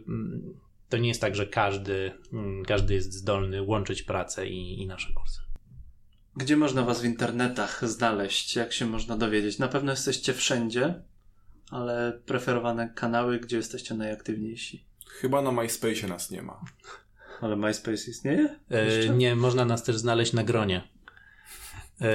mm, 0.08 0.54
to 0.88 0.96
nie 0.98 1.08
jest 1.08 1.20
tak, 1.20 1.36
że 1.36 1.46
każdy, 1.46 2.12
mm, 2.32 2.64
każdy 2.64 2.94
jest 2.94 3.12
zdolny 3.12 3.62
łączyć 3.62 4.02
pracę 4.02 4.48
i, 4.48 4.82
i 4.82 4.86
nasze 4.86 5.12
kursy. 5.12 5.43
Gdzie 6.36 6.56
można 6.56 6.82
Was 6.82 7.02
w 7.02 7.04
internetach 7.04 7.88
znaleźć? 7.88 8.56
Jak 8.56 8.72
się 8.72 8.86
można 8.86 9.16
dowiedzieć? 9.16 9.58
Na 9.58 9.68
pewno 9.68 9.92
jesteście 9.92 10.34
wszędzie, 10.34 11.02
ale 11.70 12.20
preferowane 12.26 12.88
kanały, 12.94 13.38
gdzie 13.38 13.56
jesteście 13.56 13.94
najaktywniejsi? 13.94 14.84
Chyba 15.06 15.42
na 15.42 15.52
MySpace 15.52 16.06
nas 16.06 16.30
nie 16.30 16.42
ma. 16.42 16.60
Ale 17.40 17.56
MySpace 17.56 18.10
istnieje? 18.10 18.58
E, 18.70 19.08
nie, 19.08 19.36
można 19.36 19.64
nas 19.64 19.82
też 19.82 19.96
znaleźć 19.96 20.32
na 20.32 20.44
gronie. 20.44 20.82
E, 22.00 22.08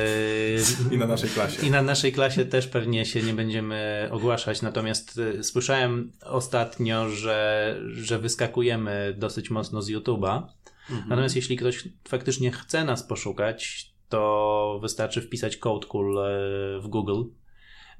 I 0.96 0.98
na 0.98 1.08
naszej 1.08 1.30
klasie. 1.30 1.68
I 1.68 1.72
na 1.72 1.82
naszej 1.82 2.14
klasie 2.14 2.46
też 2.46 2.68
pewnie 2.68 3.06
się 3.06 3.22
nie 3.24 3.34
będziemy 3.34 4.10
ogłaszać. 4.12 4.62
Natomiast 4.62 5.20
e, 5.40 5.44
słyszałem 5.44 6.12
ostatnio, 6.22 7.10
że, 7.10 7.80
że 7.92 8.20
wyskakujemy 8.20 9.16
dosyć 9.18 9.50
mocno 9.50 9.82
z 9.82 9.90
YouTube'a. 9.90 10.44
Mhm. 10.90 11.10
Natomiast 11.10 11.36
jeśli 11.36 11.58
ktoś 11.58 11.88
faktycznie 12.08 12.52
chce 12.52 12.86
nas 12.86 13.04
poszukać, 13.04 13.92
to 14.10 14.80
wystarczy 14.82 15.22
wpisać 15.22 15.58
code 15.58 15.88
cool 15.88 16.18
e, 16.18 16.80
w 16.80 16.88
Google 16.88 17.24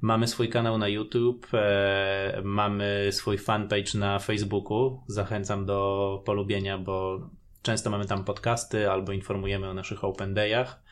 Mamy 0.00 0.28
swój 0.28 0.48
kanał 0.48 0.78
na 0.78 0.88
YouTube, 0.88 1.46
e, 1.54 2.42
mamy 2.44 3.08
swój 3.10 3.38
fanpage 3.38 3.98
na 3.98 4.18
Facebooku. 4.18 5.00
Zachęcam 5.06 5.66
do 5.66 6.22
polubienia, 6.24 6.78
bo 6.78 7.28
często 7.62 7.90
mamy 7.90 8.06
tam 8.06 8.24
podcasty 8.24 8.90
albo 8.90 9.12
informujemy 9.12 9.68
o 9.68 9.74
naszych 9.74 10.04
open 10.04 10.34
dayach. 10.34 10.82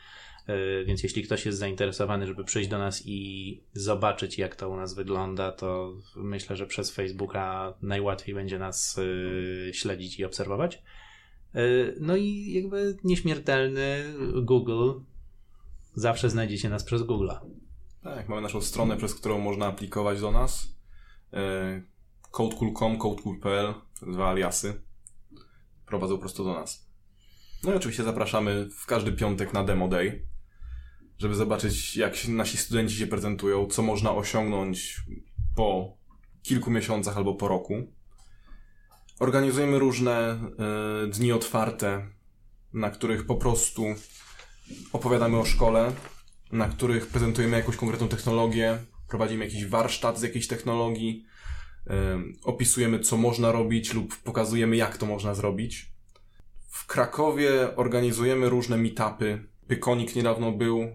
E, 0.47 0.83
więc 0.83 1.03
jeśli 1.03 1.23
ktoś 1.23 1.45
jest 1.45 1.57
zainteresowany, 1.57 2.27
żeby 2.27 2.43
przyjść 2.43 2.69
do 2.69 2.77
nas 2.77 3.03
i 3.05 3.61
zobaczyć, 3.73 4.37
jak 4.37 4.55
to 4.55 4.69
u 4.69 4.75
nas 4.75 4.93
wygląda, 4.93 5.51
to 5.51 5.93
myślę, 6.15 6.55
że 6.55 6.65
przez 6.65 6.91
Facebooka 6.91 7.73
najłatwiej 7.81 8.35
będzie 8.35 8.59
nas 8.59 8.99
śledzić 9.71 10.19
i 10.19 10.25
obserwować. 10.25 10.81
No 11.99 12.15
i 12.15 12.53
jakby 12.53 12.97
nieśmiertelny 13.03 14.03
Google. 14.41 14.91
Zawsze 15.93 16.29
znajdziecie 16.29 16.69
nas 16.69 16.83
przez 16.83 17.01
Google'a. 17.01 17.39
Tak, 18.03 18.29
mamy 18.29 18.41
naszą 18.41 18.61
stronę, 18.61 18.97
przez 18.97 19.15
którą 19.15 19.39
można 19.39 19.67
aplikować 19.67 20.21
do 20.21 20.31
nas. 20.31 20.67
Codecool.com, 22.31 22.97
codecool.pl, 22.97 23.73
dwa 24.01 24.29
aliasy. 24.29 24.81
Prowadzą 25.85 26.17
prosto 26.17 26.43
do 26.43 26.53
nas. 26.53 26.89
No 27.63 27.73
i 27.73 27.75
oczywiście 27.75 28.03
zapraszamy 28.03 28.69
w 28.69 28.85
każdy 28.85 29.11
piątek 29.11 29.53
na 29.53 29.63
Demo 29.63 29.87
Day, 29.87 30.27
żeby 31.17 31.35
zobaczyć, 31.35 31.97
jak 31.97 32.27
nasi 32.27 32.57
studenci 32.57 32.95
się 32.95 33.07
prezentują, 33.07 33.67
co 33.67 33.81
można 33.81 34.11
osiągnąć 34.11 35.01
po 35.55 35.97
kilku 36.43 36.71
miesiącach 36.71 37.17
albo 37.17 37.35
po 37.35 37.47
roku. 37.47 37.93
Organizujemy 39.19 39.79
różne 39.79 40.39
y, 41.03 41.07
dni 41.07 41.31
otwarte, 41.31 42.09
na 42.73 42.89
których 42.89 43.25
po 43.25 43.35
prostu 43.35 43.85
opowiadamy 44.93 45.37
o 45.37 45.45
szkole, 45.45 45.91
na 46.51 46.67
których 46.67 47.07
prezentujemy 47.07 47.57
jakąś 47.57 47.75
konkretną 47.75 48.07
technologię, 48.07 48.77
prowadzimy 49.07 49.45
jakiś 49.45 49.65
warsztat 49.65 50.19
z 50.19 50.21
jakiejś 50.21 50.47
technologii, 50.47 51.25
opisujemy, 52.43 52.99
co 52.99 53.17
można 53.17 53.51
robić 53.51 53.93
lub 53.93 54.17
pokazujemy, 54.17 54.75
jak 54.75 54.97
to 54.97 55.05
można 55.05 55.35
zrobić. 55.35 55.91
W 56.67 56.85
Krakowie 56.85 57.75
organizujemy 57.75 58.49
różne 58.49 58.77
meetupy. 58.77 59.43
Pykonik 59.67 60.15
niedawno 60.15 60.51
był, 60.51 60.87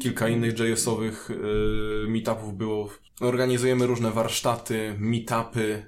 kilka 0.00 0.28
innych 0.28 0.58
JS-owych 0.58 1.30
y, 1.30 2.08
meetupów 2.08 2.56
było. 2.56 2.88
Organizujemy 3.20 3.86
różne 3.86 4.10
warsztaty, 4.10 4.94
meetupy, 4.98 5.86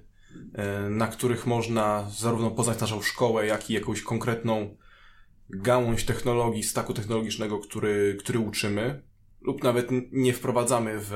y, 0.87 0.91
na 0.91 1.07
których 1.07 1.47
można 1.47 2.11
zarówno 2.11 2.51
poznać 2.51 2.81
naszą 2.81 3.03
szkołę, 3.03 3.47
jak 3.47 3.71
i 3.71 3.75
jakąś 3.75 4.03
konkretną 4.03 4.77
gałąź 5.51 6.05
technologii, 6.05 6.63
staku 6.63 6.95
technologicznego, 6.95 7.59
który, 7.59 8.17
który 8.21 8.39
uczymy, 8.39 9.03
lub 9.41 9.63
nawet 9.63 9.89
nie 10.13 10.33
wprowadzamy 10.33 10.99
w, 10.99 11.13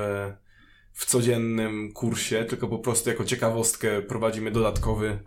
w 0.93 1.05
codziennym 1.05 1.93
kursie, 1.93 2.45
tylko 2.45 2.67
po 2.67 2.79
prostu 2.79 3.09
jako 3.09 3.25
ciekawostkę 3.25 4.01
prowadzimy 4.01 4.51
dodatkowy, 4.51 5.19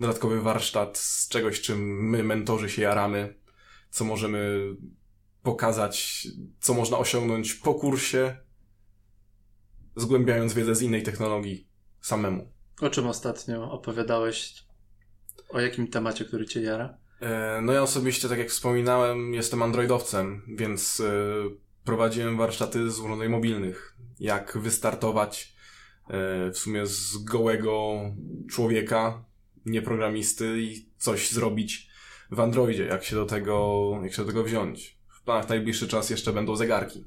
dodatkowy 0.00 0.40
warsztat 0.40 0.98
z 0.98 1.28
czegoś, 1.28 1.60
czym 1.60 2.08
my, 2.10 2.22
mentorzy, 2.22 2.70
się 2.70 2.82
jaramy, 2.82 3.34
co 3.90 4.04
możemy 4.04 4.60
pokazać, 5.42 6.28
co 6.60 6.74
można 6.74 6.98
osiągnąć 6.98 7.54
po 7.54 7.74
kursie, 7.74 8.36
zgłębiając 9.96 10.54
wiedzę 10.54 10.74
z 10.74 10.82
innej 10.82 11.02
technologii 11.02 11.68
samemu. 12.00 12.52
O 12.80 12.90
czym 12.90 13.06
ostatnio 13.06 13.72
opowiadałeś? 13.72 14.66
O 15.48 15.60
jakim 15.60 15.88
temacie, 15.88 16.24
który 16.24 16.46
cię 16.46 16.62
jara? 16.62 16.98
E, 17.20 17.60
no 17.62 17.72
ja 17.72 17.82
osobiście, 17.82 18.28
tak 18.28 18.38
jak 18.38 18.50
wspominałem, 18.50 19.34
jestem 19.34 19.62
androidowcem, 19.62 20.42
więc 20.48 21.00
e, 21.00 21.12
prowadziłem 21.84 22.36
warsztaty 22.36 22.90
z 22.90 22.98
urządzeń 23.00 23.28
mobilnych. 23.28 23.96
Jak 24.20 24.58
wystartować 24.58 25.54
e, 26.08 26.50
w 26.50 26.58
sumie 26.58 26.86
z 26.86 27.16
gołego 27.18 28.00
człowieka, 28.50 29.24
nieprogramisty 29.66 30.62
i 30.62 30.88
coś 30.98 31.30
zrobić 31.30 31.88
w 32.30 32.40
Androidzie, 32.40 32.86
jak 32.86 33.04
się 33.04 33.16
do 33.16 33.26
tego, 33.26 33.90
jak 34.02 34.12
się 34.12 34.22
do 34.22 34.28
tego 34.28 34.44
wziąć. 34.44 34.98
W 35.08 35.22
planach 35.22 35.48
najbliższy 35.48 35.88
czas 35.88 36.10
jeszcze 36.10 36.32
będą 36.32 36.56
zegarki. 36.56 37.04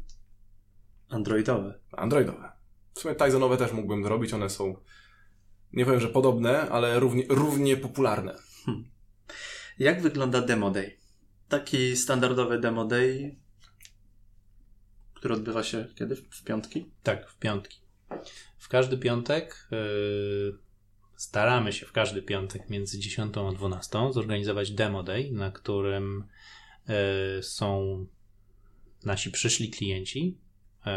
Androidowe. 1.09 1.79
Androidowe. 1.91 2.51
W 2.93 2.99
sumie 2.99 3.15
Tizonowe 3.15 3.57
też 3.57 3.73
mógłbym 3.73 4.03
zrobić, 4.03 4.33
one 4.33 4.49
są, 4.49 4.75
nie 5.73 5.85
powiem, 5.85 5.99
że 5.99 6.07
podobne, 6.07 6.69
ale 6.69 6.99
równie, 6.99 7.23
równie 7.29 7.77
popularne. 7.77 8.35
Jak 9.79 10.01
wygląda 10.01 10.41
Demo 10.41 10.71
Day? 10.71 10.97
Taki 11.49 11.95
standardowy 11.95 12.59
Demo 12.59 12.85
Day, 12.85 13.35
który 15.13 15.33
odbywa 15.33 15.63
się 15.63 15.87
kiedy? 15.95 16.15
W 16.15 16.43
piątki? 16.43 16.91
Tak, 17.03 17.29
w 17.29 17.37
piątki. 17.37 17.79
W 18.57 18.67
każdy 18.67 18.97
piątek 18.97 19.67
yy, 19.71 20.57
staramy 21.15 21.73
się 21.73 21.85
w 21.85 21.91
każdy 21.91 22.21
piątek 22.21 22.69
między 22.69 22.99
10 22.99 23.37
a 23.37 23.51
12 23.51 23.99
zorganizować 24.11 24.71
Demo 24.71 25.03
Day, 25.03 25.31
na 25.31 25.51
którym 25.51 26.23
yy, 26.87 27.43
są 27.43 28.05
nasi 29.05 29.31
przyszli 29.31 29.69
klienci 29.69 30.37
yy, 30.85 30.91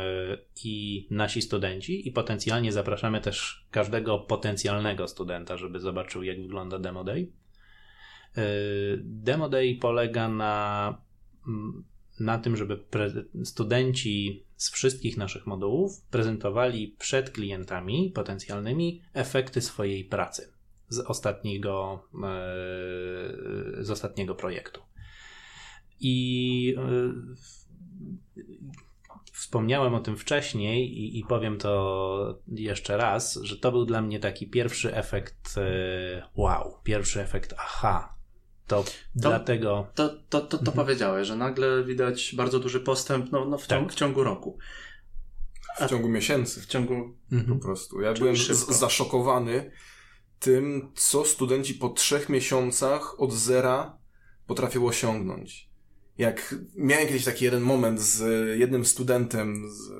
i 0.64 1.07
nasi 1.11 1.43
studenci 1.43 2.09
i 2.09 2.12
potencjalnie 2.12 2.72
zapraszamy 2.72 3.20
też 3.20 3.66
każdego 3.70 4.18
potencjalnego 4.18 5.09
studenta, 5.09 5.57
żeby 5.57 5.80
zobaczył 5.80 6.22
jak 6.22 6.43
wygląda 6.43 6.78
Demo 6.78 7.05
Day. 7.05 7.41
Demo 9.03 9.49
Day 9.49 9.78
polega 9.80 10.28
na, 10.28 10.99
na 12.20 12.39
tym, 12.39 12.57
żeby 12.57 12.85
studenci 13.45 14.45
z 14.57 14.70
wszystkich 14.70 15.16
naszych 15.16 15.47
modułów 15.47 16.03
prezentowali 16.11 16.97
przed 16.99 17.30
klientami 17.30 18.12
potencjalnymi 18.14 19.03
efekty 19.14 19.61
swojej 19.61 20.05
pracy 20.05 20.53
z 20.89 20.99
ostatniego, 20.99 22.03
z 23.78 23.91
ostatniego 23.91 24.35
projektu. 24.35 24.80
I 26.01 26.76
wspomniałem 29.33 29.95
o 29.95 30.01
tym 30.01 30.16
wcześniej 30.16 30.99
i, 30.99 31.18
i, 31.18 31.24
powiem 31.24 31.59
to 31.59 32.43
jeszcze 32.49 32.97
raz, 32.97 33.39
że 33.43 33.57
to 33.57 33.72
był 33.72 33.85
dla 33.85 34.03
mnie 34.03 34.20
taki 34.20 34.47
pierwszy 34.47 34.95
efekt 34.95 35.55
wow, 36.35 36.74
pierwszy 36.85 37.20
efekt 37.20 37.55
aha, 37.59 38.14
to, 38.66 38.82
to 38.82 38.90
dlatego. 39.14 39.86
To, 39.94 40.08
to, 40.08 40.40
to, 40.40 40.40
to 40.40 40.58
mhm. 40.58 40.76
powiedziałeś, 40.76 41.28
że 41.28 41.36
nagle 41.36 41.84
widać 41.84 42.34
bardzo 42.34 42.58
duży 42.58 42.80
postęp 42.80 43.32
no, 43.32 43.44
no 43.44 43.58
w, 43.58 43.66
tak. 43.66 43.92
w 43.92 43.94
ciągu 43.94 44.24
roku. 44.24 44.58
A 45.78 45.86
w 45.86 45.90
ciągu 45.90 46.08
miesięcy. 46.08 46.60
W 46.60 46.66
ciągu. 46.66 47.16
Mhm. 47.32 47.58
Po 47.58 47.64
prostu. 47.64 48.00
Ja 48.00 48.12
byłem 48.12 48.36
zaszokowany 48.68 49.70
tym, 50.38 50.92
co 50.94 51.24
studenci 51.24 51.74
po 51.74 51.88
trzech 51.88 52.28
miesiącach 52.28 53.20
od 53.20 53.32
zera 53.32 53.98
potrafią 54.46 54.86
osiągnąć. 54.86 55.70
Jak 56.18 56.54
miałem 56.76 57.06
kiedyś 57.06 57.24
taki 57.24 57.44
jeden 57.44 57.62
moment 57.62 58.00
z 58.00 58.20
jednym 58.58 58.84
studentem, 58.84 59.70
z 59.70 59.90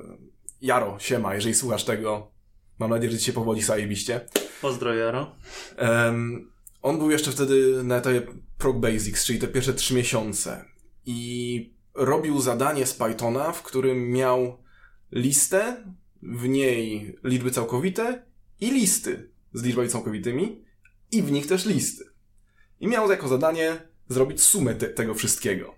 Jaro, 0.61 0.99
siema, 0.99 1.35
jeżeli 1.35 1.55
słuchasz 1.55 1.83
tego, 1.83 2.31
mam 2.79 2.89
nadzieję, 2.89 3.11
że 3.11 3.17
ci 3.17 3.25
się 3.25 3.33
powodzi 3.33 3.61
sajebiście. 3.61 4.25
Pozdro, 4.61 4.93
Jaro. 4.93 5.35
Um, 5.81 6.52
on 6.83 6.97
był 6.97 7.11
jeszcze 7.11 7.31
wtedy 7.31 7.83
na 7.83 7.97
etapie 7.97 8.21
Prog 8.57 8.77
Basics, 8.77 9.25
czyli 9.25 9.39
te 9.39 9.47
pierwsze 9.47 9.73
trzy 9.73 9.93
miesiące. 9.93 10.65
I 11.05 11.73
robił 11.93 12.41
zadanie 12.41 12.85
z 12.85 12.93
Pythona, 12.93 13.51
w 13.51 13.63
którym 13.63 14.09
miał 14.11 14.63
listę, 15.11 15.83
w 16.21 16.47
niej 16.47 17.15
liczby 17.23 17.51
całkowite 17.51 18.25
i 18.59 18.71
listy 18.71 19.29
z 19.53 19.63
liczbami 19.63 19.89
całkowitymi 19.89 20.65
i 21.11 21.21
w 21.21 21.31
nich 21.31 21.47
też 21.47 21.65
listy. 21.65 22.05
I 22.79 22.87
miał 22.87 23.11
jako 23.11 23.27
zadanie 23.27 23.81
zrobić 24.09 24.41
sumę 24.41 24.75
te 24.75 24.87
tego 24.87 25.13
wszystkiego. 25.13 25.75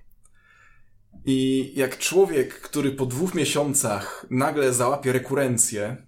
I 1.26 1.72
jak 1.76 1.98
człowiek, 1.98 2.62
który 2.62 2.92
po 2.92 3.06
dwóch 3.06 3.36
miesiącach 3.36 4.26
nagle 4.30 4.74
załapie 4.74 5.12
rekurencję, 5.12 6.06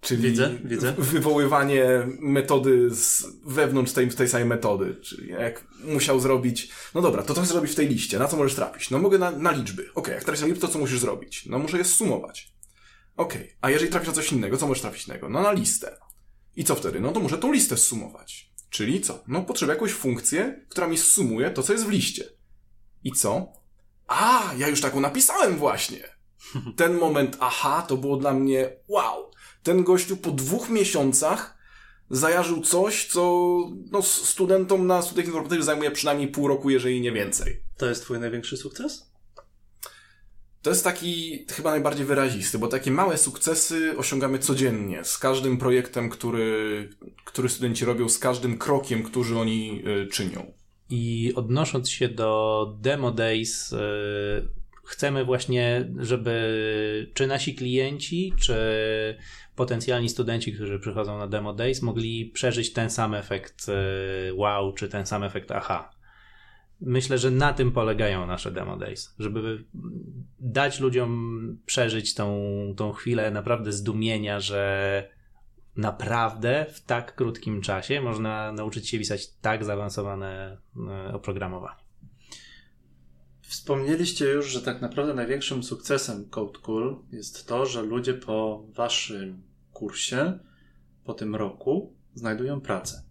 Czyli 0.00 0.22
widzę, 0.22 0.58
widzę. 0.64 0.94
wywoływanie 0.98 1.86
metody 2.18 2.94
z 2.94 3.26
wewnątrz 3.44 3.92
tej, 3.92 4.08
tej 4.08 4.28
samej 4.28 4.46
metody. 4.46 4.96
Czyli 5.02 5.28
jak 5.28 5.64
musiał 5.84 6.20
zrobić, 6.20 6.70
no 6.94 7.02
dobra, 7.02 7.22
to 7.22 7.34
co 7.34 7.40
chcesz 7.40 7.52
zrobić 7.52 7.72
w 7.72 7.74
tej 7.74 7.88
liście? 7.88 8.18
Na 8.18 8.28
co 8.28 8.36
możesz 8.36 8.54
trafić? 8.54 8.90
No 8.90 8.98
mogę 8.98 9.18
na, 9.18 9.30
na 9.30 9.50
liczby. 9.50 9.82
Okej, 9.82 9.94
okay, 9.94 10.14
jak 10.14 10.24
trafisz 10.24 10.40
na 10.40 10.46
liczby, 10.46 10.60
to 10.60 10.68
co 10.72 10.78
musisz 10.78 10.98
zrobić? 10.98 11.46
No 11.46 11.58
muszę 11.58 11.78
je 11.78 11.84
sumować. 11.84 12.52
Okej, 13.16 13.42
okay. 13.42 13.56
a 13.60 13.70
jeżeli 13.70 13.90
trafisz 13.90 14.08
na 14.08 14.14
coś 14.14 14.32
innego, 14.32 14.56
co 14.56 14.66
możesz 14.66 14.82
trafić 14.82 15.06
innego? 15.06 15.28
No 15.28 15.42
na 15.42 15.52
listę. 15.52 15.96
I 16.56 16.64
co 16.64 16.74
wtedy? 16.74 17.00
No 17.00 17.12
to 17.12 17.20
muszę 17.20 17.38
tą 17.38 17.52
listę 17.52 17.76
zsumować. 17.76 18.50
Czyli 18.70 19.00
co? 19.00 19.24
No 19.28 19.42
potrzebuję 19.42 19.74
jakąś 19.76 19.92
funkcję, 19.92 20.66
która 20.68 20.86
mi 20.86 20.98
sumuje 20.98 21.50
to, 21.50 21.62
co 21.62 21.72
jest 21.72 21.86
w 21.86 21.90
liście. 21.90 22.24
I 23.04 23.12
co? 23.12 23.52
A, 24.06 24.52
ja 24.58 24.68
już 24.68 24.80
taką 24.80 25.00
napisałem 25.00 25.56
właśnie. 25.56 26.00
Ten 26.76 26.94
moment, 26.94 27.36
aha, 27.40 27.84
to 27.88 27.96
było 27.96 28.16
dla 28.16 28.34
mnie 28.34 28.76
wow 28.88 29.29
ten 29.62 29.84
gościu 29.84 30.16
po 30.16 30.30
dwóch 30.30 30.70
miesiącach 30.70 31.58
zajarzył 32.10 32.60
coś, 32.60 33.06
co 33.06 33.56
no, 33.90 34.02
studentom 34.02 34.86
na 34.86 35.02
studiach 35.02 35.26
informatyki 35.26 35.62
zajmuje 35.62 35.90
przynajmniej 35.90 36.28
pół 36.28 36.48
roku, 36.48 36.70
jeżeli 36.70 37.00
nie 37.00 37.12
więcej. 37.12 37.62
To 37.76 37.86
jest 37.86 38.02
twój 38.02 38.18
największy 38.18 38.56
sukces? 38.56 39.10
To 40.62 40.70
jest 40.70 40.84
taki 40.84 41.46
chyba 41.50 41.70
najbardziej 41.70 42.06
wyrazisty, 42.06 42.58
bo 42.58 42.68
takie 42.68 42.90
małe 42.90 43.18
sukcesy 43.18 43.96
osiągamy 43.96 44.38
codziennie 44.38 45.04
z 45.04 45.18
każdym 45.18 45.58
projektem, 45.58 46.10
który, 46.10 46.88
który 47.24 47.48
studenci 47.48 47.84
robią, 47.84 48.08
z 48.08 48.18
każdym 48.18 48.58
krokiem, 48.58 49.02
który 49.02 49.38
oni 49.38 49.82
y, 49.86 50.06
czynią. 50.06 50.52
I 50.90 51.32
odnosząc 51.36 51.90
się 51.90 52.08
do 52.08 52.66
Demo 52.80 53.10
Days, 53.10 53.72
y, 53.72 53.76
chcemy 54.90 55.24
właśnie, 55.24 55.90
żeby 55.98 57.10
czy 57.14 57.26
nasi 57.26 57.54
klienci, 57.54 58.32
czy 58.40 58.56
potencjalni 59.56 60.08
studenci, 60.08 60.52
którzy 60.52 60.78
przychodzą 60.78 61.18
na 61.18 61.26
Demo 61.26 61.52
Days, 61.52 61.82
mogli 61.82 62.26
przeżyć 62.26 62.72
ten 62.72 62.90
sam 62.90 63.14
efekt 63.14 63.66
y, 63.68 64.34
wow, 64.34 64.72
czy 64.72 64.88
ten 64.88 65.06
sam 65.06 65.24
efekt 65.24 65.50
aha. 65.50 65.90
Myślę, 66.80 67.18
że 67.18 67.30
na 67.30 67.52
tym 67.52 67.72
polegają 67.72 68.26
nasze 68.26 68.50
Demo 68.50 68.76
Days, 68.76 69.14
żeby 69.18 69.64
dać 70.40 70.80
ludziom 70.80 71.58
przeżyć 71.66 72.14
tą, 72.14 72.40
tą 72.76 72.92
chwilę 72.92 73.30
naprawdę 73.30 73.72
zdumienia, 73.72 74.40
że 74.40 75.08
naprawdę 75.76 76.66
w 76.72 76.84
tak 76.84 77.14
krótkim 77.14 77.60
czasie 77.60 78.00
można 78.00 78.52
nauczyć 78.52 78.88
się 78.88 78.98
pisać 78.98 79.36
tak 79.36 79.64
zaawansowane 79.64 80.58
e, 80.88 81.14
oprogramowanie. 81.14 81.79
Wspomnieliście 83.50 84.24
już, 84.24 84.46
że 84.46 84.62
tak 84.62 84.80
naprawdę 84.80 85.14
największym 85.14 85.62
sukcesem 85.62 86.28
Code 86.28 86.58
Cool 86.58 87.02
jest 87.12 87.46
to, 87.46 87.66
że 87.66 87.82
ludzie 87.82 88.14
po 88.14 88.66
waszym 88.74 89.42
kursie, 89.72 90.38
po 91.04 91.14
tym 91.14 91.36
roku, 91.36 91.96
znajdują 92.14 92.60
pracę. 92.60 93.02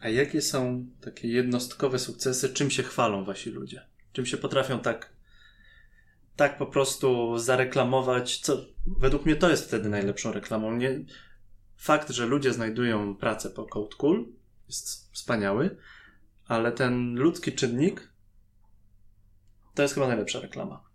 A 0.00 0.08
jakie 0.08 0.42
są 0.42 0.86
takie 1.00 1.28
jednostkowe 1.28 1.98
sukcesy? 1.98 2.48
Czym 2.48 2.70
się 2.70 2.82
chwalą 2.82 3.24
wasi 3.24 3.50
ludzie? 3.50 3.86
Czym 4.12 4.26
się 4.26 4.36
potrafią 4.36 4.78
tak, 4.78 5.12
tak 6.36 6.58
po 6.58 6.66
prostu 6.66 7.38
zareklamować? 7.38 8.40
Co, 8.40 8.66
według 8.86 9.26
mnie 9.26 9.36
to 9.36 9.50
jest 9.50 9.64
wtedy 9.64 9.88
najlepszą 9.88 10.32
reklamą. 10.32 10.76
Nie, 10.76 11.04
fakt, 11.76 12.10
że 12.10 12.26
ludzie 12.26 12.52
znajdują 12.52 13.16
pracę 13.16 13.50
po 13.50 13.64
Code 13.64 13.96
Cool 13.96 14.26
jest 14.66 15.12
wspaniały, 15.12 15.76
ale 16.46 16.72
ten 16.72 17.14
ludzki 17.14 17.52
czynnik 17.52 18.11
to 19.74 19.82
jest 19.82 19.94
chyba 19.94 20.08
najlepsza 20.08 20.40
reklama. 20.40 20.92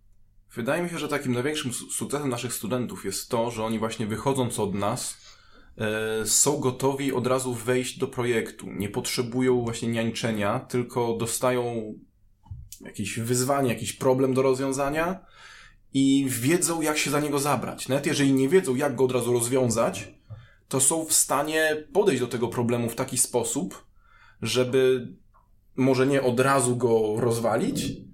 Wydaje 0.55 0.83
mi 0.83 0.89
się, 0.89 0.99
że 0.99 1.07
takim 1.07 1.33
największym 1.33 1.73
sukcesem 1.73 2.29
naszych 2.29 2.53
studentów 2.53 3.05
jest 3.05 3.29
to, 3.29 3.51
że 3.51 3.63
oni 3.63 3.79
właśnie 3.79 4.07
wychodząc 4.07 4.59
od 4.59 4.73
nas 4.73 5.17
e, 5.77 6.25
są 6.25 6.59
gotowi 6.59 7.13
od 7.13 7.27
razu 7.27 7.53
wejść 7.53 7.97
do 7.97 8.07
projektu. 8.07 8.67
Nie 8.69 8.89
potrzebują 8.89 9.61
właśnie 9.61 9.87
niańczenia, 9.87 10.59
tylko 10.59 11.17
dostają 11.19 11.93
jakieś 12.81 13.19
wyzwanie, 13.19 13.69
jakiś 13.69 13.93
problem 13.93 14.33
do 14.33 14.41
rozwiązania 14.41 15.25
i 15.93 16.25
wiedzą, 16.29 16.81
jak 16.81 16.97
się 16.97 17.11
za 17.11 17.19
niego 17.19 17.39
zabrać. 17.39 17.87
Nawet 17.87 18.05
jeżeli 18.05 18.33
nie 18.33 18.49
wiedzą, 18.49 18.75
jak 18.75 18.95
go 18.95 19.03
od 19.03 19.11
razu 19.11 19.33
rozwiązać, 19.33 20.13
to 20.67 20.79
są 20.79 21.05
w 21.05 21.13
stanie 21.13 21.87
podejść 21.93 22.21
do 22.21 22.27
tego 22.27 22.47
problemu 22.47 22.89
w 22.89 22.95
taki 22.95 23.17
sposób, 23.17 23.85
żeby 24.41 25.07
może 25.75 26.07
nie 26.07 26.21
od 26.21 26.39
razu 26.39 26.75
go 26.75 27.15
rozwalić, 27.17 28.06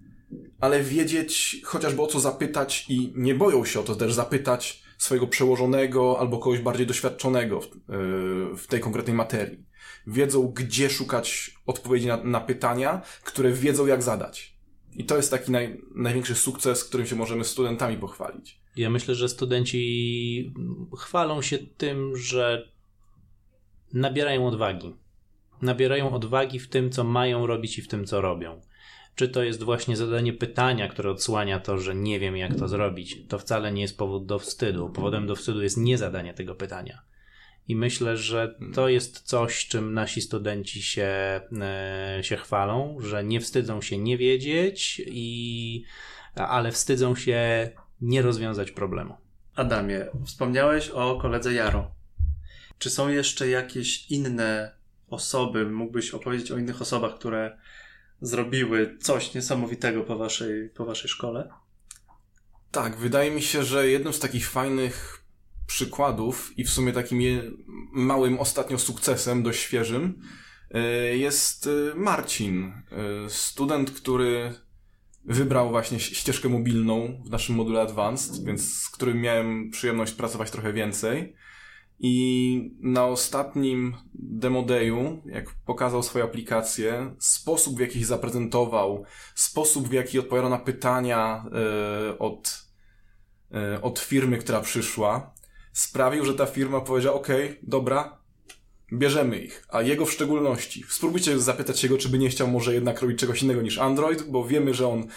ale 0.64 0.84
wiedzieć 0.84 1.62
chociażby 1.64 2.02
o 2.02 2.08
co 2.08 2.20
zapytać 2.20 2.86
i 2.90 3.14
nie 3.16 3.36
boją 3.36 3.66
się 3.66 3.80
o 3.80 3.84
to 3.84 3.96
też 3.96 4.14
zapytać 4.14 4.84
swojego 4.98 5.28
przełożonego 5.28 6.20
albo 6.20 6.38
kogoś 6.38 6.60
bardziej 6.60 6.88
doświadczonego 6.88 7.62
w, 7.62 7.66
yy, 7.66 8.58
w 8.58 8.68
tej 8.68 8.80
konkretnej 8.80 9.16
materii. 9.16 9.64
Wiedzą, 10.08 10.48
gdzie 10.48 10.90
szukać 10.90 11.56
odpowiedzi 11.66 12.08
na, 12.08 12.24
na, 12.24 12.42
pytania, 12.42 13.02
które 13.24 13.52
wiedzą, 13.52 13.86
jak 13.86 14.04
zadać. 14.04 14.58
I 14.94 15.06
to 15.06 15.18
jest 15.18 15.32
taki 15.32 15.52
naj, 15.52 15.82
największy 15.96 16.36
sukces, 16.36 16.84
którym 16.84 17.08
się 17.08 17.16
możemy 17.16 17.44
studentami 17.44 17.98
pochwalić. 17.98 18.60
Ja 18.76 18.90
myślę, 18.90 19.16
że 19.16 19.30
studenci 19.30 20.54
chwalą 20.98 21.42
się 21.42 21.58
tym, 21.58 22.18
że 22.18 22.70
nabierają 23.94 24.48
odwagi. 24.48 24.96
Nabierają 25.62 26.14
odwagi 26.14 26.60
w 26.60 26.70
tym, 26.70 26.90
co 26.90 27.04
mają 27.04 27.48
robić 27.48 27.80
i 27.80 27.82
w 27.82 27.88
tym, 27.88 28.06
co 28.06 28.22
robią. 28.22 28.62
Czy 29.16 29.30
to 29.30 29.44
jest 29.44 29.64
właśnie 29.64 29.98
zadanie 29.98 30.34
pytania, 30.34 30.88
które 30.88 31.12
odsłania 31.12 31.60
to, 31.60 31.78
że 31.78 31.96
nie 31.96 32.20
wiem, 32.20 32.38
jak 32.38 32.56
to 32.56 32.68
zrobić, 32.68 33.18
to 33.28 33.40
wcale 33.40 33.72
nie 33.72 33.82
jest 33.82 33.98
powód 33.98 34.26
do 34.26 34.40
wstydu. 34.40 34.90
Powodem 34.90 35.28
do 35.28 35.36
wstydu 35.36 35.64
jest 35.64 35.78
niezadanie 35.78 36.34
tego 36.34 36.56
pytania. 36.56 37.02
I 37.68 37.76
myślę, 37.76 38.18
że 38.18 38.56
to 38.74 38.90
jest 38.90 39.22
coś, 39.22 39.68
czym 39.68 39.94
nasi 39.94 40.22
studenci 40.22 40.84
się, 40.84 41.42
e, 41.62 42.20
się 42.22 42.38
chwalą, 42.38 42.98
że 43.00 43.24
nie 43.24 43.40
wstydzą 43.40 43.82
się 43.82 43.98
nie 43.98 44.18
wiedzieć, 44.18 45.02
i, 45.06 45.84
ale 46.36 46.72
wstydzą 46.72 47.16
się 47.16 47.70
nie 48.02 48.22
rozwiązać 48.22 48.72
problemu. 48.72 49.16
Adamie, 49.56 50.06
wspomniałeś 50.26 50.90
o 50.90 51.16
koledze 51.16 51.54
Jaro. 51.54 51.92
Czy 52.78 52.90
są 52.90 53.10
jeszcze 53.10 53.48
jakieś 53.48 54.12
inne 54.12 54.76
osoby, 55.10 55.66
mógłbyś 55.66 56.12
opowiedzieć 56.12 56.52
o 56.52 56.58
innych 56.58 56.82
osobach, 56.82 57.16
które 57.16 57.58
zrobiły 58.24 58.98
coś 59.02 59.34
niesamowitego 59.34 60.04
po 60.04 60.18
waszej, 60.18 60.70
po 60.70 60.86
waszej 60.86 61.10
szkole? 61.10 61.50
Tak, 62.72 62.98
wydaje 62.98 63.32
mi 63.32 63.42
się, 63.42 63.64
że 63.64 63.88
jednym 63.88 64.14
z 64.14 64.20
takich 64.20 64.50
fajnych 64.50 65.24
przykładów 65.68 66.58
i 66.58 66.64
w 66.64 66.70
sumie 66.70 66.94
takim 66.94 67.20
małym 67.94 68.40
ostatnio 68.40 68.80
sukcesem, 68.80 69.44
dość 69.44 69.60
świeżym, 69.60 70.22
e, 70.72 70.82
jest 71.18 71.68
e, 71.68 71.96
Marcin, 71.96 72.64
e, 72.66 73.30
student, 73.30 73.92
który 73.92 74.54
wybrał 75.26 75.70
właśnie 75.70 76.00
ścieżkę 76.00 76.50
mobilną 76.50 77.22
w 77.26 77.30
naszym 77.30 77.56
module 77.56 77.82
Advanced, 77.82 78.46
więc 78.46 78.74
z 78.74 78.90
którym 78.90 79.22
miałem 79.22 79.70
przyjemność 79.72 80.14
pracować 80.14 80.52
trochę 80.52 80.74
więcej. 80.74 81.36
I 82.00 82.76
na 82.80 83.06
ostatnim 83.06 83.96
demo 84.14 84.62
dayu, 84.62 85.22
jak 85.26 85.46
pokazał 85.66 86.04
swoją 86.04 86.26
aplikację, 86.26 87.16
sposób 87.20 87.78
w 87.78 87.80
jaki 87.80 88.04
zaprezentował, 88.04 89.06
sposób 89.36 89.88
w 89.88 89.94
jaki 89.94 90.20
odpowiadał 90.20 90.50
na 90.50 90.60
pytania 90.60 91.46
yy, 92.10 92.18
od, 92.18 92.68
yy, 93.52 93.82
od 93.82 94.00
firmy, 94.00 94.38
która 94.38 94.62
przyszła, 94.62 95.34
sprawił, 95.74 96.26
że 96.26 96.34
ta 96.34 96.46
firma 96.46 96.82
powiedziała: 96.82 97.16
OK, 97.16 97.28
dobra, 97.64 98.18
bierzemy 98.94 99.40
ich. 99.40 99.66
A 99.70 99.82
jego 99.82 100.06
w 100.06 100.12
szczególności. 100.12 100.84
Spróbujcie 100.90 101.40
zapytać 101.40 101.84
jego, 101.84 101.98
czy 101.98 102.10
by 102.10 102.18
nie 102.18 102.30
chciał 102.30 102.48
może 102.48 102.74
jednak 102.74 103.02
robić 103.02 103.20
czegoś 103.20 103.44
innego 103.44 103.62
niż 103.62 103.78
Android, 103.78 104.24
bo 104.24 104.46
wiemy, 104.46 104.74
że 104.74 104.88
on 104.88 105.08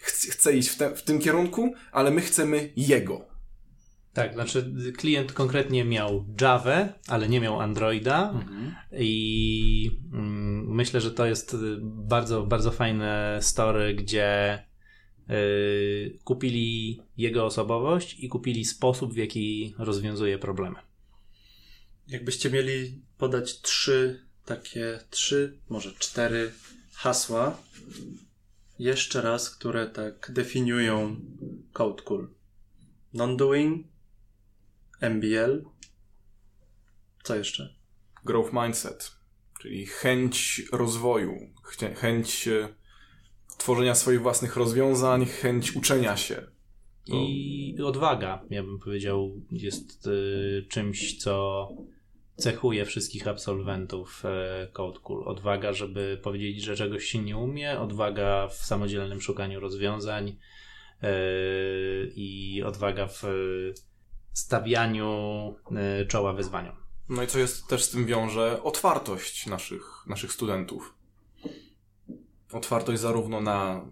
ch 0.00 0.10
chce 0.10 0.56
iść 0.56 0.68
w, 0.68 0.76
te, 0.76 0.96
w 0.96 1.02
tym 1.02 1.18
kierunku, 1.18 1.74
ale 1.92 2.10
my 2.10 2.20
chcemy 2.20 2.72
jego. 2.76 3.31
Tak, 4.12 4.34
znaczy 4.34 4.72
klient 4.96 5.32
konkretnie 5.32 5.84
miał 5.84 6.26
Java, 6.40 6.88
ale 7.08 7.28
nie 7.28 7.40
miał 7.40 7.60
Androida 7.60 8.30
mhm. 8.30 8.74
i 8.92 10.00
mm, 10.12 10.74
myślę, 10.74 11.00
że 11.00 11.10
to 11.10 11.26
jest 11.26 11.56
bardzo, 11.82 12.46
bardzo 12.46 12.70
fajne 12.70 13.38
story, 13.42 13.94
gdzie 13.94 14.58
y, 15.30 16.18
kupili 16.24 17.00
jego 17.16 17.46
osobowość 17.46 18.16
i 18.20 18.28
kupili 18.28 18.64
sposób, 18.64 19.14
w 19.14 19.16
jaki 19.16 19.74
rozwiązuje 19.78 20.38
problemy. 20.38 20.76
Jakbyście 22.08 22.50
mieli 22.50 23.02
podać 23.18 23.60
trzy 23.60 24.26
takie, 24.44 24.98
trzy, 25.10 25.58
może 25.68 25.92
cztery 25.92 26.52
hasła, 26.92 27.58
jeszcze 28.78 29.20
raz, 29.20 29.50
które 29.50 29.86
tak 29.86 30.30
definiują 30.32 31.16
Code 31.72 32.02
Cool. 32.02 32.28
Non-doing, 33.14 33.91
MBL. 35.02 35.64
Co 37.22 37.36
jeszcze? 37.36 37.74
Growth 38.24 38.52
mindset, 38.52 39.12
czyli 39.60 39.86
chęć 39.86 40.62
rozwoju, 40.72 41.32
chęć 41.96 42.48
e, 42.48 42.68
tworzenia 43.58 43.94
swoich 43.94 44.22
własnych 44.22 44.56
rozwiązań, 44.56 45.26
chęć 45.26 45.76
uczenia 45.76 46.16
się. 46.16 46.46
I 47.06 47.76
odwaga, 47.84 48.44
ja 48.50 48.62
bym 48.62 48.78
powiedział, 48.78 49.40
jest 49.50 50.06
y, 50.06 50.66
czymś, 50.68 51.18
co 51.18 51.68
cechuje 52.36 52.84
wszystkich 52.84 53.28
absolwentów 53.28 54.22
y, 54.24 54.72
Code 54.72 55.00
Cool. 55.00 55.28
Odwaga, 55.28 55.72
żeby 55.72 56.20
powiedzieć, 56.22 56.62
że 56.62 56.76
czegoś 56.76 57.04
się 57.04 57.18
nie 57.18 57.36
umie, 57.36 57.80
odwaga 57.80 58.48
w 58.48 58.54
samodzielnym 58.54 59.20
szukaniu 59.20 59.60
rozwiązań 59.60 60.28
y, 60.28 60.36
i 62.14 62.62
odwaga 62.62 63.06
w 63.06 63.22
stawianiu 64.32 65.54
y, 66.02 66.06
czoła 66.06 66.32
wyzwaniom. 66.32 66.76
No 67.08 67.22
i 67.22 67.26
co 67.26 67.38
jest 67.38 67.66
też 67.66 67.84
z 67.84 67.90
tym 67.90 68.06
wiąże? 68.06 68.62
Otwartość 68.62 69.46
naszych, 69.46 70.04
naszych 70.06 70.32
studentów. 70.32 70.94
Otwartość 72.52 73.00
zarówno 73.00 73.40
na, 73.40 73.86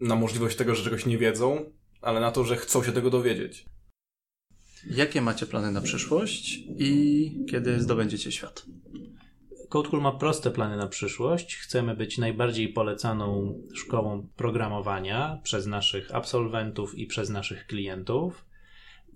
na 0.00 0.14
możliwość 0.16 0.56
tego, 0.56 0.74
że 0.74 0.84
czegoś 0.84 1.06
nie 1.06 1.18
wiedzą, 1.18 1.72
ale 2.00 2.20
na 2.20 2.32
to, 2.32 2.44
że 2.44 2.56
chcą 2.56 2.84
się 2.84 2.92
tego 2.92 3.10
dowiedzieć. 3.10 3.66
Jakie 4.90 5.20
macie 5.20 5.46
plany 5.46 5.72
na 5.72 5.80
przyszłość 5.80 6.58
i 6.78 7.46
kiedy 7.50 7.80
zdobędziecie 7.80 8.32
świat? 8.32 8.66
CodeCool 9.68 10.02
ma 10.02 10.12
proste 10.12 10.50
plany 10.50 10.76
na 10.76 10.86
przyszłość. 10.86 11.56
Chcemy 11.56 11.96
być 11.96 12.18
najbardziej 12.18 12.68
polecaną 12.68 13.58
szkołą 13.74 14.28
programowania 14.36 15.40
przez 15.42 15.66
naszych 15.66 16.14
absolwentów 16.14 16.98
i 16.98 17.06
przez 17.06 17.30
naszych 17.30 17.66
klientów. 17.66 18.44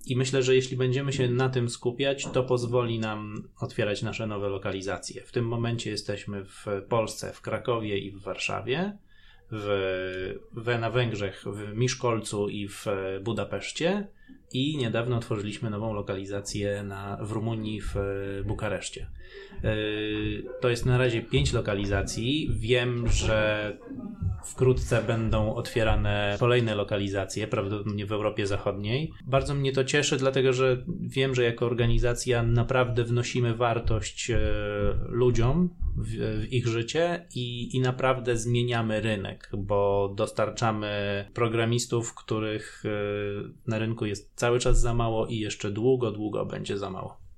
I 0.08 0.16
myślę, 0.16 0.42
że 0.42 0.54
jeśli 0.54 0.76
będziemy 0.76 1.12
się 1.12 1.28
na 1.28 1.48
tym 1.48 1.70
skupiać, 1.70 2.26
to 2.32 2.44
pozwoli 2.44 2.98
nam 2.98 3.48
otwierać 3.60 4.02
nasze 4.02 4.26
nowe 4.26 4.48
lokalizacje. 4.48 5.22
W 5.22 5.32
tym 5.32 5.48
momencie 5.48 5.90
jesteśmy 5.90 6.44
w 6.44 6.66
Polsce, 6.88 7.32
w 7.32 7.40
Krakowie 7.40 7.98
i 7.98 8.10
w 8.10 8.22
Warszawie, 8.22 8.98
w, 9.50 10.38
w, 10.52 10.78
na 10.80 10.90
Węgrzech, 10.90 11.44
w 11.46 11.76
Miszkolcu 11.76 12.48
i 12.48 12.68
w 12.68 12.86
Budapeszcie 13.22 14.08
i 14.52 14.76
niedawno 14.76 15.16
otworzyliśmy 15.16 15.70
nową 15.70 15.94
lokalizację 15.94 16.82
na, 16.82 17.18
w 17.20 17.32
Rumunii, 17.32 17.80
w 17.80 17.94
Bukareszcie. 18.46 19.06
Yy, 19.62 20.44
to 20.60 20.68
jest 20.68 20.86
na 20.86 20.98
razie 20.98 21.22
pięć 21.22 21.52
lokalizacji. 21.52 22.50
Wiem, 22.58 23.08
że 23.08 23.76
wkrótce 24.44 25.02
będą 25.02 25.54
otwierane 25.54 26.36
kolejne 26.40 26.74
lokalizacje, 26.74 27.46
prawdopodobnie 27.46 28.06
w 28.06 28.12
Europie 28.12 28.46
Zachodniej. 28.46 29.12
Bardzo 29.26 29.54
mnie 29.54 29.72
to 29.72 29.84
cieszy, 29.84 30.16
dlatego 30.16 30.52
że 30.52 30.84
wiem, 31.00 31.34
że 31.34 31.44
jako 31.44 31.66
organizacja 31.66 32.42
naprawdę 32.42 33.04
wnosimy 33.04 33.54
wartość 33.54 34.28
yy, 34.28 34.38
ludziom 35.08 35.70
w, 35.96 36.08
w 36.40 36.52
ich 36.52 36.66
życie 36.66 37.26
i, 37.34 37.76
i 37.76 37.80
naprawdę 37.80 38.36
zmieniamy 38.36 39.00
rynek, 39.00 39.50
bo 39.58 40.12
dostarczamy 40.16 41.24
programistów, 41.34 42.14
których 42.14 42.82
na 43.66 43.78
rynku 43.78 44.06
jest 44.06 44.17
cały 44.36 44.60
czas 44.60 44.80
za 44.80 44.94
mało 44.94 45.26
i 45.26 45.36
jeszcze 45.36 45.70
długo, 45.70 46.10
długo 46.10 46.46
będzie 46.46 46.78
za 46.78 46.90
mało. 46.90 47.28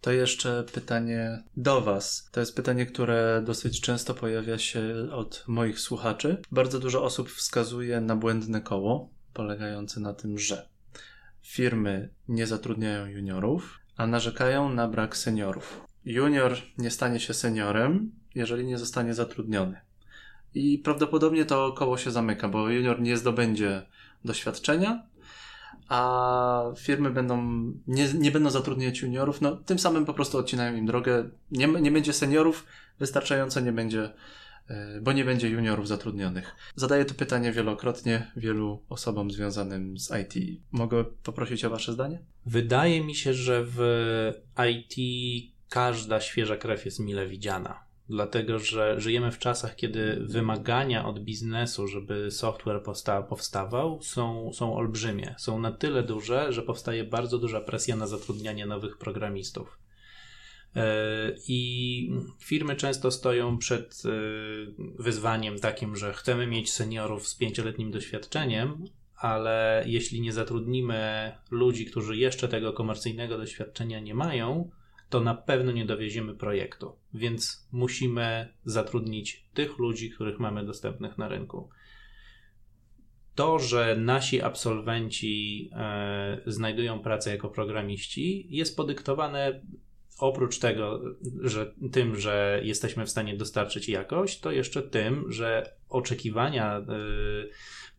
To 0.00 0.12
jeszcze 0.12 0.64
pytanie 0.72 1.42
do 1.56 1.80
Was. 1.80 2.28
To 2.32 2.40
jest 2.40 2.56
pytanie, 2.56 2.86
które 2.86 3.42
dosyć 3.46 3.80
często 3.80 4.14
pojawia 4.14 4.58
się 4.58 5.08
od 5.12 5.44
moich 5.46 5.80
słuchaczy. 5.80 6.42
Bardzo 6.52 6.78
dużo 6.78 7.04
osób 7.04 7.30
wskazuje 7.30 8.00
na 8.00 8.16
błędne 8.16 8.60
koło, 8.60 9.10
polegające 9.34 10.00
na 10.00 10.14
tym, 10.14 10.38
że 10.38 10.68
firmy 11.42 12.08
nie 12.28 12.46
zatrudniają 12.46 13.06
juniorów, 13.06 13.78
a 13.96 14.06
narzekają 14.06 14.68
na 14.68 14.88
brak 14.88 15.16
seniorów. 15.16 15.80
Junior 16.04 16.56
nie 16.78 16.90
stanie 16.90 17.20
się 17.20 17.34
seniorem, 17.34 18.12
jeżeli 18.34 18.64
nie 18.64 18.78
zostanie 18.78 19.14
zatrudniony. 19.14 19.80
I 20.54 20.78
prawdopodobnie 20.78 21.44
to 21.44 21.72
koło 21.72 21.98
się 21.98 22.10
zamyka, 22.10 22.48
bo 22.48 22.68
junior 22.68 23.00
nie 23.00 23.16
zdobędzie 23.16 23.82
doświadczenia, 24.24 25.06
a 25.88 26.72
firmy 26.76 27.10
będą, 27.10 27.36
nie, 27.86 28.12
nie 28.14 28.30
będą 28.30 28.50
zatrudniać 28.50 29.00
juniorów, 29.00 29.40
no 29.40 29.56
tym 29.56 29.78
samym 29.78 30.04
po 30.04 30.14
prostu 30.14 30.38
odcinają 30.38 30.76
im 30.76 30.86
drogę. 30.86 31.30
Nie, 31.50 31.66
nie 31.66 31.90
będzie 31.90 32.12
seniorów, 32.12 32.66
wystarczająco 32.98 33.60
nie 33.60 33.72
będzie, 33.72 34.10
e, 34.68 35.00
bo 35.00 35.12
nie 35.12 35.24
będzie 35.24 35.48
juniorów 35.48 35.88
zatrudnionych. 35.88 36.56
Zadaję 36.76 37.04
to 37.04 37.14
pytanie 37.14 37.52
wielokrotnie 37.52 38.32
wielu 38.36 38.82
osobom 38.88 39.30
związanym 39.30 39.98
z 39.98 40.10
IT. 40.22 40.60
Mogę 40.72 41.04
poprosić 41.04 41.64
o 41.64 41.70
Wasze 41.70 41.92
zdanie? 41.92 42.18
Wydaje 42.46 43.04
mi 43.04 43.14
się, 43.14 43.34
że 43.34 43.64
w 43.64 43.78
IT 44.70 44.94
każda 45.68 46.20
świeża 46.20 46.56
krew 46.56 46.84
jest 46.84 47.00
mile 47.00 47.26
widziana 47.26 47.87
dlatego 48.08 48.58
że 48.58 49.00
żyjemy 49.00 49.32
w 49.32 49.38
czasach, 49.38 49.76
kiedy 49.76 50.16
wymagania 50.20 51.06
od 51.06 51.20
biznesu, 51.20 51.88
żeby 51.88 52.30
software 52.30 52.82
powsta 52.82 53.22
powstawał, 53.22 54.02
są, 54.02 54.52
są 54.52 54.76
olbrzymie. 54.76 55.34
Są 55.38 55.60
na 55.60 55.72
tyle 55.72 56.02
duże, 56.02 56.52
że 56.52 56.62
powstaje 56.62 57.04
bardzo 57.04 57.38
duża 57.38 57.60
presja 57.60 57.96
na 57.96 58.06
zatrudnianie 58.06 58.66
nowych 58.66 58.98
programistów. 58.98 59.78
E, 60.76 60.82
I 61.48 62.10
firmy 62.38 62.76
często 62.76 63.10
stoją 63.10 63.58
przed 63.58 64.02
e, 64.04 64.10
wyzwaniem 64.98 65.58
takim, 65.58 65.96
że 65.96 66.12
chcemy 66.12 66.46
mieć 66.46 66.72
seniorów 66.72 67.28
z 67.28 67.34
pięcioletnim 67.34 67.90
doświadczeniem, 67.90 68.84
ale 69.16 69.84
jeśli 69.86 70.20
nie 70.20 70.32
zatrudnimy 70.32 71.32
ludzi, 71.50 71.86
którzy 71.86 72.16
jeszcze 72.16 72.48
tego 72.48 72.72
komercyjnego 72.72 73.38
doświadczenia 73.38 74.00
nie 74.00 74.14
mają, 74.14 74.70
to 75.08 75.20
na 75.20 75.34
pewno 75.34 75.72
nie 75.72 75.86
dowieziemy 75.86 76.34
projektu. 76.34 76.96
Więc 77.14 77.68
musimy 77.72 78.54
zatrudnić 78.64 79.48
tych 79.54 79.78
ludzi, 79.78 80.10
których 80.10 80.38
mamy 80.38 80.66
dostępnych 80.66 81.18
na 81.18 81.28
rynku. 81.28 81.68
To, 83.34 83.58
że 83.58 83.96
nasi 83.96 84.42
absolwenci 84.42 85.70
e, 85.72 86.40
znajdują 86.46 87.00
pracę 87.00 87.30
jako 87.30 87.48
programiści, 87.48 88.46
jest 88.50 88.76
podyktowane 88.76 89.60
oprócz 90.18 90.58
tego, 90.58 91.00
że 91.40 91.74
tym, 91.92 92.16
że 92.16 92.60
jesteśmy 92.64 93.06
w 93.06 93.10
stanie 93.10 93.36
dostarczyć 93.36 93.88
jakość, 93.88 94.40
to 94.40 94.52
jeszcze 94.52 94.82
tym, 94.82 95.32
że 95.32 95.77
oczekiwania. 95.88 96.78
E, 96.78 96.84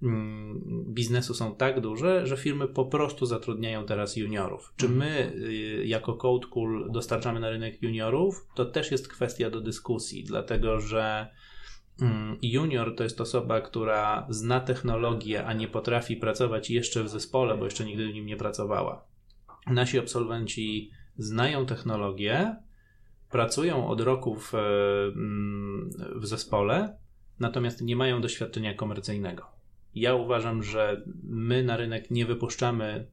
Mm, 0.03 0.83
biznesu 0.87 1.33
są 1.33 1.55
tak 1.55 1.81
duże, 1.81 2.27
że 2.27 2.37
firmy 2.37 2.67
po 2.67 2.85
prostu 2.85 3.25
zatrudniają 3.25 3.85
teraz 3.85 4.15
juniorów. 4.15 4.73
Czy 4.77 4.89
my 4.89 5.33
y, 5.35 5.85
jako 5.85 6.13
Code 6.13 6.47
Cool 6.47 6.91
dostarczamy 6.91 7.39
na 7.39 7.49
rynek 7.49 7.81
juniorów? 7.83 8.47
To 8.55 8.65
też 8.65 8.91
jest 8.91 9.07
kwestia 9.07 9.49
do 9.49 9.61
dyskusji, 9.61 10.23
dlatego 10.23 10.79
że 10.79 11.27
mm, 12.01 12.37
junior 12.41 12.95
to 12.95 13.03
jest 13.03 13.21
osoba, 13.21 13.61
która 13.61 14.27
zna 14.29 14.59
technologię, 14.59 15.45
a 15.45 15.53
nie 15.53 15.67
potrafi 15.67 16.17
pracować 16.17 16.69
jeszcze 16.69 17.03
w 17.03 17.09
zespole, 17.09 17.57
bo 17.57 17.65
jeszcze 17.65 17.85
nigdy 17.85 18.07
w 18.07 18.13
nim 18.13 18.25
nie 18.25 18.37
pracowała. 18.37 19.05
Nasi 19.67 19.99
absolwenci 19.99 20.91
znają 21.17 21.65
technologię, 21.65 22.55
pracują 23.31 23.87
od 23.87 24.01
roku 24.01 24.35
w, 24.35 24.53
mm, 24.53 25.89
w 26.15 26.27
zespole, 26.27 26.97
natomiast 27.39 27.81
nie 27.81 27.95
mają 27.95 28.21
doświadczenia 28.21 28.73
komercyjnego. 28.73 29.45
Ja 29.95 30.15
uważam, 30.15 30.63
że 30.63 31.03
my 31.23 31.63
na 31.63 31.77
rynek 31.77 32.11
nie 32.11 32.25
wypuszczamy 32.25 33.07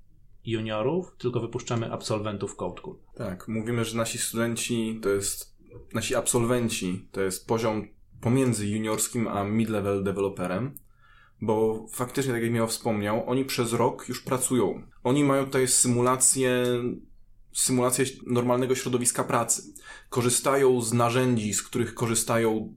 juniorów, 0.44 1.16
tylko 1.18 1.40
wypuszczamy 1.40 1.92
absolwentów 1.92 2.56
CodeCool. 2.56 2.96
Tak, 3.14 3.48
mówimy, 3.48 3.84
że 3.84 3.96
nasi 3.96 4.18
studenci 4.18 5.00
to 5.02 5.08
jest, 5.08 5.56
nasi 5.94 6.14
absolwenci 6.14 7.08
to 7.12 7.20
jest 7.20 7.46
poziom 7.46 7.88
pomiędzy 8.20 8.68
juniorskim 8.68 9.28
a 9.28 9.44
mid-level 9.44 10.02
developerem, 10.02 10.74
bo 11.40 11.86
faktycznie, 11.92 12.32
tak 12.32 12.42
jak 12.42 12.52
Michał 12.52 12.68
wspomniał, 12.68 13.30
oni 13.30 13.44
przez 13.44 13.72
rok 13.72 14.08
już 14.08 14.22
pracują. 14.22 14.82
Oni 15.04 15.24
mają 15.24 15.44
tutaj 15.44 15.68
symulację, 15.68 16.64
symulację 17.52 18.04
normalnego 18.26 18.74
środowiska 18.74 19.24
pracy. 19.24 19.62
Korzystają 20.08 20.80
z 20.80 20.92
narzędzi, 20.92 21.54
z 21.54 21.62
których 21.62 21.94
korzystają 21.94 22.74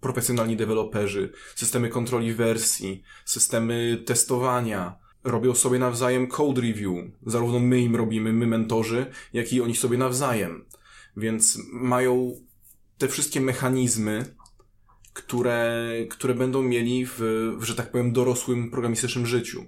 profesjonalni 0.00 0.56
deweloperzy, 0.56 1.32
systemy 1.54 1.88
kontroli 1.88 2.34
wersji, 2.34 3.02
systemy 3.24 4.02
testowania, 4.06 4.98
robią 5.24 5.54
sobie 5.54 5.78
nawzajem 5.78 6.26
code 6.26 6.60
review. 6.60 6.94
Zarówno 7.26 7.58
my 7.58 7.80
im 7.80 7.96
robimy, 7.96 8.32
my 8.32 8.46
mentorzy, 8.46 9.06
jak 9.32 9.52
i 9.52 9.60
oni 9.60 9.76
sobie 9.76 9.98
nawzajem. 9.98 10.64
Więc 11.16 11.58
mają 11.72 12.40
te 12.98 13.08
wszystkie 13.08 13.40
mechanizmy, 13.40 14.34
które, 15.12 15.90
które 16.10 16.34
będą 16.34 16.62
mieli 16.62 17.06
w, 17.06 17.18
w, 17.58 17.64
że 17.64 17.74
tak 17.74 17.90
powiem, 17.90 18.12
dorosłym 18.12 18.70
programistycznym 18.70 19.26
życiu. 19.26 19.66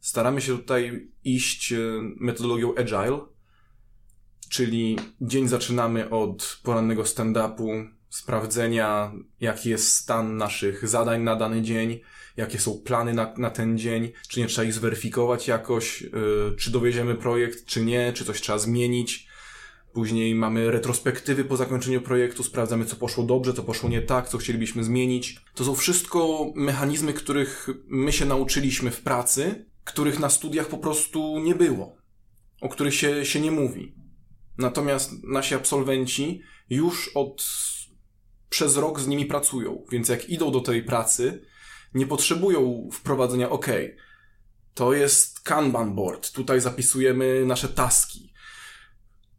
Staramy 0.00 0.40
się 0.40 0.58
tutaj 0.58 1.08
iść 1.24 1.72
e, 1.72 1.78
metodologią 2.20 2.74
agile, 2.74 3.20
czyli 4.48 4.98
dzień 5.20 5.48
zaczynamy 5.48 6.10
od 6.10 6.60
porannego 6.62 7.02
stand-upu, 7.02 7.88
sprawdzenia, 8.12 9.12
jaki 9.40 9.70
jest 9.70 9.96
stan 9.96 10.36
naszych 10.36 10.88
zadań 10.88 11.22
na 11.22 11.36
dany 11.36 11.62
dzień, 11.62 12.00
jakie 12.36 12.58
są 12.58 12.78
plany 12.78 13.14
na, 13.14 13.34
na 13.36 13.50
ten 13.50 13.78
dzień, 13.78 14.12
czy 14.28 14.40
nie 14.40 14.46
trzeba 14.46 14.64
ich 14.64 14.74
zweryfikować 14.74 15.48
jakoś, 15.48 16.02
yy, 16.02 16.54
czy 16.58 16.70
dowieziemy 16.70 17.14
projekt, 17.14 17.64
czy 17.64 17.84
nie, 17.84 18.12
czy 18.12 18.24
coś 18.24 18.40
trzeba 18.40 18.58
zmienić. 18.58 19.28
Później 19.92 20.34
mamy 20.34 20.70
retrospektywy 20.70 21.44
po 21.44 21.56
zakończeniu 21.56 22.00
projektu, 22.00 22.42
sprawdzamy, 22.42 22.84
co 22.84 22.96
poszło 22.96 23.24
dobrze, 23.24 23.54
co 23.54 23.62
poszło 23.62 23.88
nie 23.88 24.02
tak, 24.02 24.28
co 24.28 24.38
chcielibyśmy 24.38 24.84
zmienić. 24.84 25.40
To 25.54 25.64
są 25.64 25.74
wszystko 25.74 26.46
mechanizmy, 26.54 27.12
których 27.12 27.68
my 27.86 28.12
się 28.12 28.24
nauczyliśmy 28.24 28.90
w 28.90 29.00
pracy, 29.00 29.66
których 29.84 30.18
na 30.18 30.30
studiach 30.30 30.68
po 30.68 30.78
prostu 30.78 31.38
nie 31.38 31.54
było, 31.54 31.96
o 32.60 32.68
których 32.68 32.94
się, 32.94 33.24
się 33.24 33.40
nie 33.40 33.50
mówi. 33.50 33.94
Natomiast 34.58 35.24
nasi 35.24 35.54
absolwenci 35.54 36.42
już 36.70 37.10
od 37.14 37.42
przez 38.52 38.76
rok 38.76 39.00
z 39.00 39.06
nimi 39.06 39.26
pracują, 39.26 39.84
więc 39.90 40.08
jak 40.08 40.28
idą 40.28 40.52
do 40.52 40.60
tej 40.60 40.82
pracy, 40.82 41.42
nie 41.94 42.06
potrzebują 42.06 42.88
wprowadzenia, 42.92 43.50
ok, 43.50 43.66
to 44.74 44.92
jest 44.92 45.40
Kanban 45.40 45.94
board, 45.94 46.32
tutaj 46.32 46.60
zapisujemy 46.60 47.44
nasze 47.46 47.68
taski. 47.68 48.32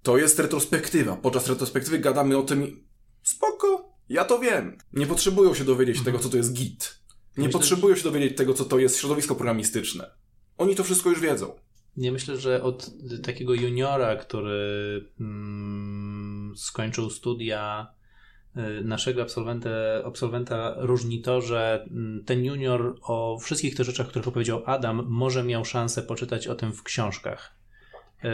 To 0.04 0.18
jest 0.18 0.40
retrospektywa. 0.40 1.16
Podczas 1.16 1.48
retrospektywy 1.48 2.00
gadamy 2.00 2.38
o 2.38 2.44
tym, 2.44 2.88
spoko, 3.24 3.96
ja 4.10 4.26
to 4.26 4.40
wiem. 4.40 4.78
Nie 4.94 5.08
potrzebują 5.08 5.54
się 5.54 5.64
dowiedzieć 5.64 5.98
mhm. 5.98 6.06
tego, 6.06 6.24
co 6.24 6.30
to 6.30 6.38
jest 6.38 6.54
Git. 6.54 7.00
Nie 7.38 7.44
myślę, 7.44 7.60
potrzebują 7.60 7.96
się 7.96 8.04
dowiedzieć 8.04 8.38
tego, 8.38 8.54
co 8.54 8.66
to 8.66 8.80
jest 8.80 8.98
środowisko 8.98 9.36
programistyczne. 9.36 10.12
Oni 10.58 10.76
to 10.76 10.84
wszystko 10.84 11.10
już 11.10 11.20
wiedzą. 11.20 11.56
Nie 11.98 12.12
myślę, 12.12 12.38
że 12.38 12.64
od 12.64 12.92
takiego 13.24 13.54
juniora, 13.54 14.16
który 14.16 15.12
mm, 15.20 16.54
skończył 16.58 17.10
studia 17.10 17.88
naszego 18.84 19.22
absolwenta, 19.22 19.70
absolwenta 20.06 20.76
różni 20.78 21.22
to, 21.22 21.42
że 21.42 21.86
mm, 21.92 22.24
ten 22.26 22.46
junior 22.46 22.98
o 23.02 23.40
wszystkich 23.40 23.76
tych 23.76 23.86
rzeczach, 23.86 24.08
o 24.08 24.10
których 24.10 24.28
opowiedział 24.28 24.64
Adam, 24.66 25.06
może 25.08 25.44
miał 25.44 25.66
szansę 25.66 26.04
poczytać 26.04 26.48
o 26.48 26.56
tym 26.56 26.74
w 26.74 26.84
książkach. 26.84 27.56
Y, 28.24 28.30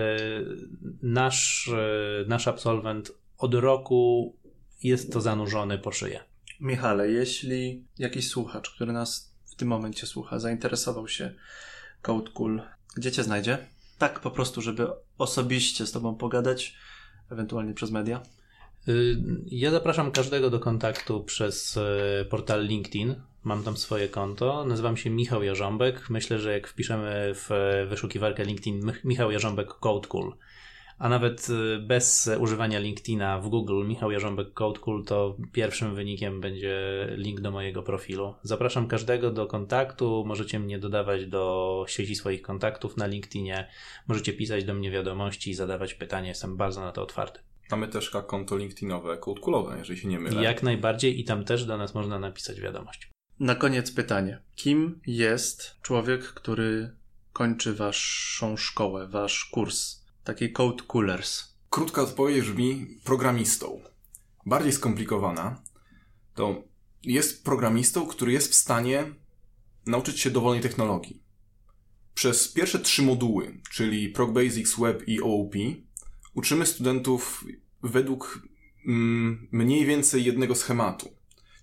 nasz, 1.01 1.67
y, 1.67 2.26
nasz 2.28 2.47
absolwent 2.47 3.11
od 3.38 3.53
roku 3.53 4.36
jest 4.84 5.13
to 5.13 5.22
zanurzony 5.22 5.78
po 5.78 5.91
szyję. 5.91 6.24
Michale, 6.59 7.11
jeśli 7.11 7.84
jakiś 7.99 8.28
słuchacz, 8.30 8.70
który 8.70 8.93
nas 8.93 9.34
w 9.45 9.55
tym 9.55 9.67
momencie 9.67 10.07
słucha, 10.07 10.39
zainteresował 10.39 11.07
się 11.07 11.34
Code 12.01 12.32
Cool, 12.32 12.61
gdzie 12.95 13.11
cię 13.11 13.24
znajdzie? 13.24 13.57
Tak 13.97 14.20
po 14.20 14.32
prostu, 14.32 14.61
żeby 14.61 14.88
osobiście 15.17 15.88
z 15.88 15.91
tobą 15.91 16.15
pogadać, 16.15 16.76
ewentualnie 17.32 17.74
przez 17.74 17.91
media. 17.91 18.22
Y, 18.88 19.18
ja 19.46 19.72
zapraszam 19.72 20.12
każdego 20.12 20.50
do 20.50 20.60
kontaktu 20.60 21.24
przez 21.24 21.78
y, 21.78 22.26
portal 22.30 22.66
LinkedIn. 22.66 23.16
Mam 23.44 23.64
tam 23.64 23.78
swoje 23.78 24.10
konto. 24.10 24.66
Nazywam 24.66 24.98
się 24.98 25.10
Michał 25.10 25.44
Jarząbek. 25.44 26.10
Myślę, 26.10 26.40
że 26.40 26.54
jak 26.54 26.68
wpiszemy 26.68 27.32
w 27.34 27.50
wyszukiwarkę 27.90 28.44
LinkedIn 28.44 28.92
Michał 29.04 29.32
Jarząbek 29.32 29.74
Code 29.74 30.08
Cool, 30.08 30.34
a 31.00 31.10
nawet 31.10 31.48
y, 31.50 31.80
bez 31.80 32.30
używania 32.40 32.80
LinkedIna 32.80 33.40
w 33.40 33.50
Google 33.50 33.88
Michał 33.88 34.12
Jarząbek 34.12 34.54
Code 34.54 34.80
Cool, 34.80 35.06
to 35.06 35.38
pierwszym 35.52 35.96
wynikiem 35.96 36.42
będzie 36.42 37.08
link 37.18 37.42
do 37.42 37.52
mojego 37.52 37.84
profilu. 37.84 38.36
Zapraszam 38.44 38.88
każdego 38.88 39.32
do 39.32 39.48
kontaktu. 39.48 40.24
Możecie 40.28 40.60
mnie 40.60 40.80
dodawać 40.80 41.26
do 41.26 41.86
sieci 41.88 42.16
swoich 42.16 42.42
kontaktów 42.42 42.98
na 42.98 43.08
LinkedInie. 43.08 43.68
Możecie 44.08 44.34
pisać 44.34 44.64
do 44.64 44.74
mnie 44.74 44.92
wiadomości 44.92 45.52
i 45.52 45.54
zadawać 45.54 45.94
pytania. 45.94 46.28
Jestem 46.28 46.58
bardzo 46.58 46.82
na 46.82 46.92
to 46.92 47.04
otwarty. 47.04 47.49
Mamy 47.72 47.88
też 47.88 48.09
konto 48.28 48.57
LinkedInowe, 48.57 49.17
codecoolowe, 49.17 49.78
jeżeli 49.78 49.99
się 49.99 50.07
nie 50.07 50.20
mylę. 50.20 50.43
Jak 50.43 50.63
najbardziej 50.63 51.20
i 51.20 51.24
tam 51.24 51.45
też 51.45 51.65
do 51.65 51.78
nas 51.78 51.93
można 51.93 52.20
napisać 52.20 52.61
wiadomość. 52.61 53.11
Na 53.39 53.55
koniec 53.55 53.91
pytanie. 53.91 54.41
Kim 54.55 54.99
jest 55.07 55.76
człowiek, 55.82 56.24
który 56.24 56.95
kończy 57.34 57.74
waszą 57.74 58.57
szkołę, 58.57 59.07
wasz 59.07 59.45
kurs? 59.45 60.05
Taki 60.24 60.51
Code 60.51 60.84
Coolers. 60.88 61.55
Krótka 61.70 62.01
odpowiedź 62.01 62.41
brzmi 62.41 62.88
programistą. 63.03 63.82
Bardziej 64.45 64.72
skomplikowana 64.72 65.63
to 66.36 66.63
jest 67.03 67.43
programistą, 67.43 68.07
który 68.07 68.32
jest 68.32 68.51
w 68.51 68.55
stanie 68.55 69.13
nauczyć 69.86 70.20
się 70.20 70.32
dowolnej 70.32 70.61
technologii. 70.61 71.24
Przez 72.13 72.47
pierwsze 72.47 72.80
trzy 72.80 73.01
moduły, 73.01 73.61
czyli 73.72 74.09
Prog 74.09 74.32
Basics, 74.32 74.80
Web 74.80 75.07
i 75.07 75.22
OOP, 75.22 75.53
uczymy 76.34 76.66
studentów 76.66 77.46
według 77.84 78.48
mm, 78.88 79.48
mniej 79.52 79.86
więcej 79.86 80.26
jednego 80.26 80.56
schematu, 80.56 81.10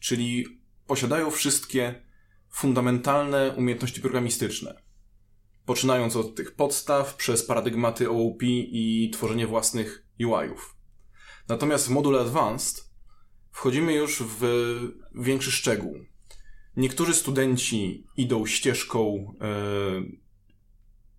czyli 0.01 0.47
posiadają 0.87 1.31
wszystkie 1.31 2.03
fundamentalne 2.51 3.55
umiejętności 3.57 4.01
programistyczne. 4.01 4.83
Poczynając 5.65 6.17
od 6.17 6.35
tych 6.35 6.55
podstaw, 6.55 7.17
przez 7.17 7.47
paradygmaty 7.47 8.11
OOP 8.11 8.43
i 8.43 9.11
tworzenie 9.15 9.47
własnych 9.47 10.07
UI-ów. 10.21 10.77
Natomiast 11.49 11.87
w 11.87 11.91
module 11.91 12.21
Advanced 12.21 12.85
wchodzimy 13.53 13.95
już 13.95 14.23
w 14.23 14.43
większy 15.15 15.53
szczegół. 15.53 15.95
Niektórzy 16.77 17.15
studenci 17.15 18.07
idą 18.17 18.47
ścieżką 18.47 19.33
e, 19.41 19.47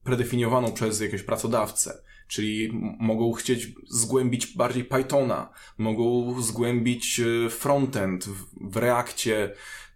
predefiniowaną 0.04 0.72
przez 0.72 1.00
jakiegoś 1.00 1.24
pracodawcę, 1.24 2.04
czyli 2.28 2.70
mogą 3.00 3.32
chcieć 3.32 3.74
zgłębić 3.88 4.48
bardziej 4.48 4.86
Pythona, 4.86 5.50
mogą 5.78 6.42
zgłębić 6.42 7.20
e, 7.20 7.50
frontend 7.50 8.26
w 8.62 8.78
Reakcie, 8.78 9.54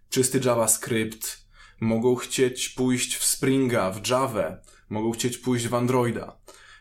czysty 0.08 0.40
JavaScript, 0.44 1.48
mogą 1.80 2.14
chcieć 2.16 2.68
pójść 2.68 3.16
w 3.16 3.24
Springa, 3.24 3.90
w 3.90 4.08
Java, 4.08 4.56
mogą 4.88 5.10
chcieć 5.12 5.38
pójść 5.38 5.68
w 5.68 5.74
Androida. 5.74 6.38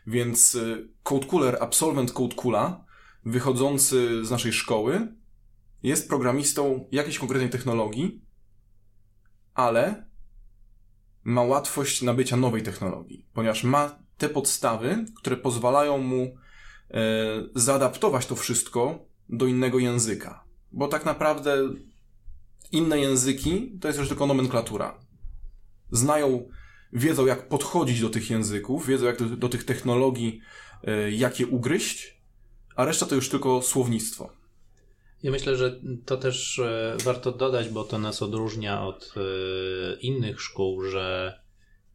Więc 0.08 0.56
e, 0.56 0.78
CodeCooler, 1.04 1.58
absolwent 1.62 2.12
CodeCoola, 2.12 2.86
wychodzący 3.26 4.26
z 4.26 4.32
naszej 4.32 4.54
szkoły, 4.54 5.16
jest 5.84 6.10
programistą 6.10 6.88
jakiejś 6.92 7.20
konkretnej 7.20 7.50
technologii, 7.50 8.22
ale 9.54 10.06
ma 11.24 11.44
łatwość 11.44 12.02
nabycia 12.02 12.38
nowej 12.38 12.64
technologii, 12.64 13.28
ponieważ 13.34 13.64
ma 13.64 14.00
te 14.18 14.30
podstawy, 14.30 15.06
które 15.16 15.38
pozwalają 15.38 15.98
mu 15.98 16.38
e, 16.92 16.98
zaadaptować 17.56 18.26
to 18.26 18.36
wszystko 18.36 19.06
do 19.30 19.46
innego 19.46 19.80
języka. 19.80 20.44
Bo 20.72 20.88
tak 20.88 21.06
naprawdę 21.06 21.58
inne 22.72 23.00
języki 23.00 23.72
to 23.82 23.88
jest 23.88 24.00
już 24.00 24.08
tylko 24.08 24.26
nomenklatura. 24.26 25.00
Znają, 25.92 26.50
wiedzą 26.94 27.26
jak 27.26 27.48
podchodzić 27.48 28.02
do 28.02 28.10
tych 28.10 28.30
języków, 28.30 28.88
wiedzą 28.88 29.06
jak 29.06 29.20
do, 29.20 29.26
do 29.38 29.50
tych 29.50 29.64
technologii, 29.64 30.42
e, 30.84 31.12
jak 31.12 31.40
je 31.40 31.48
ugryźć, 31.48 32.22
a 32.76 32.86
reszta 32.86 33.06
to 33.06 33.16
już 33.16 33.30
tylko 33.30 33.62
słownictwo. 33.62 34.30
Ja 35.24 35.32
myślę, 35.32 35.56
że 35.56 35.80
to 36.06 36.18
też 36.18 36.60
e, 36.60 36.98
warto 37.04 37.32
dodać, 37.32 37.70
bo 37.70 37.84
to 37.84 38.00
nas 38.00 38.22
odróżnia 38.22 38.86
od 38.86 39.14
innych 40.02 40.42
szkół, 40.42 40.84
że 40.84 41.40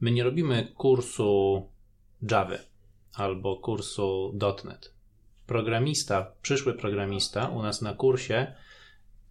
my 0.01 0.11
nie 0.11 0.25
robimy 0.25 0.73
kursu 0.77 1.63
Java 2.23 2.59
albo 3.15 3.57
kursu 3.57 4.39
.NET. 4.65 4.93
Programista, 5.47 6.33
przyszły 6.43 6.75
programista 6.75 7.49
u 7.49 7.63
nas 7.63 7.83
na 7.83 7.95
kursie 7.95 8.55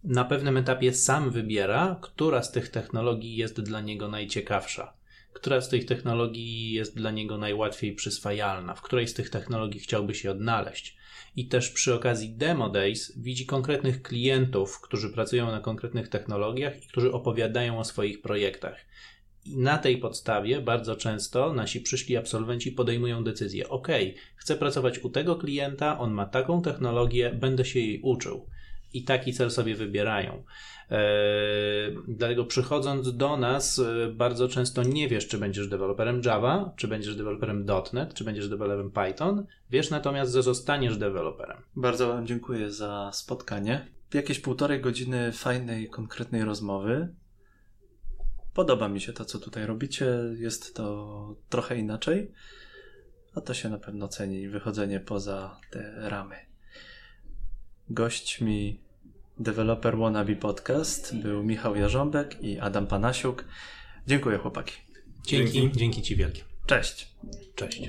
na 0.04 0.24
pewnym 0.24 0.56
etapie 0.56 0.92
sam 0.92 1.30
wybiera, 1.30 1.98
która 2.02 2.42
z 2.42 2.52
tych 2.52 2.68
technologii 2.68 3.36
jest 3.36 3.60
dla 3.60 3.80
niego 3.80 4.08
najciekawsza, 4.08 4.92
która 5.32 5.60
z 5.60 5.68
tych 5.68 5.86
technologii 5.86 6.72
jest 6.72 6.96
dla 6.96 7.10
niego 7.10 7.38
najłatwiej 7.38 7.94
przyswajalna, 7.94 8.74
w 8.74 8.82
której 8.82 9.08
z 9.08 9.14
tych 9.14 9.30
technologii 9.30 9.80
chciałby 9.80 10.14
się 10.14 10.30
odnaleźć. 10.30 10.96
I 11.36 11.48
też 11.48 11.70
przy 11.70 11.94
okazji 11.94 12.30
Demo 12.30 12.68
Days 12.68 13.18
widzi 13.18 13.46
konkretnych 13.46 14.02
klientów, 14.02 14.80
którzy 14.80 15.10
pracują 15.10 15.46
na 15.46 15.60
konkretnych 15.60 16.08
technologiach 16.08 16.84
i 16.84 16.88
którzy 16.88 17.12
opowiadają 17.12 17.78
o 17.78 17.84
swoich 17.84 18.22
projektach. 18.22 18.76
I 19.46 19.56
na 19.56 19.78
tej 19.78 19.98
podstawie 19.98 20.60
bardzo 20.60 20.96
często 20.96 21.52
nasi 21.52 21.80
przyszli 21.80 22.16
absolwenci 22.16 22.72
podejmują 22.72 23.24
decyzję: 23.24 23.68
OK, 23.68 23.88
chcę 24.36 24.56
pracować 24.56 24.98
u 24.98 25.10
tego 25.10 25.36
klienta, 25.36 25.98
on 25.98 26.12
ma 26.12 26.26
taką 26.26 26.62
technologię, 26.62 27.30
będę 27.30 27.64
się 27.64 27.80
jej 27.80 28.00
uczył. 28.02 28.46
I 28.94 29.04
taki 29.04 29.32
cel 29.32 29.50
sobie 29.50 29.74
wybierają. 29.74 30.42
Eee, 30.90 31.96
dlatego 32.08 32.44
przychodząc 32.44 33.16
do 33.16 33.36
nas, 33.36 33.78
e, 33.78 34.08
bardzo 34.08 34.48
często 34.48 34.82
nie 34.82 35.08
wiesz, 35.08 35.28
czy 35.28 35.38
będziesz 35.38 35.68
deweloperem 35.68 36.20
Java, 36.24 36.72
czy 36.76 36.88
będziesz 36.88 37.16
deweloperem 37.16 37.66
.NET, 37.92 38.14
czy 38.14 38.24
będziesz 38.24 38.48
deweloperem 38.48 38.90
Python. 38.90 39.46
Wiesz 39.70 39.90
natomiast, 39.90 40.32
że 40.32 40.42
zostaniesz 40.42 40.98
deweloperem. 40.98 41.56
Bardzo 41.76 42.08
Wam 42.08 42.26
dziękuję 42.26 42.70
za 42.70 43.10
spotkanie. 43.12 43.86
Jakieś 44.14 44.40
półtorej 44.40 44.80
godziny 44.80 45.32
fajnej, 45.32 45.88
konkretnej 45.88 46.44
rozmowy. 46.44 47.08
Podoba 48.56 48.88
mi 48.88 49.00
się 49.00 49.12
to, 49.12 49.24
co 49.24 49.38
tutaj 49.38 49.66
robicie. 49.66 50.06
Jest 50.38 50.74
to 50.74 51.34
trochę 51.48 51.76
inaczej, 51.76 52.30
a 53.34 53.40
to 53.40 53.54
się 53.54 53.68
na 53.68 53.78
pewno 53.78 54.08
ceni 54.08 54.48
wychodzenie 54.48 55.00
poza 55.00 55.60
te 55.70 56.08
ramy. 56.08 56.36
Gośćmi 57.90 58.80
Developer 59.38 59.96
Wannabe 59.98 60.36
Podcast 60.36 61.16
był 61.16 61.42
Michał 61.42 61.76
Jarząbek 61.76 62.42
i 62.42 62.58
Adam 62.58 62.86
Panasiuk. 62.86 63.44
Dziękuję 64.06 64.38
chłopaki. 64.38 64.72
Dzięki, 65.26 65.52
dzięki, 65.52 65.78
dzięki 65.78 66.02
Ci 66.02 66.16
wielkie. 66.16 66.42
Cześć. 66.66 67.14
Cześć. 67.54 67.82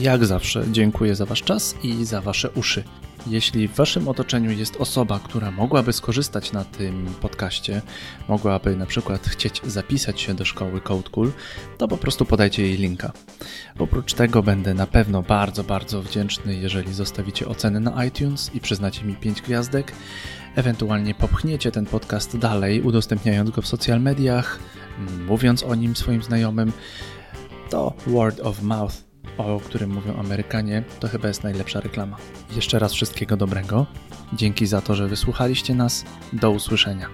Jak 0.00 0.26
zawsze 0.26 0.64
dziękuję 0.72 1.14
za 1.14 1.26
Wasz 1.26 1.42
czas 1.42 1.74
i 1.82 2.04
za 2.04 2.20
Wasze 2.20 2.50
uszy. 2.50 2.84
Jeśli 3.26 3.68
w 3.68 3.74
Waszym 3.74 4.08
otoczeniu 4.08 4.50
jest 4.50 4.76
osoba, 4.76 5.20
która 5.24 5.50
mogłaby 5.50 5.92
skorzystać 5.92 6.52
na 6.52 6.64
tym 6.64 7.06
podcaście, 7.20 7.82
mogłaby 8.28 8.76
na 8.76 8.86
przykład 8.86 9.26
chcieć 9.26 9.60
zapisać 9.66 10.20
się 10.20 10.34
do 10.34 10.44
szkoły 10.44 10.80
Code 10.80 11.10
Cool, 11.10 11.32
to 11.78 11.88
po 11.88 11.96
prostu 11.96 12.24
podajcie 12.24 12.62
jej 12.62 12.76
linka. 12.76 13.12
Oprócz 13.78 14.14
tego 14.14 14.42
będę 14.42 14.74
na 14.74 14.86
pewno 14.86 15.22
bardzo, 15.22 15.64
bardzo 15.64 16.02
wdzięczny, 16.02 16.54
jeżeli 16.54 16.94
zostawicie 16.94 17.48
ocenę 17.48 17.80
na 17.80 18.04
iTunes 18.04 18.50
i 18.54 18.60
przyznacie 18.60 19.04
mi 19.04 19.14
5 19.14 19.42
gwiazdek, 19.42 19.92
ewentualnie 20.56 21.14
popchniecie 21.14 21.70
ten 21.70 21.86
podcast 21.86 22.38
dalej, 22.38 22.82
udostępniając 22.82 23.50
go 23.50 23.62
w 23.62 23.66
social 23.66 24.00
mediach, 24.00 24.58
mówiąc 25.26 25.62
o 25.62 25.74
nim 25.74 25.96
swoim 25.96 26.22
znajomym. 26.22 26.72
To 27.70 27.94
word 28.06 28.40
of 28.40 28.62
mouth 28.62 29.09
o 29.38 29.60
którym 29.60 29.90
mówią 29.90 30.16
Amerykanie, 30.16 30.82
to 31.00 31.08
chyba 31.08 31.28
jest 31.28 31.42
najlepsza 31.42 31.80
reklama. 31.80 32.16
Jeszcze 32.56 32.78
raz 32.78 32.92
wszystkiego 32.92 33.36
dobrego. 33.36 33.86
Dzięki 34.32 34.66
za 34.66 34.80
to, 34.80 34.94
że 34.94 35.08
wysłuchaliście 35.08 35.74
nas. 35.74 36.04
Do 36.32 36.50
usłyszenia. 36.50 37.08